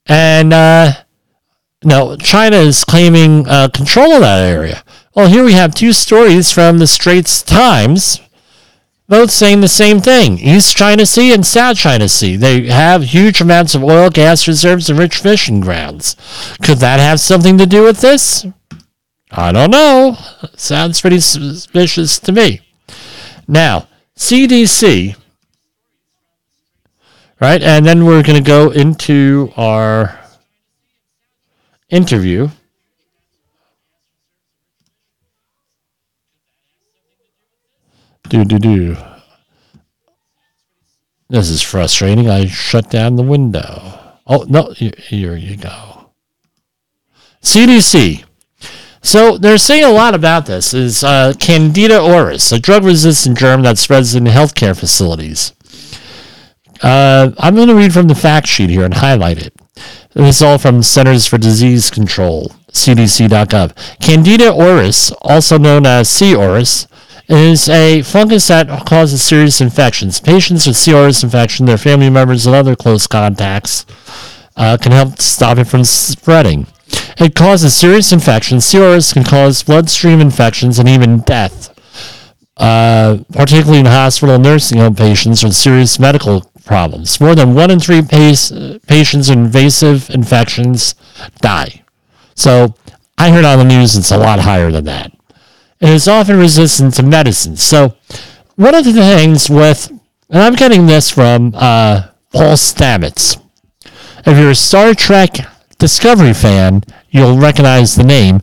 And 0.08 0.54
uh, 0.54 0.94
no, 1.84 2.16
China 2.16 2.58
is 2.58 2.84
claiming 2.86 3.48
uh, 3.48 3.68
control 3.68 4.14
of 4.14 4.22
that 4.22 4.44
area. 4.44 4.84
Well, 5.14 5.28
here 5.28 5.44
we 5.44 5.54
have 5.54 5.76
two 5.76 5.94
stories 5.94 6.52
from 6.52 6.80
the 6.80 6.88
Straits 6.88 7.44
Times, 7.44 8.22
both 9.08 9.30
saying 9.30 9.62
the 9.62 9.68
same 9.68 10.00
thing 10.00 10.40
East 10.40 10.76
China 10.76 11.06
Sea 11.06 11.34
and 11.34 11.46
South 11.46 11.78
China 11.78 12.08
Sea. 12.08 12.38
They 12.38 12.68
have 12.68 13.04
huge 13.04 13.42
amounts 13.42 13.76
of 13.76 13.84
oil, 13.84 14.10
gas 14.10 14.48
reserves, 14.48 14.90
and 14.90 14.98
rich 14.98 15.18
fishing 15.18 15.60
grounds. 15.60 16.16
Could 16.64 16.78
that 16.80 17.00
have 17.00 17.20
something 17.20 17.58
to 17.58 17.66
do 17.66 17.84
with 17.84 18.00
this? 18.00 18.46
I 19.32 19.52
don't 19.52 19.72
know. 19.72 20.18
Sounds 20.56 21.02
pretty 21.02 21.20
suspicious 21.20 22.20
to 22.20 22.32
me. 22.32 22.62
Now, 23.48 23.88
CDC, 24.18 25.18
right? 27.44 27.62
And 27.62 27.86
then 27.86 28.06
we're 28.06 28.24
going 28.24 28.42
to 28.42 28.48
go 28.48 28.70
into 28.70 29.52
our 29.58 30.18
interview. 31.90 32.48
Do, 38.30 38.46
do, 38.46 38.60
do. 38.60 38.98
This 41.28 41.50
is 41.50 41.62
frustrating. 41.62 42.30
I 42.30 42.46
shut 42.46 42.90
down 42.90 43.18
the 43.18 43.24
window. 43.24 44.00
Oh, 44.26 44.46
no, 44.48 44.72
here 44.72 45.36
you 45.36 45.58
go. 45.58 46.12
CDC. 47.42 48.24
So 49.02 49.38
they're 49.38 49.58
saying 49.58 49.84
a 49.84 49.90
lot 49.90 50.16
about 50.16 50.46
this. 50.46 50.74
Is 50.74 51.04
uh, 51.04 51.34
Candida 51.42 51.98
auris, 51.98 52.54
a 52.54 52.60
drug-resistant 52.60 53.38
germ 53.38 53.64
that 53.64 53.78
spreads 53.78 54.16
in 54.16 54.24
healthcare 54.24 54.80
facilities. 54.80 55.52
Uh, 56.84 57.32
I'm 57.38 57.56
going 57.56 57.70
to 57.70 57.76
read 57.76 57.94
from 57.94 58.08
the 58.10 58.16
fact 58.16 58.46
sheet 58.48 58.70
here 58.70 58.84
and 58.84 58.94
highlight 58.94 59.42
it. 59.42 59.54
This 60.14 60.36
is 60.36 60.42
all 60.42 60.58
from 60.58 60.84
Centers 60.84 61.26
for 61.26 61.38
Disease 61.38 61.90
Control, 61.90 62.52
CDC.gov. 62.72 64.00
Candida 64.00 64.52
auris, 64.52 65.14
also 65.22 65.58
known 65.58 65.86
as 65.86 66.10
C. 66.10 66.34
auris, 66.34 66.88
is 67.30 67.70
a 67.70 68.02
fungus 68.02 68.50
that 68.50 68.86
causes 68.86 69.24
serious 69.24 69.62
infections. 69.62 70.20
Patients 70.20 70.68
with 70.68 70.76
C. 70.76 70.92
auris 70.92 71.24
infection, 71.24 71.66
their 71.66 71.78
family 71.78 72.10
members, 72.10 72.46
and 72.46 72.54
other 72.54 72.76
close 72.76 73.08
contacts 73.08 73.86
uh, 74.58 74.78
can 74.80 74.92
help 74.92 75.20
stop 75.20 75.58
it 75.58 75.66
from 75.66 75.86
spreading. 75.86 76.68
It 77.18 77.34
causes 77.34 77.76
serious 77.76 78.12
infections. 78.12 78.66
C. 78.66 78.78
auris 78.78 79.14
can 79.14 79.24
cause 79.24 79.64
bloodstream 79.64 80.20
infections 80.20 80.80
and 80.80 80.90
even 80.90 81.22
death, 81.22 81.74
uh, 82.58 83.20
particularly 83.32 83.80
in 83.80 83.86
hospital 83.86 84.38
nursing 84.38 84.80
home 84.80 84.96
patients 84.96 85.44
with 85.44 85.56
serious 85.56 85.98
medical 85.98 86.52
problems. 86.66 87.20
More 87.20 87.36
than 87.36 87.54
one 87.54 87.72
in 87.72 87.80
three 87.80 88.02
pa- 88.02 88.80
patients 88.88 89.30
with 89.30 89.38
invasive 89.38 90.10
infections 90.10 90.96
die. 91.42 91.84
So 92.36 92.76
I 93.18 93.32
heard 93.32 93.46
on 93.46 93.60
the 93.60 93.66
news 93.66 93.96
it's 93.96 94.12
a 94.12 94.18
lot 94.18 94.40
higher 94.40 94.72
than 94.72 94.86
that. 94.86 95.12
It 95.80 95.90
is 95.90 96.08
often 96.08 96.38
resistant 96.38 96.94
to 96.96 97.04
medicines. 97.04 97.62
So 97.62 97.96
one 98.56 98.76
of 98.76 98.86
the 98.86 98.94
things 98.94 99.50
with, 99.50 99.92
and 100.30 100.42
I'm 100.42 100.56
getting 100.56 100.86
this 100.86 101.10
from 101.10 101.54
uh, 101.56 102.08
Paul 102.32 102.54
Stamets. 102.56 103.40
If 104.26 104.38
you're 104.38 104.52
a 104.52 104.56
Star 104.56 104.94
Trek 104.94 105.36
Discovery 105.78 106.34
fan, 106.34 106.84
you'll 107.10 107.38
recognize 107.38 107.96
the 107.96 108.04
name. 108.04 108.40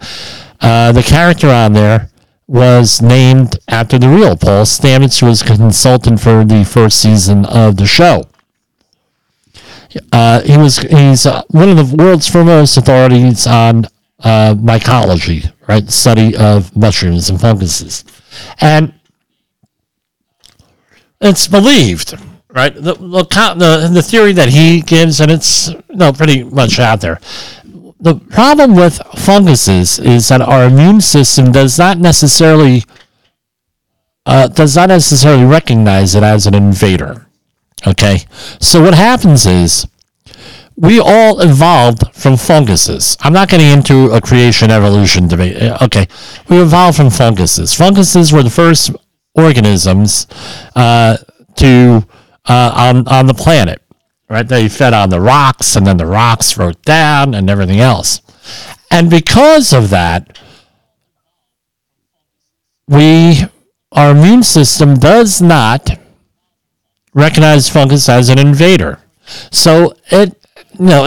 Uh, 0.61 0.93
the 0.93 1.03
character 1.03 1.49
on 1.49 1.73
there 1.73 2.10
was 2.51 3.01
named 3.01 3.61
after 3.69 3.97
the 3.97 4.09
real 4.09 4.37
Paul 4.37 4.65
Stamets, 4.65 5.21
who 5.21 5.27
was 5.27 5.41
a 5.41 5.45
consultant 5.45 6.21
for 6.21 6.45
the 6.45 6.65
first 6.65 7.01
season 7.01 7.45
of 7.47 7.77
the 7.77 7.87
show. 7.87 8.25
Uh, 10.11 10.41
he 10.41 10.57
was 10.57 10.79
he's 10.79 11.27
uh, 11.27 11.43
one 11.51 11.69
of 11.69 11.77
the 11.77 11.97
world's 11.97 12.27
foremost 12.27 12.77
authorities 12.77 13.47
on 13.47 13.85
uh, 14.25 14.55
mycology, 14.59 15.53
right, 15.69 15.87
the 15.87 15.93
study 15.93 16.37
of 16.37 16.77
mushrooms 16.77 17.31
and 17.31 17.41
funguses, 17.41 18.05
and 18.61 18.95
it's 21.21 21.47
believed, 21.47 22.19
right, 22.49 22.75
the 22.75 22.95
the, 22.95 23.55
the, 23.59 23.91
the 23.93 24.03
theory 24.03 24.33
that 24.33 24.49
he 24.49 24.81
gives, 24.81 25.21
and 25.21 25.31
it's 25.31 25.69
you 25.69 25.83
know, 25.91 26.13
pretty 26.13 26.43
much 26.43 26.81
out 26.81 27.01
there. 27.01 27.21
The 28.01 28.15
problem 28.15 28.75
with 28.75 28.99
funguses 29.19 29.99
is 29.99 30.29
that 30.29 30.41
our 30.41 30.65
immune 30.65 31.03
system 31.03 31.53
does 31.53 31.79
not 31.79 31.99
necessarily 31.99 32.85
uh, 34.25 34.49
does 34.49 34.77
not 34.77 34.89
necessarily 34.89 35.45
recognize 35.45 36.15
it 36.15 36.23
as 36.23 36.47
an 36.47 36.55
invader. 36.55 37.27
Okay, 37.87 38.21
so 38.59 38.83
what 38.83 38.95
happens 38.95 39.47
is 39.47 39.87
we 40.77 40.99
all 40.99 41.41
evolved 41.41 42.05
from 42.15 42.37
funguses. 42.37 43.17
I'm 43.21 43.33
not 43.35 43.49
getting 43.49 43.71
into 43.71 44.11
a 44.13 44.21
creation 44.21 44.71
evolution 44.71 45.29
debate. 45.29 45.61
Uh, 45.61 45.79
Okay, 45.83 46.07
we 46.49 46.61
evolved 46.61 46.97
from 46.97 47.11
funguses. 47.11 47.75
Funguses 47.75 48.33
were 48.33 48.43
the 48.43 48.51
first 48.51 48.91
organisms 49.35 50.27
uh, 50.75 51.19
to 51.57 52.07
uh, 52.47 52.73
on 52.75 53.07
on 53.09 53.27
the 53.27 53.35
planet. 53.35 53.83
Right, 54.31 54.47
they 54.47 54.69
fed 54.69 54.95
on 54.95 55.11
the 55.11 55.21
rocks, 55.21 55.75
and 55.75 55.85
then 55.85 55.97
the 55.97 56.07
rocks 56.07 56.57
wrote 56.57 56.81
down, 56.83 57.35
and 57.35 57.51
everything 57.51 57.81
else. 57.81 58.23
And 58.89 59.11
because 59.11 59.73
of 59.73 59.91
that, 59.91 60.39
we 62.87 63.45
our 63.93 64.13
immune 64.13 64.45
system 64.45 64.95
does 64.95 65.43
not 65.43 65.99
recognize 67.13 67.69
fungus 67.69 68.09
as 68.09 68.29
an 68.29 68.39
invader. 68.39 69.01
So 69.51 69.97
it 70.13 70.40
know, 70.87 71.05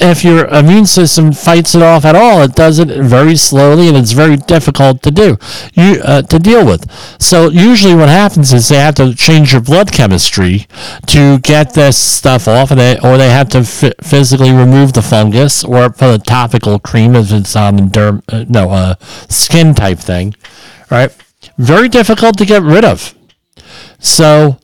if 0.00 0.24
your 0.24 0.46
immune 0.48 0.86
system 0.86 1.32
fights 1.32 1.74
it 1.74 1.82
off 1.82 2.04
at 2.04 2.14
all, 2.14 2.42
it 2.42 2.54
does 2.54 2.78
it 2.78 2.88
very 2.88 3.36
slowly, 3.36 3.88
and 3.88 3.96
it's 3.96 4.12
very 4.12 4.36
difficult 4.36 5.02
to 5.02 5.10
do, 5.10 5.36
you 5.74 6.00
uh, 6.02 6.22
to 6.22 6.38
deal 6.38 6.64
with. 6.64 6.90
So 7.20 7.50
usually, 7.50 7.94
what 7.94 8.08
happens 8.08 8.52
is 8.52 8.68
they 8.68 8.76
have 8.76 8.94
to 8.96 9.14
change 9.14 9.52
your 9.52 9.60
blood 9.60 9.92
chemistry 9.92 10.66
to 11.06 11.38
get 11.40 11.74
this 11.74 11.98
stuff 11.98 12.48
off, 12.48 12.70
and 12.70 12.80
they, 12.80 12.98
or 13.00 13.18
they 13.18 13.30
have 13.30 13.48
to 13.50 13.58
f- 13.58 13.94
physically 14.02 14.50
remove 14.50 14.94
the 14.94 15.02
fungus, 15.02 15.62
or 15.62 15.90
put 15.90 16.14
a 16.14 16.18
topical 16.18 16.78
cream 16.78 17.14
if 17.14 17.30
it's 17.32 17.54
on 17.54 17.76
the 17.76 17.82
derm, 17.82 18.22
uh, 18.32 18.44
no, 18.48 18.70
uh, 18.70 18.94
skin 19.28 19.74
type 19.74 19.98
thing, 19.98 20.34
right? 20.90 21.14
Very 21.58 21.88
difficult 21.88 22.38
to 22.38 22.46
get 22.46 22.62
rid 22.62 22.84
of. 22.84 23.14
So, 23.98 24.58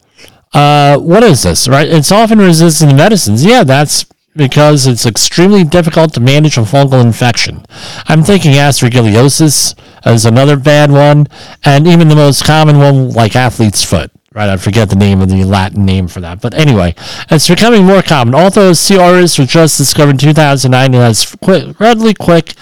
uh, 0.55 0.99
what 0.99 1.23
is 1.23 1.43
this, 1.43 1.69
right? 1.69 1.89
It's 1.89 2.11
often 2.11 2.39
resistant 2.39 2.91
to 2.93 2.97
medicines. 2.97 3.45
Yeah, 3.45 3.65
that's 3.65 4.07
because 4.39 4.87
it's 4.87 5.05
extremely 5.05 5.65
difficult 5.65 6.15
to 6.15 6.21
manage 6.21 6.57
a 6.57 6.63
fungal 6.63 7.03
infection. 7.05 7.67
I'm 8.07 8.23
thinking 8.23 8.53
aspergillosis 8.53 9.75
is 10.07 10.25
another 10.25 10.57
bad 10.57 10.91
one, 10.91 11.27
and 11.65 11.87
even 11.87 12.09
the 12.09 12.17
most 12.17 12.45
common 12.45 12.79
one, 12.79 13.11
like 13.11 13.37
athlete's 13.37 13.85
foot, 13.85 14.11
Right, 14.39 14.51
I 14.51 14.57
forget 14.57 14.89
the 14.89 14.95
name 14.95 15.21
of 15.21 15.31
the 15.31 15.43
Latin 15.43 15.85
name 15.85 16.07
for 16.07 16.21
that. 16.21 16.41
But 16.41 16.55
anyway, 16.55 16.95
it's 17.29 17.49
becoming 17.49 17.85
more 17.85 18.03
common. 18.03 18.37
Although 18.37 18.75
C. 18.75 18.95
auris 18.95 19.37
was 19.37 19.49
just 19.49 19.79
discovered 19.79 20.11
in 20.11 20.19
2009, 20.19 20.95
it 20.95 20.99
has 20.99 21.35
quick, 21.43 21.81
readily 21.81 22.15
quick, 22.15 22.53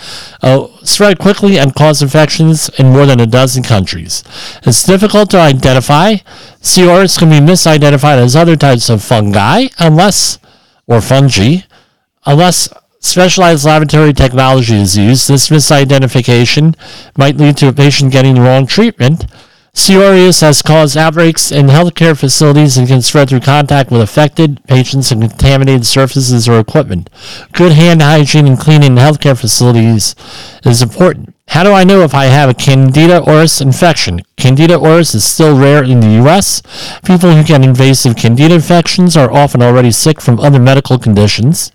uh, 0.43 0.69
spread 0.85 1.19
quickly 1.19 1.59
and 1.59 1.75
cause 1.75 2.01
infections 2.01 2.71
in 2.79 2.93
more 2.93 3.05
than 3.05 3.21
a 3.21 3.27
dozen 3.27 3.63
countries. 3.63 4.25
It's 4.63 4.85
difficult 4.85 5.29
to 5.33 5.39
identify. 5.39 6.17
C. 6.63 6.83
auris 6.83 7.19
can 7.19 7.29
be 7.29 7.41
misidentified 7.41 8.19
as 8.19 8.35
other 8.37 8.57
types 8.57 8.89
of 8.89 9.03
fungi 9.03 9.67
unless, 9.79 10.39
or 10.87 11.01
fungi, 11.01 11.59
unless 12.25 12.69
specialized 13.01 13.65
laboratory 13.65 14.13
technology 14.13 14.77
is 14.77 14.97
used. 14.97 15.29
This 15.29 15.49
misidentification 15.49 16.77
might 17.17 17.37
lead 17.37 17.57
to 17.59 17.69
a 17.69 17.73
patient 17.73 18.13
getting 18.13 18.35
the 18.35 18.41
wrong 18.43 18.67
treatment. 18.67 19.27
C. 19.75 19.93
auris 19.93 20.41
has 20.41 20.63
caused 20.63 20.97
outbreaks 20.97 21.53
in 21.53 21.67
healthcare 21.67 22.19
facilities 22.19 22.79
and 22.79 22.89
can 22.89 23.03
spread 23.03 23.29
through 23.29 23.41
contact 23.41 23.91
with 23.91 24.01
affected 24.01 24.65
patients 24.65 25.13
and 25.13 25.21
contaminated 25.21 25.85
surfaces 25.85 26.49
or 26.49 26.59
equipment. 26.59 27.11
Good 27.53 27.73
hand 27.73 28.01
hygiene 28.01 28.47
and 28.47 28.59
cleaning 28.59 28.93
in 28.93 28.99
healthcare 28.99 29.39
facilities 29.39 30.15
is 30.65 30.81
important. 30.81 31.36
How 31.49 31.63
do 31.63 31.73
I 31.73 31.85
know 31.85 32.03
if 32.03 32.15
I 32.15 32.27
have 32.27 32.51
a 32.51 32.55
Candida 32.55 33.21
auris 33.21 33.61
infection? 33.63 34.21
Candida 34.37 34.75
auris 34.75 35.15
is 35.15 35.25
still 35.25 35.59
rare 35.59 35.83
in 35.83 36.01
the 36.01 36.11
U.S. 36.23 36.63
People 37.05 37.35
who 37.35 37.43
get 37.43 37.65
invasive 37.65 38.17
Candida 38.17 38.55
infections 38.55 39.17
are 39.17 39.33
often 39.33 39.63
already 39.63 39.91
sick 39.91 40.21
from 40.21 40.39
other 40.41 40.59
medical 40.59 40.99
conditions. 40.99 41.73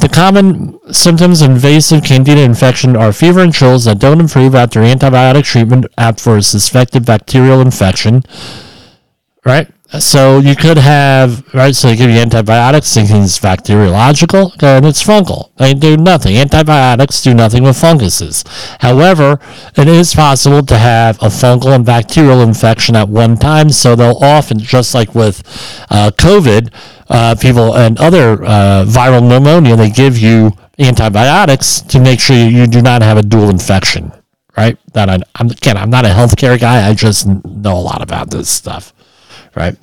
The 0.00 0.10
common 0.10 0.78
symptoms 0.92 1.40
of 1.40 1.50
invasive 1.52 2.04
candida 2.04 2.42
infection 2.42 2.96
are 2.96 3.14
fever 3.14 3.40
and 3.40 3.54
chills 3.54 3.86
that 3.86 3.98
don't 3.98 4.20
improve 4.20 4.54
after 4.54 4.80
antibiotic 4.80 5.44
treatment 5.44 5.86
for 6.20 6.36
a 6.36 6.42
suspected 6.42 7.06
bacterial 7.06 7.62
infection. 7.62 8.22
Right? 9.42 9.70
So 10.00 10.38
you 10.38 10.56
could 10.56 10.78
have, 10.78 11.42
right? 11.54 11.74
So 11.74 11.88
they 11.88 11.96
give 11.96 12.10
you 12.10 12.18
antibiotics 12.18 12.92
thinking 12.94 13.22
it's 13.22 13.38
bacteriological, 13.38 14.52
and 14.62 14.86
it's 14.86 15.02
fungal. 15.02 15.50
They 15.56 15.74
do 15.74 15.96
nothing. 15.96 16.36
Antibiotics 16.36 17.22
do 17.22 17.34
nothing 17.34 17.62
with 17.62 17.78
funguses. 17.78 18.44
However, 18.80 19.38
it 19.76 19.88
is 19.88 20.14
possible 20.14 20.62
to 20.66 20.78
have 20.78 21.16
a 21.22 21.26
fungal 21.26 21.74
and 21.74 21.84
bacterial 21.84 22.40
infection 22.42 22.96
at 22.96 23.08
one 23.08 23.36
time. 23.36 23.70
So 23.70 23.94
they'll 23.94 24.18
often, 24.22 24.58
just 24.58 24.94
like 24.94 25.14
with 25.14 25.40
uh, 25.90 26.10
COVID, 26.10 26.72
uh, 27.08 27.34
people 27.40 27.76
and 27.76 27.98
other 27.98 28.44
uh, 28.44 28.84
viral 28.86 29.26
pneumonia, 29.26 29.76
they 29.76 29.90
give 29.90 30.18
you 30.18 30.52
antibiotics 30.78 31.80
to 31.82 32.00
make 32.00 32.20
sure 32.20 32.36
you 32.36 32.66
do 32.66 32.82
not 32.82 33.02
have 33.02 33.18
a 33.18 33.22
dual 33.22 33.50
infection. 33.50 34.12
Right? 34.56 34.78
That 34.94 35.10
I, 35.10 35.18
I'm 35.34 35.50
again, 35.50 35.76
I'm 35.76 35.90
not 35.90 36.06
a 36.06 36.08
healthcare 36.08 36.58
guy. 36.58 36.88
I 36.88 36.94
just 36.94 37.26
know 37.26 37.76
a 37.76 37.78
lot 37.78 38.02
about 38.02 38.30
this 38.30 38.48
stuff 38.48 38.94
right? 39.56 39.76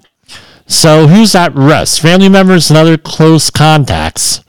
So 0.67 1.07
who's 1.07 1.35
at 1.35 1.53
risk? 1.53 2.01
Family 2.01 2.29
members 2.29 2.69
and 2.69 2.77
other 2.77 2.97
close 2.97 3.49
contacts 3.49 4.43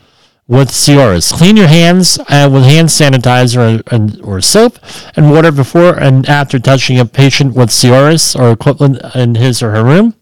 with 0.46 0.70
C. 0.70 0.92
auris. 0.92 1.33
Clean 1.33 1.57
your 1.57 1.68
hands 1.68 2.18
uh, 2.29 2.48
with 2.53 2.64
hand 2.64 2.88
sanitizer 2.88 3.83
or, 4.22 4.37
or, 4.37 4.40
soap 4.40 4.79
and 5.16 5.31
water 5.31 5.50
before 5.50 5.94
and 5.98 6.29
after 6.29 6.59
touching 6.59 6.98
a 6.98 7.07
patient 7.07 7.55
with 7.55 7.70
C. 7.70 7.88
auris 7.88 8.38
or 8.38 8.50
equivalent 8.50 8.98
in 9.14 9.37
his 9.37 9.62
or 9.62 9.70
her 9.70 9.85
room. 9.85 10.14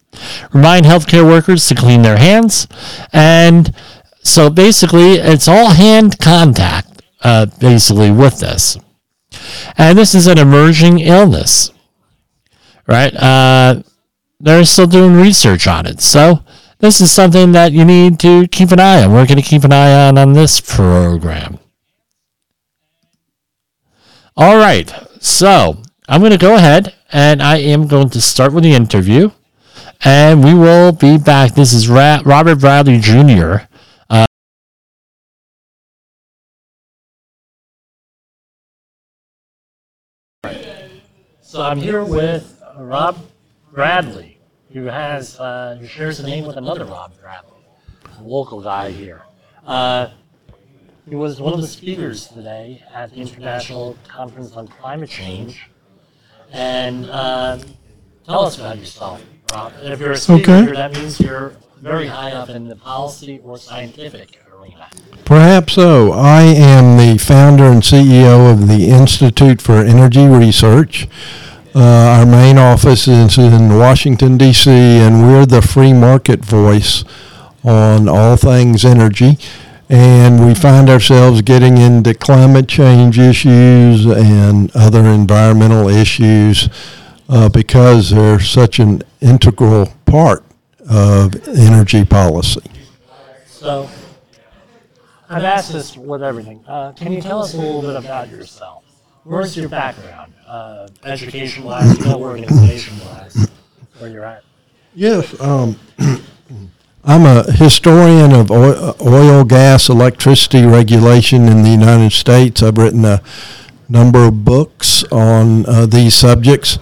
Remind 0.53 0.85
healthcare 0.87 1.27
workers 1.27 1.67
to 1.69 1.75
clean 1.75 2.03
their 2.03 2.19
hands. 2.19 2.69
And 3.13 3.75
so 4.23 4.51
basically, 4.51 5.15
it's 5.15 5.49
all 5.49 5.71
hand 5.71 6.19
contact, 6.19 7.03
uh, 7.23 7.47
basically, 7.59 8.11
with 8.11 8.39
this. 8.39 8.79
And 9.77 9.99
this 9.99 10.15
is 10.15 10.27
an 10.27 10.39
emerging 10.39 11.01
illness, 11.01 11.73
right? 12.87 13.15
Uh, 13.15 13.83
they're 14.43 14.65
still 14.65 14.89
doing 14.89 15.15
research 15.15 15.67
on 15.69 15.87
it. 15.87 16.01
So 16.01 16.41
this 16.81 17.01
is 17.01 17.13
something 17.13 17.53
that 17.53 17.73
you 17.73 17.85
need 17.85 18.19
to 18.21 18.49
keep 18.49 18.73
an 18.73 18.81
eye 18.81 19.05
on. 19.05 19.13
We're 19.13 19.27
going 19.27 19.37
to 19.37 19.43
keep 19.43 19.63
an 19.63 19.73
eye 19.73 20.09
on 20.09 20.19
on 20.19 20.33
this 20.33 20.61
program. 20.61 21.61
All 24.37 24.57
right. 24.57 24.93
So 25.21 25.81
I'm 26.09 26.21
going 26.21 26.33
to 26.33 26.39
go 26.39 26.57
ahead 26.57 26.93
and 27.13 27.41
I 27.41 27.59
am 27.59 27.87
going 27.87 28.11
to 28.11 28.21
start 28.21 28.53
with 28.53 28.65
the 28.65 28.75
interview. 28.75 29.31
And 30.05 30.43
we 30.43 30.55
will 30.55 30.91
be 30.91 31.19
back. 31.19 31.55
This 31.55 31.73
is 31.73 31.89
Ra- 31.89 32.23
Robert 32.25 32.57
Bradley 32.57 32.99
Jr. 32.99 33.59
Uh, 34.11 34.27
so 41.41 41.63
I'm 41.63 41.79
here 41.79 42.03
with 42.03 42.61
Rob 42.77 43.17
Bradley 43.73 44.32
who 44.73 44.85
has 44.85 45.39
uh, 45.39 45.77
who 45.81 45.87
shares 45.87 46.21
a 46.21 46.27
name 46.27 46.47
with 46.47 46.57
another 46.57 46.85
Rob 46.85 47.13
Bradley, 47.21 47.61
a 48.19 48.23
local 48.23 48.61
guy 48.61 48.91
here. 48.91 49.23
Uh, 49.67 50.09
he 51.09 51.17
was 51.17 51.41
one 51.41 51.53
of 51.53 51.61
the 51.61 51.67
speakers 51.67 52.29
today 52.29 52.83
at 52.93 53.11
the 53.11 53.17
International 53.17 53.97
Conference 54.07 54.53
on 54.53 54.69
Climate 54.69 55.11
Change. 55.11 55.69
And 56.53 57.07
uh, 57.11 57.59
tell 58.25 58.45
us 58.45 58.59
about 58.59 58.79
yourself, 58.79 59.25
Rob. 59.53 59.73
And 59.83 59.93
if 59.93 60.01
you're 60.01 60.13
a 60.13 60.17
speaker, 60.17 60.53
okay. 60.53 60.73
that 60.73 60.93
means 60.95 61.19
you're 61.19 61.55
very 61.81 62.07
high 62.07 62.33
up 62.33 62.51
in 62.51 62.69
the 62.69 62.77
policy 62.77 63.41
or 63.43 63.59
scientific 63.59 64.41
arena. 64.55 64.89
Perhaps 65.25 65.73
so. 65.73 66.13
I 66.13 66.43
am 66.43 66.97
the 66.97 67.19
founder 67.19 67.65
and 67.65 67.83
CEO 67.83 68.53
of 68.53 68.69
the 68.69 68.89
Institute 68.91 69.61
for 69.61 69.79
Energy 69.79 70.27
Research. 70.27 71.09
Uh, 71.75 72.19
our 72.19 72.27
main 72.27 72.59
office 72.59 73.09
is 73.09 73.39
in 73.39 73.79
Washington, 73.79 74.37
D.C., 74.37 74.71
and 74.71 75.23
we're 75.23 75.47
the 75.47 75.63
free 75.63 75.95
market 75.95 76.45
voice 76.45 77.03
on 77.65 78.11
all 78.11 78.37
things 78.37 78.85
energy. 78.85 79.39
And 79.89 80.47
we 80.47 80.55
find 80.55 80.91
ourselves 80.91 81.41
getting 81.41 81.79
into 81.79 82.13
climate 82.13 82.69
change 82.69 83.19
issues 83.19 84.05
and 84.05 84.71
other 84.75 85.05
environmental 85.07 85.89
issues 85.89 86.69
uh, 87.31 87.49
because 87.49 88.11
they're 88.11 88.41
such 88.41 88.79
an 88.79 89.03
integral 89.23 89.91
part 90.05 90.45
of 90.91 91.35
energy 91.49 92.05
policy. 92.05 92.71
So, 93.47 93.89
I've 95.31 95.45
asked 95.45 95.73
this 95.73 95.97
with 95.97 96.23
everything. 96.23 96.63
Uh, 96.69 96.93
can 96.93 97.13
you 97.13 97.23
tell 97.23 97.41
us 97.41 97.55
a 97.55 97.57
little 97.57 97.81
bit 97.81 97.97
about 97.97 98.29
yourself? 98.29 98.82
Where's 99.25 99.57
your 99.57 99.69
background? 99.69 100.33
uh, 100.53 100.87
education 101.05 101.65
wise, 101.65 101.99
no 102.05 102.21
organization 102.21 102.99
wise, 103.07 103.49
where 103.99 104.11
you're 104.11 104.25
at? 104.25 104.45
Yes, 104.95 105.41
um, 105.41 105.81
I'm 107.05 107.25
a 107.25 107.51
historian 107.51 108.33
of 108.33 108.51
oil, 108.51 108.95
oil, 109.01 109.45
gas, 109.45 109.89
electricity 109.89 110.67
regulation 110.67 111.49
in 111.49 111.63
the 111.63 111.71
United 111.71 112.13
States. 112.13 112.63
I've 112.63 112.77
written 112.77 113.07
a 113.07 113.23
number 113.89 114.27
of 114.27 114.45
books 114.45 115.05
on 115.05 115.65
uh, 115.65 115.87
these 115.87 116.15
subjects, 116.15 116.79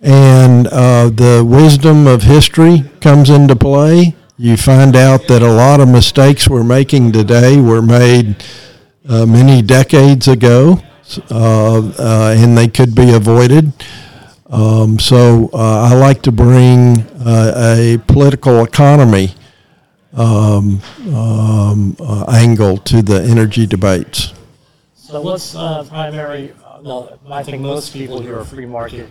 and 0.00 0.66
uh, 0.68 1.10
the 1.10 1.44
wisdom 1.46 2.06
of 2.06 2.22
history 2.22 2.84
comes 3.02 3.28
into 3.28 3.54
play. 3.54 4.16
You 4.38 4.56
find 4.56 4.96
out 4.96 5.28
that 5.28 5.42
a 5.42 5.52
lot 5.52 5.80
of 5.80 5.88
mistakes 5.88 6.48
we're 6.48 6.64
making 6.64 7.12
today 7.12 7.60
were 7.60 7.82
made 7.82 8.42
uh, 9.06 9.26
many 9.26 9.60
decades 9.60 10.26
ago 10.26 10.80
and 11.30 12.56
they 12.56 12.68
could 12.68 12.94
be 12.94 13.12
avoided. 13.12 13.72
Um, 14.50 14.98
so 14.98 15.50
uh, 15.52 15.88
I 15.90 15.94
like 15.94 16.22
to 16.22 16.32
bring 16.32 17.04
a 17.26 18.00
political 18.06 18.62
economy 18.62 19.34
um, 20.12 20.80
um, 21.12 21.96
angle 22.28 22.76
to 22.78 23.02
the 23.02 23.22
energy 23.22 23.66
debates. 23.66 24.32
So 24.94 25.20
what's 25.20 25.54
primary? 25.54 26.52
well, 26.82 27.18
I 27.30 27.42
think 27.42 27.62
most 27.62 27.92
people 27.92 28.20
here 28.20 28.38
are 28.38 28.44
free 28.44 28.66
market 28.66 29.08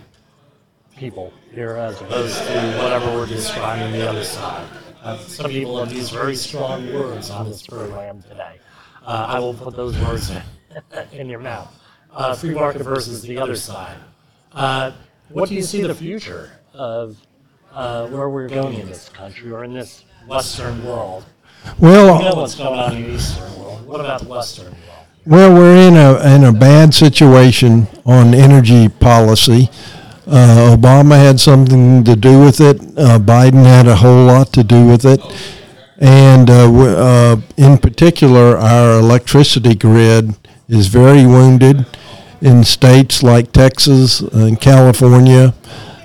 people 0.96 1.32
here 1.52 1.76
as 1.76 2.00
opposed 2.00 2.38
to 2.38 2.78
whatever 2.78 3.06
we're 3.16 3.26
describing 3.26 3.92
the 3.92 4.08
other 4.08 4.22
side. 4.22 4.66
Uh, 5.02 5.18
some 5.18 5.50
people 5.50 5.78
have 5.78 5.92
used 5.92 6.12
very 6.12 6.36
strong 6.36 6.90
words 6.94 7.30
on 7.30 7.48
this 7.48 7.66
program 7.66 8.22
today. 8.22 8.60
Uh, 9.04 9.26
I 9.28 9.40
will 9.40 9.52
put 9.52 9.74
those 9.74 9.98
words 9.98 10.32
in 11.12 11.28
your 11.28 11.40
mouth 11.40 11.74
uh, 12.14 12.34
free 12.34 12.54
market 12.54 12.82
versus 12.82 13.22
the 13.22 13.38
other 13.38 13.56
side. 13.56 13.96
Uh, 14.52 14.92
what 15.30 15.48
do 15.48 15.54
you 15.54 15.62
see 15.62 15.82
the 15.82 15.94
future 15.94 16.50
of 16.72 17.16
uh, 17.72 18.06
where 18.08 18.28
we're 18.28 18.48
going 18.48 18.78
in 18.78 18.88
this 18.88 19.08
country 19.08 19.50
or 19.50 19.64
in 19.64 19.72
this 19.72 20.04
Western 20.26 20.84
world? 20.84 21.24
Well, 21.78 22.18
you 22.18 22.28
know 22.28 22.34
what's 22.36 22.54
going 22.54 22.78
on 22.78 22.96
in 22.96 23.02
the 23.02 23.14
Eastern 23.14 23.58
world. 23.58 23.86
What 23.86 24.00
about 24.00 24.22
the 24.22 24.28
Western 24.28 24.66
world? 24.66 25.06
Well, 25.26 25.54
we're 25.54 25.88
in 25.88 25.96
a 25.96 26.34
in 26.34 26.44
a 26.44 26.52
bad 26.52 26.92
situation 26.92 27.86
on 28.04 28.34
energy 28.34 28.88
policy. 28.88 29.70
Uh, 30.26 30.76
Obama 30.76 31.16
had 31.16 31.40
something 31.40 32.04
to 32.04 32.14
do 32.14 32.40
with 32.40 32.60
it. 32.60 32.80
Uh, 32.96 33.18
Biden 33.18 33.64
had 33.64 33.86
a 33.86 33.96
whole 33.96 34.26
lot 34.26 34.52
to 34.52 34.62
do 34.62 34.86
with 34.86 35.04
it. 35.04 35.20
And 35.98 36.50
uh, 36.50 36.70
uh 36.72 37.36
in 37.56 37.78
particular, 37.78 38.56
our 38.58 38.98
electricity 38.98 39.74
grid 39.74 40.34
is 40.68 40.88
very 40.88 41.26
wounded 41.26 41.86
in 42.44 42.62
states 42.62 43.22
like 43.22 43.52
Texas 43.52 44.20
and 44.20 44.60
California 44.60 45.54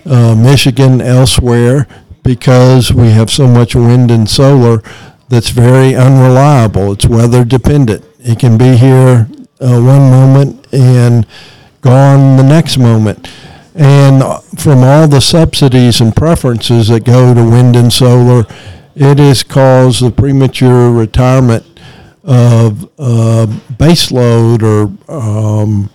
uh, 0.05 0.33
Michigan, 0.35 1.01
elsewhere, 1.01 1.85
because 2.23 2.93
we 2.93 3.09
have 3.09 3.29
so 3.29 3.45
much 3.45 3.75
wind 3.75 4.09
and 4.09 4.29
solar 4.29 4.81
that's 5.27 5.49
very 5.49 5.93
unreliable. 5.95 6.93
It's 6.93 7.05
weather 7.05 7.43
dependent. 7.43 8.05
It 8.19 8.39
can 8.39 8.57
be 8.57 8.77
here 8.77 9.27
uh, 9.59 9.81
one 9.81 10.09
moment 10.09 10.65
and 10.73 11.27
gone 11.81 12.37
the 12.37 12.43
next 12.43 12.77
moment. 12.77 13.29
And 13.75 14.23
from 14.57 14.79
all 14.79 15.07
the 15.07 15.21
subsidies 15.21 16.01
and 16.01 16.15
preferences 16.15 16.87
that 16.87 17.03
go 17.03 17.33
to 17.33 17.43
wind 17.43 17.75
and 17.75 17.91
solar, 17.91 18.45
it 18.95 19.19
has 19.19 19.43
caused 19.43 20.01
the 20.01 20.11
premature 20.11 20.91
retirement 20.91 21.65
of 22.23 22.85
uh, 22.97 23.45
baseload 23.77 24.63
or 24.63 25.13
um, 25.13 25.89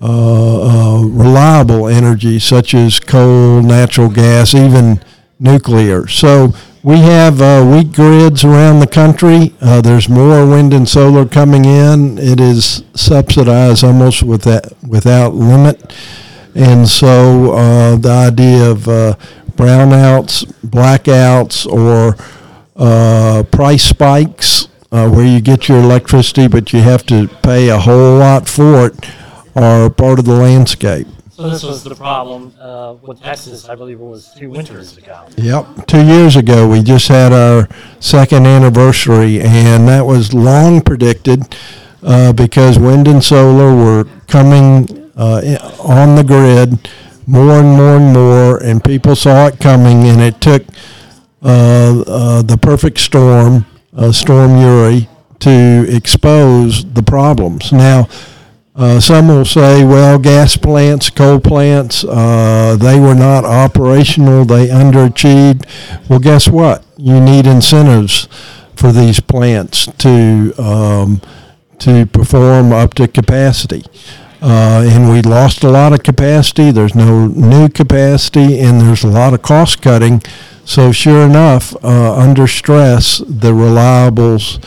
uh, 0.00 1.00
uh, 1.00 1.02
reliable 1.06 1.88
energy 1.88 2.38
such 2.38 2.72
as 2.72 3.00
coal, 3.00 3.60
natural 3.62 4.08
gas, 4.08 4.54
even 4.54 5.02
nuclear. 5.40 6.06
So 6.06 6.52
we 6.84 6.98
have 6.98 7.42
uh, 7.42 7.68
weak 7.68 7.94
grids 7.94 8.44
around 8.44 8.78
the 8.78 8.86
country. 8.86 9.54
Uh, 9.60 9.80
there's 9.80 10.08
more 10.08 10.46
wind 10.46 10.72
and 10.72 10.88
solar 10.88 11.26
coming 11.26 11.64
in. 11.64 12.16
It 12.16 12.38
is 12.38 12.84
subsidized 12.94 13.82
almost 13.82 14.22
without, 14.22 14.66
without 14.86 15.34
limit. 15.34 15.92
And 16.54 16.88
so 16.88 17.54
uh, 17.54 17.96
the 17.96 18.10
idea 18.10 18.70
of 18.70 18.82
brownouts, 19.56 20.44
blackouts, 20.64 21.66
or 21.66 22.14
price 23.50 23.82
spikes 23.82 24.68
where 24.90 25.26
you 25.26 25.40
get 25.40 25.68
your 25.68 25.78
electricity 25.78 26.46
but 26.46 26.72
you 26.72 26.80
have 26.80 27.04
to 27.04 27.26
pay 27.42 27.68
a 27.68 27.78
whole 27.78 28.18
lot 28.18 28.48
for 28.48 28.86
it 28.86 28.94
are 29.62 29.90
part 29.90 30.18
of 30.18 30.24
the 30.24 30.34
landscape. 30.34 31.06
So 31.30 31.48
this 31.48 31.62
was 31.62 31.84
the 31.84 31.94
problem 31.94 32.52
uh, 32.60 32.94
with 33.00 33.22
Texas, 33.22 33.68
I 33.68 33.76
believe 33.76 34.00
it 34.00 34.04
was 34.04 34.34
two 34.36 34.50
winters 34.50 34.96
ago. 34.96 35.28
Yep. 35.36 35.86
Two 35.86 36.04
years 36.04 36.34
ago, 36.34 36.68
we 36.68 36.82
just 36.82 37.06
had 37.06 37.32
our 37.32 37.68
second 38.00 38.46
anniversary, 38.46 39.40
and 39.40 39.86
that 39.86 40.04
was 40.04 40.34
long 40.34 40.80
predicted 40.80 41.54
uh, 42.02 42.32
because 42.32 42.78
wind 42.78 43.06
and 43.06 43.22
solar 43.22 43.74
were 43.74 44.04
coming 44.26 45.10
uh, 45.16 45.58
on 45.78 46.16
the 46.16 46.24
grid 46.24 46.88
more 47.28 47.60
and 47.60 47.76
more 47.76 47.96
and 47.96 48.12
more, 48.12 48.62
and 48.64 48.82
people 48.82 49.14
saw 49.14 49.46
it 49.48 49.60
coming, 49.60 50.08
and 50.08 50.20
it 50.20 50.40
took 50.40 50.64
uh, 51.42 52.02
uh, 52.06 52.42
the 52.42 52.56
perfect 52.56 52.98
storm, 52.98 53.66
uh, 53.96 54.10
Storm 54.10 54.58
Uri, 54.58 55.08
to 55.40 55.86
expose 55.88 56.84
the 56.94 57.02
problems. 57.02 57.70
Now, 57.70 58.08
uh, 58.78 59.00
some 59.00 59.26
will 59.26 59.44
say, 59.44 59.84
well, 59.84 60.20
gas 60.20 60.56
plants, 60.56 61.10
coal 61.10 61.40
plants, 61.40 62.04
uh, 62.04 62.76
they 62.80 63.00
were 63.00 63.14
not 63.14 63.44
operational, 63.44 64.44
they 64.44 64.68
underachieved. 64.68 65.66
Well, 66.08 66.20
guess 66.20 66.48
what? 66.48 66.84
You 66.96 67.20
need 67.20 67.44
incentives 67.44 68.28
for 68.76 68.92
these 68.92 69.18
plants 69.18 69.86
to 69.98 70.54
um, 70.58 71.20
to 71.80 72.06
perform 72.06 72.72
up 72.72 72.94
to 72.94 73.08
capacity. 73.08 73.84
Uh, 74.40 74.84
and 74.86 75.10
we 75.10 75.22
lost 75.22 75.64
a 75.64 75.68
lot 75.68 75.92
of 75.92 76.04
capacity. 76.04 76.70
There's 76.70 76.94
no 76.94 77.26
new 77.26 77.68
capacity, 77.68 78.60
and 78.60 78.80
there's 78.80 79.02
a 79.02 79.08
lot 79.08 79.34
of 79.34 79.42
cost 79.42 79.82
cutting. 79.82 80.22
So, 80.64 80.92
sure 80.92 81.22
enough, 81.22 81.74
uh, 81.82 82.14
under 82.14 82.46
stress, 82.46 83.18
the 83.18 83.52
reliables 83.52 84.62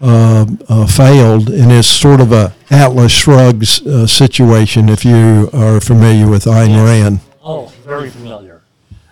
uh, 0.00 0.46
uh, 0.68 0.86
failed, 0.86 1.48
and 1.50 1.72
it's 1.72 1.88
sort 1.88 2.20
of 2.20 2.32
a 2.32 2.54
Atlas 2.70 3.12
Shrugs 3.12 3.84
uh, 3.86 4.06
situation. 4.06 4.88
If 4.88 5.04
you 5.04 5.48
are 5.52 5.80
familiar 5.80 6.28
with 6.28 6.44
Ayn 6.44 6.84
Rand, 6.84 7.20
Oh, 7.42 7.66
very 7.84 8.10
familiar 8.10 8.60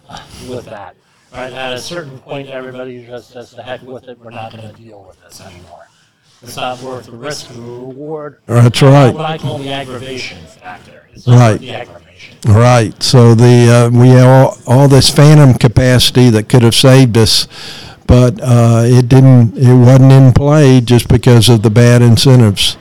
uh, 0.09 0.18
with 0.49 0.64
that. 0.66 0.97
Right, 1.32 1.53
at 1.53 1.72
a 1.72 1.78
certain 1.78 2.18
point, 2.18 2.49
everybody 2.49 3.05
just 3.07 3.30
says, 3.30 3.51
the 3.53 3.62
heck 3.62 3.82
with 3.82 4.09
it, 4.09 4.18
we're 4.20 4.30
not 4.30 4.53
going 4.53 4.72
to 4.72 4.80
deal 4.80 5.05
with 5.09 5.20
this 5.22 5.41
anymore. 5.41 5.89
It's 6.43 6.57
not 6.57 6.80
worth 6.80 7.07
the 7.07 7.12
risk 7.12 7.49
the 7.49 7.61
reward. 7.61 8.39
That's 8.47 8.82
right. 8.82 9.12
What 9.14 9.24
I 9.24 9.39
call 9.39 9.59
the 9.59 9.72
aggravation 9.72 10.39
factor. 10.47 11.09
It's 11.12 11.26
Right. 11.26 11.59
the 11.59 11.70
aggravation. 11.74 12.37
right? 12.47 13.03
So 13.03 13.35
the 13.35 13.91
uh, 13.95 13.99
we 13.99 14.09
have 14.11 14.26
all, 14.28 14.59
all 14.66 14.89
this 14.89 15.11
phantom 15.11 15.55
capacity 15.55 16.28
that 16.30 16.49
could 16.49 16.62
have 16.62 16.74
saved 16.74 17.16
us, 17.16 17.49
but 18.07 18.40
uh, 18.40 18.82
it 18.84 19.09
didn't. 19.09 19.57
It 19.57 19.74
wasn't 19.74 20.12
in 20.12 20.32
play 20.32 20.80
just 20.80 21.09
because 21.09 21.48
of 21.48 21.62
the 21.62 21.70
bad 21.70 22.02
incentives. 22.02 22.76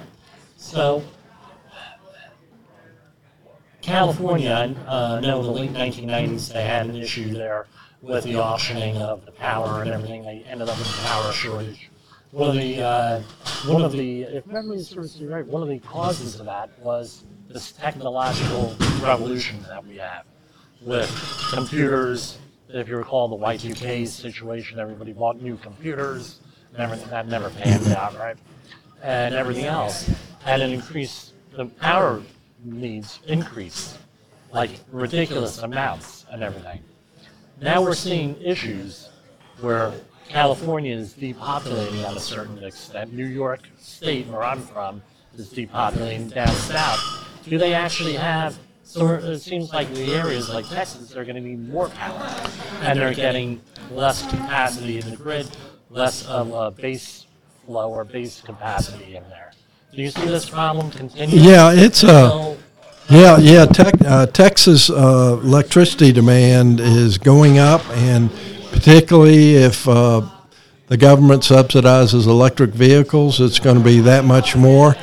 So, 0.58 1.04
California, 3.82 4.76
uh, 4.88 5.20
know 5.20 5.40
in 5.40 5.46
the 5.46 5.52
late 5.52 5.74
1990s 5.74 6.54
they 6.54 6.64
had 6.64 6.88
an 6.88 6.96
issue 6.96 7.34
there 7.34 7.68
with 8.02 8.24
the 8.26 8.36
auctioning 8.36 8.98
of 8.98 9.26
the 9.26 9.32
power 9.32 9.82
and 9.82 9.92
everything. 9.92 10.24
They 10.24 10.44
ended 10.48 10.70
up 10.70 10.78
with 10.78 10.88
a 10.88 11.08
power 11.08 11.32
shortage. 11.32 11.90
One 12.32 12.50
of 12.50 12.56
the, 12.56 12.82
uh, 12.82 13.22
one 13.66 13.84
of 13.84 13.92
the, 13.92 14.24
if 14.24 14.48
memory 14.48 14.80
serves 14.82 15.20
me 15.22 15.28
right, 15.28 15.46
one 15.46 15.62
of 15.62 15.70
the 15.70 15.80
causes 15.80 16.40
of 16.40 16.48
that 16.48 16.72
was 16.80 17.24
this 17.48 17.72
technological 17.74 18.76
revolution 19.02 19.62
that 19.70 19.86
we 19.86 19.98
have 19.98 20.26
with 20.82 21.10
computers. 21.52 22.38
If 22.74 22.88
you 22.90 22.98
recall 22.98 23.28
the 23.28 23.38
Y2K 23.38 24.08
situation, 24.08 24.80
everybody 24.80 25.14
bought 25.14 25.42
new 25.42 25.58
computers, 25.58 26.40
and 26.72 26.82
everything 26.82 27.10
that 27.10 27.28
never 27.28 27.50
panned 27.52 27.88
out, 27.88 28.18
right? 28.18 28.38
and 29.04 29.36
everything 29.36 29.66
else, 29.66 30.10
and 30.46 30.62
it 30.62 30.72
increased 30.72 31.34
the 31.56 31.66
power 31.66 32.24
needs 32.64 33.20
increased 33.28 33.98
like 34.54 34.72
ridiculous 34.92 35.60
amounts 35.60 36.26
and 36.32 36.42
everything. 36.42 36.82
Now 37.62 37.82
we're 37.82 37.94
seeing 37.94 38.42
issues 38.42 39.10
where 39.60 39.94
California 40.30 40.96
is 40.96 41.14
depopulating 41.14 42.02
at 42.04 42.16
a 42.16 42.20
certain 42.20 42.64
extent. 42.64 43.14
New 43.14 43.26
York 43.26 43.62
State, 43.78 44.28
where 44.28 44.42
I'm 44.42 44.62
from, 44.62 45.02
is 45.36 45.50
depopulating 45.50 46.34
down 46.34 46.48
south. 46.48 47.28
Do 47.44 47.58
they 47.58 47.74
actually 47.74 48.14
have? 48.14 48.58
So 48.94 49.08
it 49.08 49.40
seems 49.40 49.74
like 49.74 49.92
the 49.96 50.14
areas 50.14 50.50
like 50.50 50.70
Texas, 50.70 51.10
they're 51.10 51.26
going 51.26 51.36
to 51.36 51.42
need 51.42 51.68
more 51.68 51.90
power, 51.90 52.48
and 52.82 53.00
they're 53.00 53.12
getting 53.12 53.60
less 53.90 54.22
capacity 54.30 55.00
in 55.00 55.10
the 55.10 55.18
grid, 55.18 55.50
less 55.90 56.28
of 56.28 56.54
a 56.54 56.70
base 56.70 57.26
flow 57.66 57.90
or 57.90 58.04
base 58.04 58.40
capacity 58.42 59.16
in 59.16 59.24
there. 59.30 59.52
Do 59.96 60.04
you 60.04 60.12
see 60.12 60.26
this 60.26 60.48
problem 60.48 60.92
continuing? 60.92 61.44
Yeah, 61.44 61.72
it's 61.74 62.04
a. 62.04 62.56
Yeah, 63.10 63.40
yeah. 63.40 63.66
Tech, 63.66 63.96
uh, 64.06 64.28
Texas 64.28 64.92
uh, 64.92 65.40
electricity 65.42 66.12
demand 66.12 66.80
is 66.80 67.18
going 67.18 67.58
up, 67.58 67.82
and 67.98 68.30
particularly 68.72 69.56
if 69.56 69.88
uh, 69.88 70.22
the 70.86 70.98
government 70.98 71.42
subsidizes 71.42 72.28
electric 72.28 72.70
vehicles, 72.70 73.42
it's 73.42 73.58
going 73.58 73.80
to 73.80 73.84
be 73.84 74.02
that 74.02 74.24
much 74.24 74.56
more. 74.56 74.96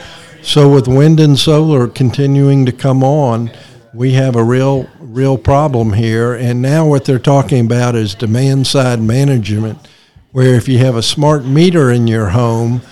So, 0.43 0.73
with 0.73 0.87
wind 0.87 1.19
and 1.19 1.37
solar 1.37 1.89
continuing 1.89 2.65
to 2.67 2.73
come 2.73 3.03
on, 3.03 3.51
we 3.93 4.13
have 4.13 4.37
a 4.37 4.45
real, 4.45 4.89
real 5.01 5.37
problem 5.37 5.93
here. 5.93 6.35
And 6.35 6.63
now, 6.63 6.87
what 6.87 7.05
they're 7.05 7.19
talking 7.19 7.65
about 7.65 7.95
is 7.95 8.15
demand 8.15 8.67
side 8.67 9.01
management, 9.01 9.79
where 10.33 10.55
if 10.55 10.69
you 10.69 10.79
have 10.79 10.97
a 10.97 11.03
smart 11.03 11.45
meter 11.45 11.91
in 11.91 12.07
your 12.07 12.29
home, 12.29 12.83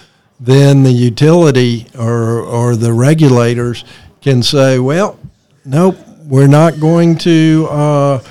then 0.40 0.82
the 0.82 0.92
utility 0.92 1.86
or, 1.98 2.40
or 2.40 2.76
the 2.76 2.92
regulators 2.92 3.84
can 4.20 4.42
say, 4.42 4.78
well, 4.78 5.18
nope, 5.64 5.96
we're 6.24 6.46
not 6.46 6.80
going 6.80 7.16
to 7.18 7.66
uh, 7.70 8.22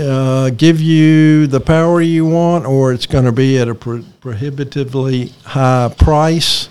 uh, 0.00 0.50
give 0.50 0.80
you 0.80 1.46
the 1.46 1.60
power 1.60 2.00
you 2.00 2.26
want, 2.26 2.66
or 2.66 2.92
it's 2.92 3.06
going 3.06 3.24
to 3.24 3.32
be 3.32 3.58
at 3.58 3.68
a 3.68 3.74
pro- 3.74 4.04
prohibitively 4.20 5.32
high 5.44 5.94
price, 5.96 6.68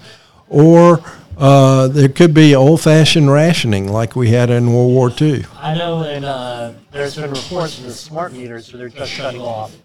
or 0.49 1.03
uh, 1.37 1.87
there 1.87 2.09
could 2.09 2.33
be 2.33 2.55
old 2.55 2.81
fashioned 2.81 3.31
rationing 3.31 3.91
like 3.91 4.15
we 4.15 4.29
had 4.29 4.49
in 4.49 4.73
World 4.73 4.91
War 4.91 5.11
II. 5.19 5.45
I 5.59 5.75
know, 5.75 6.03
and 6.03 6.25
uh, 6.25 6.73
there's 6.91 7.15
been 7.15 7.31
reports 7.31 7.77
of 7.77 7.85
the 7.85 7.91
smart 7.91 8.33
meters 8.33 8.71
where 8.71 8.79
they're 8.79 8.89
just 8.89 9.11
shutting 9.11 9.41
off, 9.41 9.75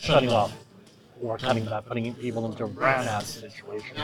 shutting 0.00 0.30
off, 0.30 0.52
or 1.22 1.38
cutting 1.38 1.64
back, 1.64 1.86
putting 1.86 2.14
people 2.14 2.46
into 2.46 2.64
a 2.64 2.68
brownout 2.68 3.22
situation. 3.22 3.96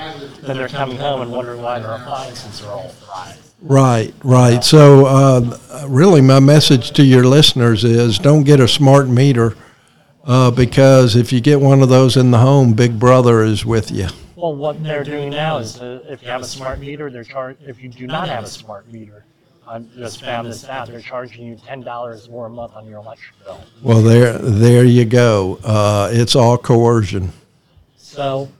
Then 0.42 0.56
they're 0.56 0.68
coming 0.68 0.96
home 0.96 1.22
and 1.22 1.30
wondering 1.30 1.62
why 1.62 1.78
their 1.78 1.92
appliances 1.92 2.64
are 2.64 2.72
all 2.72 2.88
fried. 2.88 3.36
Right, 3.60 4.14
right. 4.22 4.64
So, 4.64 5.06
uh, 5.06 5.86
really, 5.86 6.20
my 6.20 6.40
message 6.40 6.90
to 6.92 7.04
your 7.04 7.24
listeners 7.24 7.84
is 7.84 8.18
don't 8.18 8.44
get 8.44 8.60
a 8.60 8.68
smart 8.68 9.08
meter 9.08 9.56
uh, 10.24 10.50
because 10.50 11.16
if 11.16 11.32
you 11.32 11.40
get 11.40 11.60
one 11.60 11.82
of 11.82 11.88
those 11.88 12.16
in 12.16 12.30
the 12.30 12.38
home, 12.38 12.74
Big 12.74 12.98
Brother 12.98 13.42
is 13.42 13.64
with 13.64 13.90
you. 13.90 14.08
Well, 14.44 14.56
what 14.56 14.84
they're 14.84 15.04
doing 15.04 15.30
now 15.30 15.56
is 15.56 15.80
uh, 15.80 16.04
if 16.06 16.20
you 16.20 16.28
have 16.28 16.42
a 16.42 16.44
smart 16.44 16.78
meter, 16.78 17.08
they're 17.08 17.24
char- 17.24 17.56
If 17.66 17.82
you 17.82 17.88
do 17.88 18.06
not 18.06 18.28
have 18.28 18.44
a 18.44 18.46
smart 18.46 18.92
meter, 18.92 19.24
I 19.66 19.78
just 19.78 20.20
found 20.20 20.48
this 20.48 20.68
out. 20.68 20.88
They're 20.88 21.00
charging 21.00 21.46
you 21.46 21.56
ten 21.56 21.80
dollars 21.80 22.28
more 22.28 22.44
a 22.44 22.50
month 22.50 22.74
on 22.74 22.86
your 22.86 22.98
electric 22.98 23.42
bill. 23.42 23.64
Well, 23.80 24.02
there, 24.02 24.36
there 24.36 24.84
you 24.84 25.06
go. 25.06 25.58
Uh, 25.64 26.10
it's 26.12 26.36
all 26.36 26.58
coercion. 26.58 27.32
So, 27.96 28.50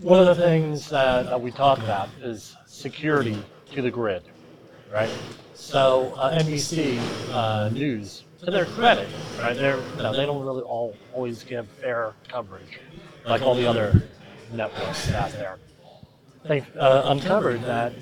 one 0.00 0.18
of 0.18 0.26
the 0.26 0.34
things 0.34 0.90
that, 0.90 1.26
that 1.26 1.40
we 1.40 1.52
talk 1.52 1.78
about 1.78 2.08
is 2.20 2.56
security 2.66 3.40
to 3.70 3.82
the 3.82 3.92
grid, 3.92 4.24
right? 4.92 5.16
So, 5.54 6.12
uh, 6.16 6.40
NBC 6.40 6.98
uh, 7.32 7.68
News 7.68 8.24
to 8.44 8.50
their 8.50 8.64
credit, 8.64 9.08
right? 9.38 9.56
They're, 9.56 9.78
you 9.78 10.02
know, 10.02 10.12
they 10.12 10.26
don't 10.26 10.44
really 10.44 10.62
all 10.62 10.96
always 11.12 11.44
give 11.44 11.68
fair 11.68 12.14
coverage, 12.26 12.80
like 13.24 13.42
all 13.42 13.54
the 13.54 13.68
other 13.68 14.02
networks 14.52 15.10
out 15.12 15.32
there. 15.32 15.58
They 16.44 16.62
uh, 16.78 17.02
uncovered 17.06 17.62
that 17.62 17.92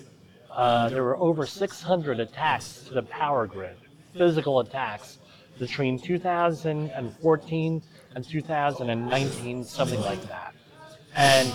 uh, 0.50 0.88
there 0.88 1.02
were 1.02 1.16
over 1.16 1.46
600 1.46 2.20
attacks 2.20 2.84
to 2.88 2.94
the 2.94 3.02
power 3.02 3.46
grid, 3.46 3.76
physical 4.16 4.60
attacks, 4.60 5.18
between 5.58 5.98
2014 5.98 7.82
and 8.14 8.28
2019, 8.28 9.64
something 9.64 10.00
like 10.00 10.22
that. 10.28 10.54
And 11.14 11.52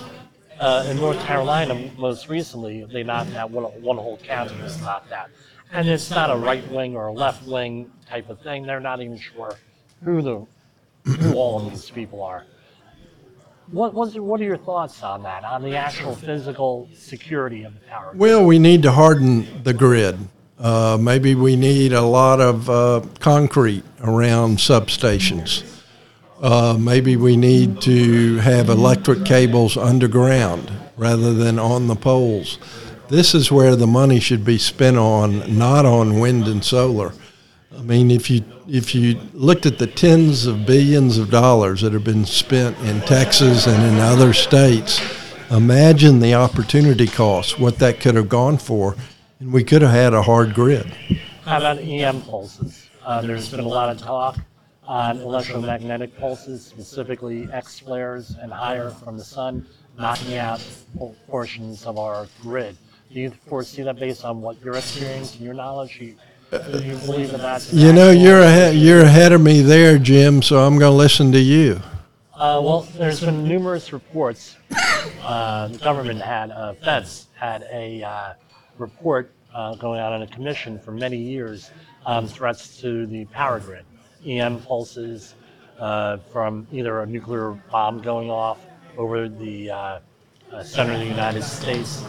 uh, 0.60 0.88
in 0.90 0.98
North 0.98 1.20
Carolina, 1.26 1.92
most 1.98 2.30
recently, 2.30 2.86
they 2.86 3.04
knocked 3.04 3.36
out 3.36 3.52
one, 3.52 3.66
one 3.82 3.98
whole 3.98 4.18
county 4.18 4.56
was 4.62 4.80
knocked 4.82 5.12
out. 5.12 5.30
And 5.72 5.88
it's 5.88 6.10
not 6.10 6.32
a 6.32 6.36
right 6.36 6.66
wing 6.72 6.96
or 6.96 7.08
a 7.08 7.14
left 7.14 7.46
wing 7.46 7.92
type 8.10 8.30
of 8.30 8.40
thing. 8.42 8.66
They're 8.66 8.80
not 8.80 9.02
even 9.02 9.18
sure 9.18 9.56
who 10.04 10.22
the 10.22 10.48
who 11.04 11.34
all 11.34 11.60
of 11.60 11.72
these 11.72 11.90
people 11.90 12.22
are. 12.22 12.46
What 13.72 13.94
what 13.94 14.40
are 14.40 14.44
your 14.46 14.58
thoughts 14.58 15.04
on 15.04 15.24
that? 15.24 15.44
On 15.44 15.62
the 15.62 15.76
actual 15.76 16.16
physical 16.16 16.90
security 16.94 17.64
of 17.64 17.74
the 17.74 17.82
power? 17.82 18.12
grid? 18.12 18.20
Well, 18.20 18.46
we 18.46 18.60
need 18.60 18.82
to 18.84 18.92
harden 18.92 19.64
the 19.64 19.74
grid. 19.74 20.18
Uh, 20.58 20.98
maybe 21.00 21.36
we 21.36 21.56
need 21.56 21.92
a 21.92 22.02
lot 22.02 22.40
of 22.40 22.70
uh, 22.70 23.02
concrete 23.20 23.84
around 24.02 24.58
substations. 24.58 25.64
Uh, 26.42 26.78
maybe 26.80 27.18
we 27.18 27.36
need 27.36 27.82
to 27.82 28.38
have 28.38 28.70
electric 28.70 29.26
cables 29.26 29.76
underground 29.76 30.72
rather 30.96 31.34
than 31.34 31.60
on 31.60 31.88
the 31.88 31.96
poles. 31.96 32.60
This 33.10 33.36
is 33.36 33.52
where 33.52 33.76
the 33.76 33.88
money 33.88 34.20
should 34.20 34.46
be 34.46 34.58
spent 34.58 34.98
on, 34.98 35.58
not 35.58 35.86
on 35.86 36.20
wind 36.20 36.48
and 36.48 36.64
solar. 36.64 37.14
I 37.78 37.82
mean, 37.82 38.10
if 38.10 38.30
you 38.30 38.44
if 38.68 38.96
you 38.96 39.20
looked 39.34 39.68
at 39.68 39.78
the 39.78 39.86
tens 39.86 40.48
of 40.48 40.66
billions 40.66 41.20
of 41.20 41.30
dollars 41.30 41.82
that 41.82 41.94
have 41.94 42.04
been 42.04 42.26
spent 42.26 42.76
in 42.80 43.02
Texas 43.02 43.68
and 43.68 43.84
in 43.84 44.00
other 44.00 44.34
states, 44.34 45.00
imagine 45.52 46.20
the 46.20 46.34
opportunity 46.34 47.06
cost, 47.06 47.60
what 47.60 47.78
that 47.78 48.00
could 48.00 48.16
have 48.16 48.30
gone 48.30 48.58
for, 48.58 48.96
and 49.40 49.54
we 49.54 49.64
could 49.64 49.84
have 49.84 49.92
had 49.92 50.14
a 50.16 50.24
hard 50.24 50.56
grid. 50.56 50.88
How 51.46 51.60
about 51.60 51.78
EM 51.78 52.22
pulses? 52.24 52.90
Uh, 53.06 53.22
there's 53.22 53.50
been 53.50 53.60
a 53.60 53.68
lot 53.68 53.90
of 53.90 54.02
talk 54.02 54.38
on 54.88 55.20
electromagnetic 55.20 56.18
pulses, 56.18 56.66
specifically 56.66 57.48
X 57.54 57.80
flares 57.80 58.36
and 58.42 58.52
higher 58.52 58.90
from 58.90 59.18
the 59.18 59.24
sun, 59.24 59.68
knocking 60.00 60.36
out 60.36 60.66
por- 60.98 61.16
portions 61.28 61.86
of 61.86 62.00
our 62.00 62.28
grid. 62.42 62.76
Do 63.14 63.20
you 63.20 63.32
foresee 63.48 63.84
that 63.84 64.00
based 64.00 64.26
on 64.26 64.42
what 64.42 64.60
your 64.64 64.76
experience 64.76 65.36
and 65.36 65.46
your 65.46 65.54
knowledge? 65.54 66.02
You, 66.52 66.98
you 67.18 67.28
that's 67.28 67.74
You 67.74 67.92
know, 67.92 68.12
you're 68.12 68.40
ahead, 68.40 68.76
you're 68.76 69.02
ahead 69.02 69.34
of 69.34 69.42
me 69.42 69.62
there, 69.62 69.98
Jim. 69.98 70.42
So 70.42 70.60
I'm 70.66 70.78
going 70.78 70.92
to 70.92 70.98
listen 70.98 71.32
to 71.34 71.40
you. 71.40 71.82
Uh, 72.34 72.62
well, 72.64 72.82
there's 72.98 73.22
been 73.22 73.48
numerous 73.48 73.92
reports. 73.92 74.56
Uh, 75.24 75.68
the 75.68 75.78
government 75.80 76.22
had, 76.22 76.52
uh, 76.52 76.74
feds 76.76 77.28
had 77.34 77.68
a 77.72 78.04
uh, 78.04 78.34
report 78.78 79.32
uh, 79.54 79.76
going 79.76 80.00
out 80.00 80.14
on 80.14 80.22
a 80.22 80.28
commission 80.28 80.80
for 80.80 80.92
many 80.92 81.18
years 81.18 81.72
on 82.06 82.28
threats 82.28 82.80
to 82.80 83.06
the 83.08 83.26
power 83.26 83.60
grid, 83.60 83.84
EM 84.26 84.62
pulses 84.62 85.36
uh, 85.80 86.18
from 86.32 86.66
either 86.72 87.02
a 87.02 87.06
nuclear 87.06 87.52
bomb 87.72 88.02
going 88.02 88.30
off 88.30 88.66
over 88.98 89.28
the 89.28 89.70
uh, 89.70 90.00
uh, 90.52 90.64
center 90.64 90.94
of 90.94 91.00
the 91.00 91.06
United 91.06 91.44
States, 91.44 92.04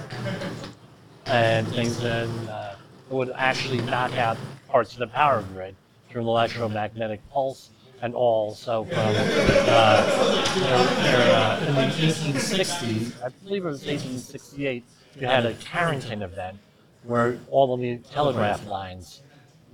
and 1.27 1.67
things 1.69 1.99
that 2.01 2.29
uh, 2.49 2.75
would 3.11 3.31
actually 3.37 3.81
knock 3.83 4.13
out 4.15 4.37
parts 4.69 4.93
of 4.93 4.99
the 4.99 5.07
power 5.07 5.43
grid 5.55 5.75
through 6.11 6.23
an 6.23 6.29
electromagnetic 6.29 7.21
pulse, 7.31 7.71
and 8.03 8.15
also 8.15 8.85
from 8.85 8.99
uh, 8.99 9.13
there- 9.13 11.03
there, 11.03 11.37
uh, 11.37 11.67
in 11.67 11.75
the 11.75 11.81
1860s, 11.83 13.13
I 13.25 13.29
believe 13.45 13.65
it 13.65 13.69
was 13.69 13.81
1868, 13.85 14.85
you 15.21 15.27
had 15.27 15.47
a 15.47 15.55
Carrington 15.55 16.23
event 16.23 16.59
where 17.05 17.39
all 17.51 17.75
of 17.75 17.81
the 17.81 17.99
telegraph 18.13 18.67
lines 18.67 19.23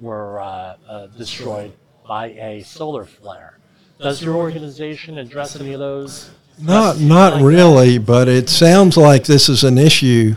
were 0.00 0.40
uh, 0.40 0.76
uh, 0.88 1.06
destroyed 1.18 1.72
by 2.06 2.26
a 2.30 2.62
solar 2.62 3.04
flare. 3.04 3.58
Does 3.98 4.22
your 4.22 4.34
organization 4.34 5.18
address 5.18 5.58
any 5.58 5.72
of 5.72 5.80
those? 5.80 6.30
Not, 6.58 6.98
not 6.98 7.32
like 7.34 7.40
that? 7.42 7.46
really, 7.46 7.98
but 7.98 8.28
it 8.28 8.48
sounds 8.48 8.96
like 8.96 9.24
this 9.24 9.48
is 9.48 9.64
an 9.64 9.78
issue 9.78 10.34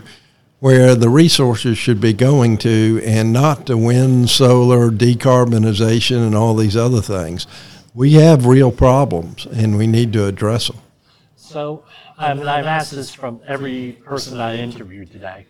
where 0.60 0.94
the 0.94 1.08
resources 1.08 1.78
should 1.78 2.00
be 2.00 2.12
going 2.12 2.58
to, 2.58 3.00
and 3.04 3.32
not 3.32 3.66
to 3.66 3.76
wind, 3.76 4.28
solar, 4.28 4.90
decarbonization, 4.90 6.26
and 6.26 6.34
all 6.34 6.54
these 6.54 6.76
other 6.76 7.00
things. 7.00 7.46
We 7.94 8.14
have 8.14 8.46
real 8.46 8.72
problems, 8.72 9.46
and 9.46 9.78
we 9.78 9.86
need 9.86 10.12
to 10.14 10.26
address 10.26 10.68
them. 10.68 10.78
So, 11.36 11.84
I 12.16 12.34
mean, 12.34 12.48
I've 12.48 12.66
asked 12.66 12.92
this 12.92 13.14
from 13.14 13.40
every 13.46 13.92
person 14.04 14.40
I 14.40 14.56
interviewed 14.56 15.10
today, 15.12 15.46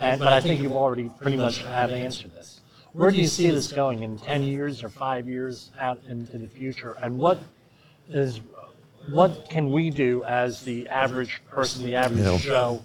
and, 0.00 0.18
but 0.18 0.32
I 0.32 0.40
think 0.40 0.60
you've 0.60 0.72
already 0.72 1.10
pretty 1.20 1.36
much 1.36 1.62
have 1.62 1.90
answered 1.90 2.34
this. 2.34 2.60
Where 2.92 3.10
do 3.10 3.16
you 3.16 3.26
see 3.26 3.50
this 3.50 3.72
going 3.72 4.02
in 4.02 4.18
10 4.18 4.42
years 4.42 4.84
or 4.84 4.90
five 4.90 5.26
years 5.26 5.70
out 5.80 6.00
into 6.08 6.36
the 6.36 6.46
future? 6.46 6.96
And 7.00 7.16
what 7.18 7.38
is, 8.10 8.40
what 9.10 9.48
can 9.48 9.70
we 9.70 9.88
do 9.88 10.22
as 10.24 10.62
the 10.62 10.86
average 10.88 11.40
person, 11.48 11.86
the 11.86 11.94
average 11.94 12.20
Yeah. 12.20 12.38
Joe, 12.38 12.84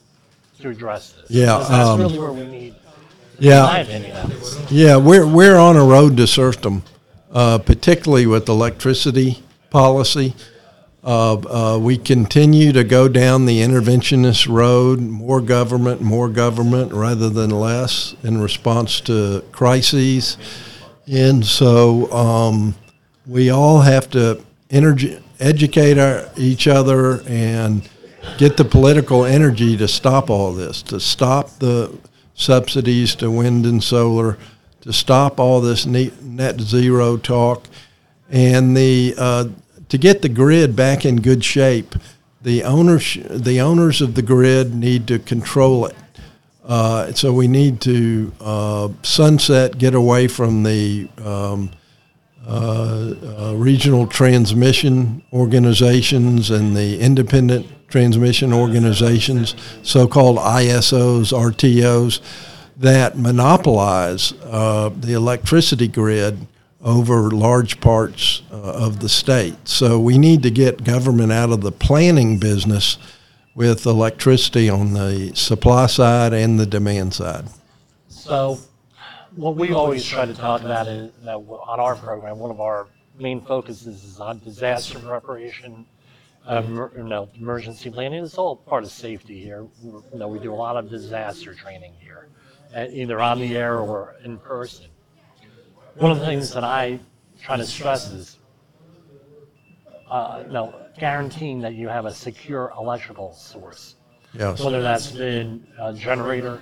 to 0.61 0.69
address 0.69 1.13
this? 1.13 1.31
Yeah, 1.31 1.57
that's 1.59 1.71
um, 1.71 1.99
really 1.99 2.19
where 2.19 2.31
we 2.31 2.45
need, 2.45 2.73
in 2.73 2.73
my 2.73 3.39
Yeah, 3.39 3.77
opinion. 3.77 4.31
yeah, 4.69 4.97
we're 4.97 5.25
we're 5.25 5.57
on 5.57 5.75
a 5.75 5.83
road 5.83 6.17
to 6.17 6.27
serfdom, 6.27 6.83
uh, 7.31 7.59
particularly 7.59 8.25
with 8.25 8.49
electricity 8.49 9.43
policy. 9.69 10.33
Uh, 11.03 11.37
uh, 11.47 11.77
we 11.77 11.97
continue 11.97 12.73
to 12.73 12.83
go 12.83 13.07
down 13.07 13.45
the 13.45 13.61
interventionist 13.61 14.47
road, 14.49 14.99
more 14.99 15.39
government, 15.39 16.01
more 16.01 16.27
government 16.27 16.91
rather 16.91 17.29
than 17.29 17.49
less 17.49 18.13
in 18.23 18.41
response 18.41 18.99
to 18.99 19.41
crises. 19.53 20.37
And 21.07 21.45
so 21.45 22.11
um, 22.11 22.75
we 23.25 23.49
all 23.49 23.79
have 23.79 24.09
to 24.09 24.43
energy, 24.69 25.17
educate 25.39 25.97
our, 25.97 26.29
each 26.35 26.67
other 26.67 27.21
and 27.25 27.87
get 28.37 28.57
the 28.57 28.65
political 28.65 29.25
energy 29.25 29.77
to 29.77 29.87
stop 29.87 30.29
all 30.29 30.53
this, 30.53 30.81
to 30.83 30.99
stop 30.99 31.59
the 31.59 31.97
subsidies 32.33 33.15
to 33.15 33.31
wind 33.31 33.65
and 33.65 33.83
solar, 33.83 34.37
to 34.81 34.93
stop 34.93 35.39
all 35.39 35.59
this 35.59 35.85
net, 35.85 36.61
zero 36.61 37.17
talk, 37.17 37.67
and 38.29 38.75
the 38.75 39.15
uh, 39.17 39.45
to 39.89 39.97
get 39.97 40.21
the 40.21 40.29
grid 40.29 40.75
back 40.75 41.05
in 41.05 41.17
good 41.21 41.43
shape. 41.43 41.95
The 42.41 42.63
owners, 42.63 43.17
the 43.29 43.59
owners 43.59 44.01
of 44.01 44.15
the 44.15 44.21
grid 44.21 44.73
need 44.73 45.07
to 45.07 45.19
control 45.19 45.87
it. 45.87 45.95
Uh, 46.63 47.13
so 47.13 47.33
we 47.33 47.47
need 47.47 47.81
to 47.81 48.31
uh, 48.41 48.89
sunset, 49.01 49.77
get 49.77 49.95
away 49.95 50.27
from 50.27 50.63
the 50.63 51.09
um, 51.23 51.71
uh, 52.45 53.13
uh, 53.39 53.53
regional 53.55 54.05
transmission 54.07 55.23
organizations 55.33 56.49
and 56.49 56.75
the 56.75 56.99
independent 56.99 57.65
transmission 57.87 58.53
organizations, 58.53 59.55
so-called 59.83 60.37
ISOs, 60.37 61.31
RTOs, 61.31 62.21
that 62.77 63.17
monopolize 63.17 64.33
uh, 64.43 64.89
the 64.95 65.13
electricity 65.13 65.87
grid 65.87 66.47
over 66.81 67.31
large 67.31 67.79
parts 67.79 68.43
uh, 68.51 68.55
of 68.55 68.99
the 68.99 69.09
state. 69.09 69.55
So 69.67 69.99
we 69.99 70.17
need 70.17 70.43
to 70.43 70.51
get 70.51 70.83
government 70.83 71.31
out 71.31 71.49
of 71.49 71.61
the 71.61 71.71
planning 71.71 72.37
business 72.37 72.97
with 73.55 73.87
electricity 73.87 74.69
on 74.69 74.93
the 74.93 75.31
supply 75.33 75.87
side 75.87 76.33
and 76.33 76.59
the 76.59 76.65
demand 76.67 77.15
side. 77.15 77.45
So, 78.07 78.59
what 79.35 79.55
we 79.55 79.71
always 79.71 80.05
try 80.05 80.25
to 80.25 80.33
talk 80.33 80.61
about 80.61 80.87
is 80.87 81.11
that 81.23 81.35
on 81.35 81.79
our 81.79 81.95
program, 81.95 82.37
one 82.37 82.51
of 82.51 82.61
our 82.61 82.87
main 83.19 83.41
focuses 83.41 84.03
is 84.03 84.19
on 84.19 84.39
disaster 84.39 84.99
preparation, 84.99 85.85
um, 86.47 86.89
you 86.95 87.03
know, 87.03 87.29
emergency 87.35 87.89
planning. 87.91 88.23
It's 88.23 88.37
all 88.37 88.55
part 88.55 88.83
of 88.83 88.91
safety 88.91 89.39
here. 89.41 89.67
You 89.83 90.03
know, 90.13 90.27
we 90.27 90.39
do 90.39 90.53
a 90.53 90.55
lot 90.55 90.77
of 90.77 90.89
disaster 90.89 91.53
training 91.53 91.93
here, 91.99 92.27
uh, 92.75 92.87
either 92.89 93.19
on 93.19 93.39
the 93.39 93.55
air 93.57 93.79
or 93.79 94.15
in 94.23 94.37
person. 94.37 94.87
One 95.95 96.11
of 96.11 96.19
the 96.19 96.25
things 96.25 96.53
that 96.53 96.63
I 96.63 96.99
try 97.41 97.57
to 97.57 97.65
stress 97.65 98.11
is, 98.11 98.37
uh, 100.09 100.43
you 100.47 100.53
know, 100.53 100.73
guaranteeing 100.97 101.59
that 101.61 101.73
you 101.73 101.89
have 101.89 102.05
a 102.05 102.13
secure 102.13 102.71
electrical 102.77 103.33
source 103.33 103.95
Yes. 104.33 104.61
whether 104.61 104.81
that's 104.81 105.11
been 105.11 105.65
a 105.79 105.93
generator, 105.93 106.61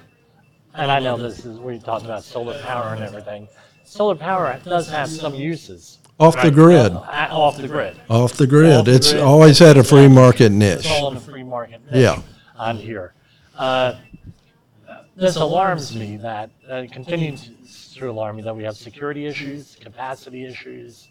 and 0.74 0.92
I 0.92 1.00
know 1.00 1.18
this 1.18 1.46
is, 1.46 1.60
we 1.60 1.80
talked 1.80 2.06
about 2.06 2.24
solar 2.24 2.58
power 2.62 2.94
and 2.94 3.04
everything. 3.04 3.48
Solar 3.84 4.16
power 4.16 4.60
does 4.64 4.90
have 4.90 5.10
some 5.10 5.36
uses. 5.36 6.00
Off 6.20 6.36
the 6.36 6.44
right? 6.44 6.54
grid. 6.54 6.92
Uh, 6.94 7.28
Off 7.32 7.58
the 7.58 7.68
grid. 7.68 7.98
Off 8.10 8.34
the 8.34 8.48
grid. 8.48 8.88
It's 8.88 9.12
grid. 9.12 9.24
always 9.24 9.60
had 9.60 9.78
a 9.78 9.84
free 9.84 10.08
market 10.08 10.52
niche. 10.52 10.80
It's 10.80 10.92
all 10.92 11.10
in 11.10 11.16
the 11.16 11.20
free 11.20 11.44
market 11.44 11.82
niche 11.86 11.96
Yeah. 12.04 12.22
on 12.58 12.78
here. 12.78 13.14
Uh, 13.58 13.96
this 15.16 15.36
alarms 15.36 15.96
me 15.96 16.18
that 16.18 16.50
uh, 16.70 16.76
it 16.76 16.92
continues 16.92 17.94
to 17.96 18.10
alarm 18.10 18.38
me 18.38 18.42
that 18.44 18.56
we 18.56 18.64
have 18.64 18.76
security 18.78 19.26
issues, 19.26 19.78
capacity 19.80 20.46
issues, 20.46 21.10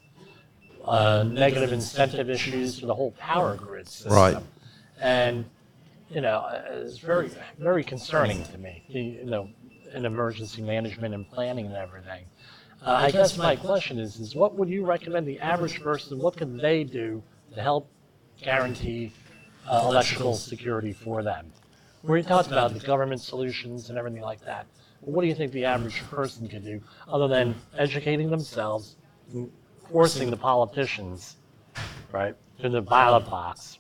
uh, 0.85 1.25
negative 1.27 1.73
incentive 1.73 2.29
issues 2.31 2.79
for 2.79 2.87
the 2.87 2.95
whole 2.95 3.13
power 3.13 3.57
grid 3.57 3.89
system. 3.89 4.13
Right. 4.13 4.37
And 5.01 5.45
you 6.11 6.21
know, 6.21 6.47
it's 6.71 6.99
very 6.99 7.31
very 7.59 7.85
concerning 7.85 8.45
to 8.45 8.59
me. 8.59 8.85
You 8.89 9.25
know, 9.25 9.49
in 9.95 10.05
emergency 10.05 10.63
management 10.63 11.15
and 11.15 11.29
planning 11.31 11.67
and 11.67 11.75
everything. 11.75 12.25
Uh, 12.85 12.93
I 12.93 13.11
guess 13.11 13.39
my 13.39 13.57
question 13.57 13.99
is, 13.99 14.21
is 14.21 14.35
what 14.35 14.57
would 14.57 14.69
you 14.69 14.85
recommend 14.85 15.27
the 15.27 15.41
average 15.41 15.83
person, 15.83 16.19
what 16.19 16.37
can 16.37 16.59
they 16.59 16.85
do 16.85 17.23
to 17.55 17.63
help 17.63 17.89
guarantee 18.43 19.13
uh, 19.67 19.87
electrical 19.89 20.35
security 20.35 20.93
for 20.93 21.23
them? 21.23 21.51
We 22.03 22.23
talked 22.23 22.49
about 22.49 22.75
the 22.75 22.81
government 22.81 23.23
solutions 23.23 23.89
and 23.89 23.97
everything 23.97 24.21
like 24.21 24.45
that. 24.45 24.67
What 25.01 25.23
do 25.23 25.29
you 25.29 25.35
think 25.35 25.53
the 25.53 25.65
average 25.65 26.03
person 26.11 26.47
can 26.47 26.63
do 26.63 26.83
other 27.09 27.27
than 27.27 27.55
educating 27.79 28.31
themselves, 28.31 28.97
and 29.33 29.51
forcing 29.91 30.31
the 30.31 30.37
politicians, 30.37 31.37
right, 32.13 32.35
to 32.61 32.69
the 32.69 32.83
ballot 32.83 33.25
box 33.29 33.79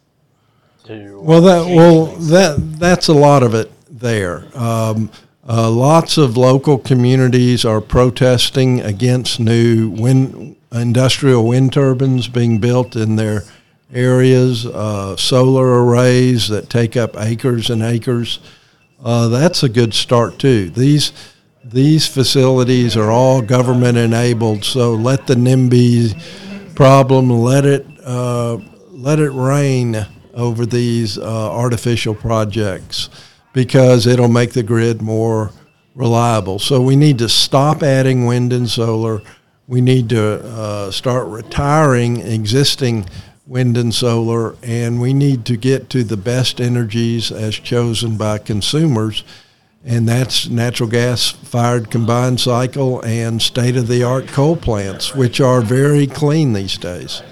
to 0.85 1.21
Well, 1.21 1.43
that 1.43 1.67
well 1.67 2.07
things? 2.07 2.29
that 2.29 2.79
that's 2.79 3.09
a 3.09 3.15
lot 3.15 3.43
of 3.43 3.55
it 3.55 3.71
there. 3.91 4.47
Um, 4.55 5.11
uh, 5.47 5.70
lots 5.70 6.16
of 6.16 6.36
local 6.36 6.78
communities 6.78 7.64
are 7.64 7.80
protesting 7.80 8.80
against 8.80 9.38
new 9.38 9.90
wind 9.90 10.57
industrial 10.72 11.47
wind 11.47 11.72
turbines 11.72 12.28
being 12.28 12.59
built 12.59 12.97
in 12.97 13.16
their 13.16 13.45
areas, 13.92 14.66
uh, 14.66 15.16
solar 15.16 15.84
arrays 15.84 16.49
that 16.49 16.68
take 16.68 16.97
up 16.97 17.16
acres 17.16 17.70
and 17.70 17.82
acres. 17.82 18.40
Uh, 19.03 19.28
that's 19.28 19.62
a 19.62 19.68
good 19.68 19.95
start 19.95 20.38
too. 20.38 20.70
These 20.70 21.12
these 21.62 22.07
facilities 22.07 22.97
are 22.97 23.11
all 23.11 23.40
government 23.40 23.97
enabled, 23.97 24.64
so 24.64 24.95
let 24.95 25.26
the 25.26 25.34
NIMBY 25.34 26.74
problem 26.74 27.30
let 27.30 27.64
it 27.64 27.86
uh, 28.03 28.59
let 28.90 29.18
it 29.18 29.30
rain 29.30 30.07
over 30.34 30.66
these 30.66 31.18
uh, 31.18 31.53
artificial 31.53 32.14
projects 32.14 33.09
because 33.55 34.07
it'll 34.07 34.29
make 34.29 34.53
the 34.53 34.63
grid 34.63 35.01
more 35.01 35.53
reliable. 35.95 36.59
So 36.59 36.83
we 36.83 36.97
need 36.97 37.19
to 37.19 37.29
stop 37.31 37.83
adding 37.83 38.27
wind 38.27 38.53
and 38.53 38.69
solar. 38.69 39.23
We 39.67 39.81
need 39.81 40.11
to 40.11 40.45
uh, 40.45 40.91
start 40.91 41.29
retiring 41.29 42.19
existing 42.21 43.07
wind 43.47 43.77
and 43.77 43.95
solar, 43.95 44.57
and 44.63 45.01
we 45.01 45.15
need 45.15 45.45
to 45.47 45.57
get 45.57 45.89
to 45.91 46.03
the 46.03 46.17
best 46.17 46.61
energies 46.61 47.31
as 47.31 47.55
chosen 47.55 48.17
by 48.17 48.39
consumers, 48.39 49.23
and 49.85 50.09
that's 50.09 50.49
natural 50.49 50.89
gas 50.89 51.31
fired 51.31 51.91
combined 51.91 52.41
cycle 52.41 53.03
and 53.03 53.41
state 53.41 53.77
of 53.77 53.87
the 53.87 54.03
art 54.03 54.27
coal 54.29 54.57
plants, 54.57 55.15
which 55.15 55.41
are 55.41 55.61
very 55.61 56.07
clean 56.07 56.55
these 56.55 56.77
days. 56.79 57.23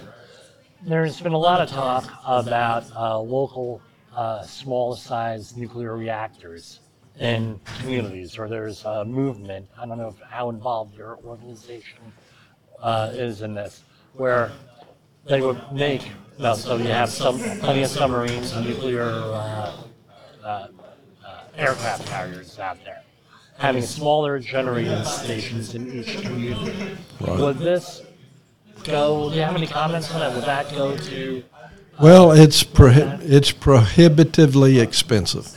There's 0.82 1.20
been 1.20 1.32
a 1.32 1.38
lot 1.38 1.60
of 1.60 1.68
talk 1.70 2.04
about 2.26 2.84
uh, 2.94 3.18
local 3.18 3.80
uh, 4.14 4.42
small 4.42 4.94
size 4.94 5.56
nuclear 5.56 5.96
reactors 5.96 6.80
in 7.18 7.60
communities, 7.78 8.38
or 8.38 8.48
there's 8.48 8.84
a 8.84 9.04
movement. 9.04 9.68
I 9.78 9.86
don't 9.86 9.98
know 9.98 10.08
if, 10.08 10.20
how 10.28 10.50
involved 10.50 10.96
your 10.96 11.18
organization 11.24 11.98
uh, 12.82 13.10
is 13.12 13.42
in 13.42 13.54
this, 13.54 13.82
where 14.14 14.50
they 15.26 15.40
would 15.40 15.60
make. 15.72 16.10
No, 16.38 16.54
so 16.54 16.76
you 16.76 16.88
have 16.88 17.10
some 17.10 17.38
plenty 17.60 17.82
of 17.82 17.90
submarines 17.90 18.52
and 18.52 18.66
nuclear 18.66 19.04
uh, 19.04 19.72
uh, 20.42 20.46
uh, 20.46 20.68
aircraft 21.56 22.06
carriers 22.06 22.58
out 22.58 22.82
there, 22.84 23.02
having 23.58 23.82
smaller 23.82 24.38
generating 24.38 25.04
stations 25.04 25.74
in 25.74 25.92
each 25.92 26.22
community. 26.22 26.96
Would 27.20 27.58
this 27.58 28.02
go? 28.84 29.28
Do 29.28 29.36
you 29.36 29.42
have 29.42 29.54
any 29.54 29.66
comments 29.66 30.12
on 30.12 30.20
that? 30.20 30.34
Would 30.34 30.44
that 30.44 30.70
go 30.72 30.96
to? 30.96 31.44
Well, 32.02 32.32
it's 32.32 32.64
prohi- 32.64 33.20
it's 33.22 33.52
prohibitively 33.52 34.80
expensive, 34.80 35.56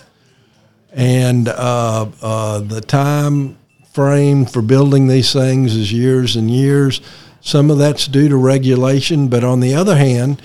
and 0.94 1.48
uh, 1.48 2.06
uh, 2.22 2.60
the 2.60 2.82
time 2.82 3.58
frame 3.92 4.46
for 4.46 4.62
building 4.62 5.08
these 5.08 5.34
things 5.34 5.76
is 5.76 5.92
years 5.92 6.36
and 6.36 6.52
years. 6.52 7.02
Some 7.42 7.72
of 7.72 7.80
that's 7.80 8.06
due 8.08 8.30
to 8.30 8.38
regulation, 8.38 9.28
but 9.28 9.44
on 9.44 9.60
the 9.60 9.74
other 9.74 9.96
hand, 9.96 10.40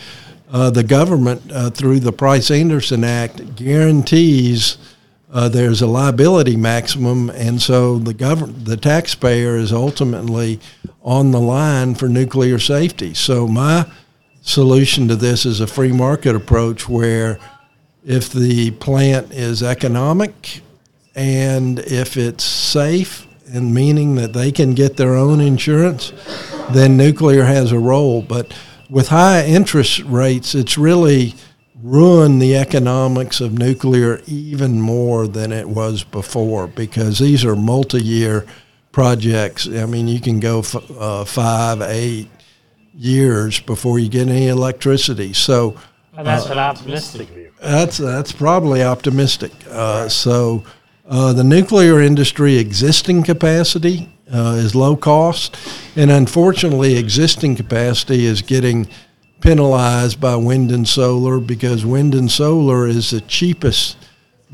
uh, 0.50 0.70
the 0.70 0.84
government 0.84 1.42
uh, 1.52 1.68
through 1.68 2.00
the 2.00 2.12
Price 2.12 2.50
Anderson 2.50 3.04
Act 3.04 3.56
guarantees 3.56 4.78
uh, 5.30 5.50
there's 5.50 5.82
a 5.82 5.86
liability 5.86 6.56
maximum, 6.56 7.28
and 7.28 7.60
so 7.60 7.98
the 7.98 8.14
government, 8.14 8.64
the 8.64 8.78
taxpayer, 8.78 9.56
is 9.56 9.70
ultimately 9.70 10.60
on 11.02 11.30
the 11.30 11.40
line 11.40 11.94
for 11.94 12.08
nuclear 12.08 12.58
safety. 12.58 13.12
So 13.12 13.46
my 13.46 13.86
solution 14.42 15.08
to 15.08 15.16
this 15.16 15.44
is 15.44 15.60
a 15.60 15.66
free 15.66 15.92
market 15.92 16.34
approach 16.34 16.88
where 16.88 17.38
if 18.04 18.32
the 18.32 18.70
plant 18.72 19.32
is 19.32 19.62
economic 19.62 20.62
and 21.14 21.78
if 21.80 22.16
it's 22.16 22.44
safe 22.44 23.26
and 23.52 23.74
meaning 23.74 24.14
that 24.14 24.32
they 24.32 24.52
can 24.52 24.74
get 24.74 24.96
their 24.96 25.14
own 25.14 25.40
insurance, 25.40 26.12
then 26.70 26.96
nuclear 26.96 27.44
has 27.44 27.72
a 27.72 27.78
role. 27.78 28.22
But 28.22 28.56
with 28.88 29.08
high 29.08 29.44
interest 29.44 30.00
rates, 30.00 30.54
it's 30.54 30.78
really 30.78 31.34
ruined 31.82 32.40
the 32.40 32.56
economics 32.56 33.40
of 33.40 33.58
nuclear 33.58 34.20
even 34.26 34.80
more 34.80 35.26
than 35.26 35.52
it 35.52 35.68
was 35.68 36.04
before 36.04 36.66
because 36.66 37.18
these 37.18 37.44
are 37.44 37.56
multi-year 37.56 38.46
projects. 38.92 39.66
I 39.66 39.86
mean, 39.86 40.06
you 40.06 40.20
can 40.20 40.40
go 40.40 40.60
f- 40.60 40.90
uh, 40.90 41.24
five, 41.24 41.80
eight 41.82 42.28
years 43.00 43.60
before 43.60 43.98
you 43.98 44.08
get 44.08 44.28
any 44.28 44.48
electricity. 44.48 45.32
So 45.32 45.76
And 46.16 46.26
that's 46.26 46.46
an 46.46 46.58
optimistic 46.58 47.28
view. 47.28 47.50
that's 47.60 47.96
that's 47.96 48.32
probably 48.32 48.82
optimistic. 48.82 49.52
Uh, 49.70 50.08
so 50.08 50.62
uh, 51.08 51.32
the 51.32 51.42
nuclear 51.44 52.00
industry 52.00 52.56
existing 52.58 53.22
capacity 53.22 54.08
uh, 54.32 54.54
is 54.64 54.74
low 54.74 54.94
cost, 54.96 55.56
and 55.96 56.10
unfortunately, 56.10 56.96
existing 56.98 57.56
capacity 57.56 58.26
is 58.26 58.42
getting 58.42 58.86
penalized 59.40 60.20
by 60.20 60.36
wind 60.36 60.70
and 60.70 60.86
solar 60.86 61.40
because 61.40 61.84
wind 61.86 62.14
and 62.14 62.30
solar 62.30 62.86
is 62.86 63.10
the 63.10 63.20
cheapest 63.22 63.96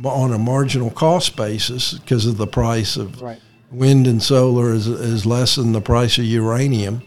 on 0.05 0.33
a 0.33 0.39
marginal 0.39 0.91
cost 0.91 1.37
basis 1.37 1.95
because 1.95 2.25
of 2.27 2.37
the 2.37 2.47
price 2.47 2.97
of 2.97 3.21
Right. 3.21 3.41
wind 3.73 4.07
and 4.07 4.23
solar 4.23 4.73
is, 4.73 4.87
is 4.87 5.27
less 5.27 5.57
than 5.57 5.73
the 5.73 5.81
price 5.81 6.17
of 6.19 6.25
uranium. 6.25 7.03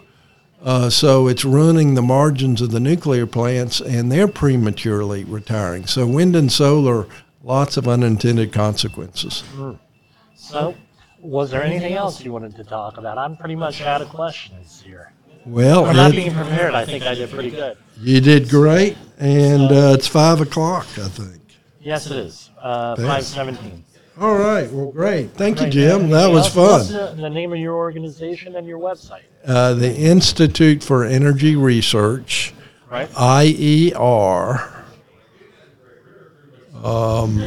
Uh, 0.62 0.90
so 0.90 1.28
it's 1.28 1.46
ruining 1.46 1.94
the 1.96 2.02
margins 2.02 2.62
of 2.62 2.72
the 2.72 2.80
nuclear 2.80 3.26
plants, 3.26 3.80
and 3.80 4.12
they're 4.12 4.28
prematurely 4.28 5.24
retiring. 5.24 5.86
So 5.86 6.06
wind 6.06 6.36
and 6.36 6.52
solar, 6.52 7.08
lots 7.44 7.78
of 7.78 7.88
unintended 7.88 8.52
consequences. 8.52 9.44
So, 10.36 10.76
was 11.22 11.52
there 11.52 11.64
anything 11.64 11.94
else 11.94 12.22
you 12.24 12.34
wanted 12.34 12.56
to 12.58 12.64
talk 12.64 12.98
about? 12.98 13.18
I'm 13.18 13.38
pretty 13.38 13.56
much 13.56 13.82
out 13.82 14.02
of 14.02 14.10
questions 14.10 14.82
here. 14.86 15.14
Well, 15.46 15.86
For 15.86 15.94
not 15.94 16.12
being 16.12 16.34
prepared, 16.34 16.74
I 16.76 16.86
think 16.86 17.04
I 17.06 17.16
did 17.16 17.30
pretty 17.30 17.52
good. 17.52 17.78
you 18.00 18.20
did 18.20 18.50
great, 18.50 18.98
and 19.18 19.72
uh, 19.72 19.94
it's 19.98 20.08
five 20.08 20.42
o'clock, 20.42 20.86
I 20.98 21.08
think. 21.08 21.42
Yes, 21.80 22.08
it 22.12 22.18
is. 22.18 22.50
Uh, 22.62 22.96
Thanks. 22.98 23.34
517. 23.34 23.84
All 24.20 24.36
right, 24.38 24.70
well, 24.72 24.92
great. 24.92 25.32
Thank 25.32 25.60
you, 25.60 25.64
Right, 25.66 25.72
Jim. 25.74 25.90
anything 25.92 26.10
That 26.12 26.28
was 26.30 26.46
else? 26.48 26.56
What's 26.56 26.92
fun. 26.92 27.16
the, 27.16 27.22
the 27.22 27.30
name 27.30 27.54
of 27.54 27.60
your 27.60 27.76
organization 27.76 28.56
and 28.56 28.68
your 28.68 28.80
website, 28.80 29.22
Uh, 29.46 29.74
the 29.74 29.96
Institute 29.96 30.84
for 30.84 31.06
Energy 31.06 31.56
Research, 31.56 32.54
right? 32.92 33.10
IER. 33.16 34.76
Um, 36.84 37.40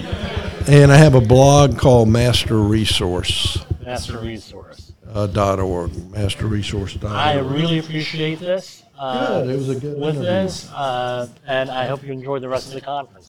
and 0.68 0.92
I 0.92 0.96
have 0.96 1.14
a 1.14 1.20
blog 1.20 1.78
called 1.78 2.08
Master 2.08 2.58
Resource. 2.58 3.58
Master 3.84 4.18
Resource. 4.18 4.92
uh, 5.14 5.26
dot 5.26 5.58
org, 5.60 5.90
masterresource.org. 5.90 7.04
I 7.12 7.38
really 7.38 7.78
appreciate 7.80 8.38
this. 8.40 8.82
Uh, 8.98 9.42
Good, 9.42 9.50
it 9.50 9.56
was 9.56 9.68
a 9.68 9.74
good 9.74 9.98
with 9.98 10.14
interview. 10.16 10.22
this, 10.22 10.70
uh, 10.72 11.28
and 11.46 11.70
I 11.70 11.86
hope 11.86 12.02
you 12.04 12.12
enjoy 12.12 12.38
the 12.38 12.48
rest 12.48 12.68
of 12.68 12.74
the 12.74 12.80
conference. 12.80 13.28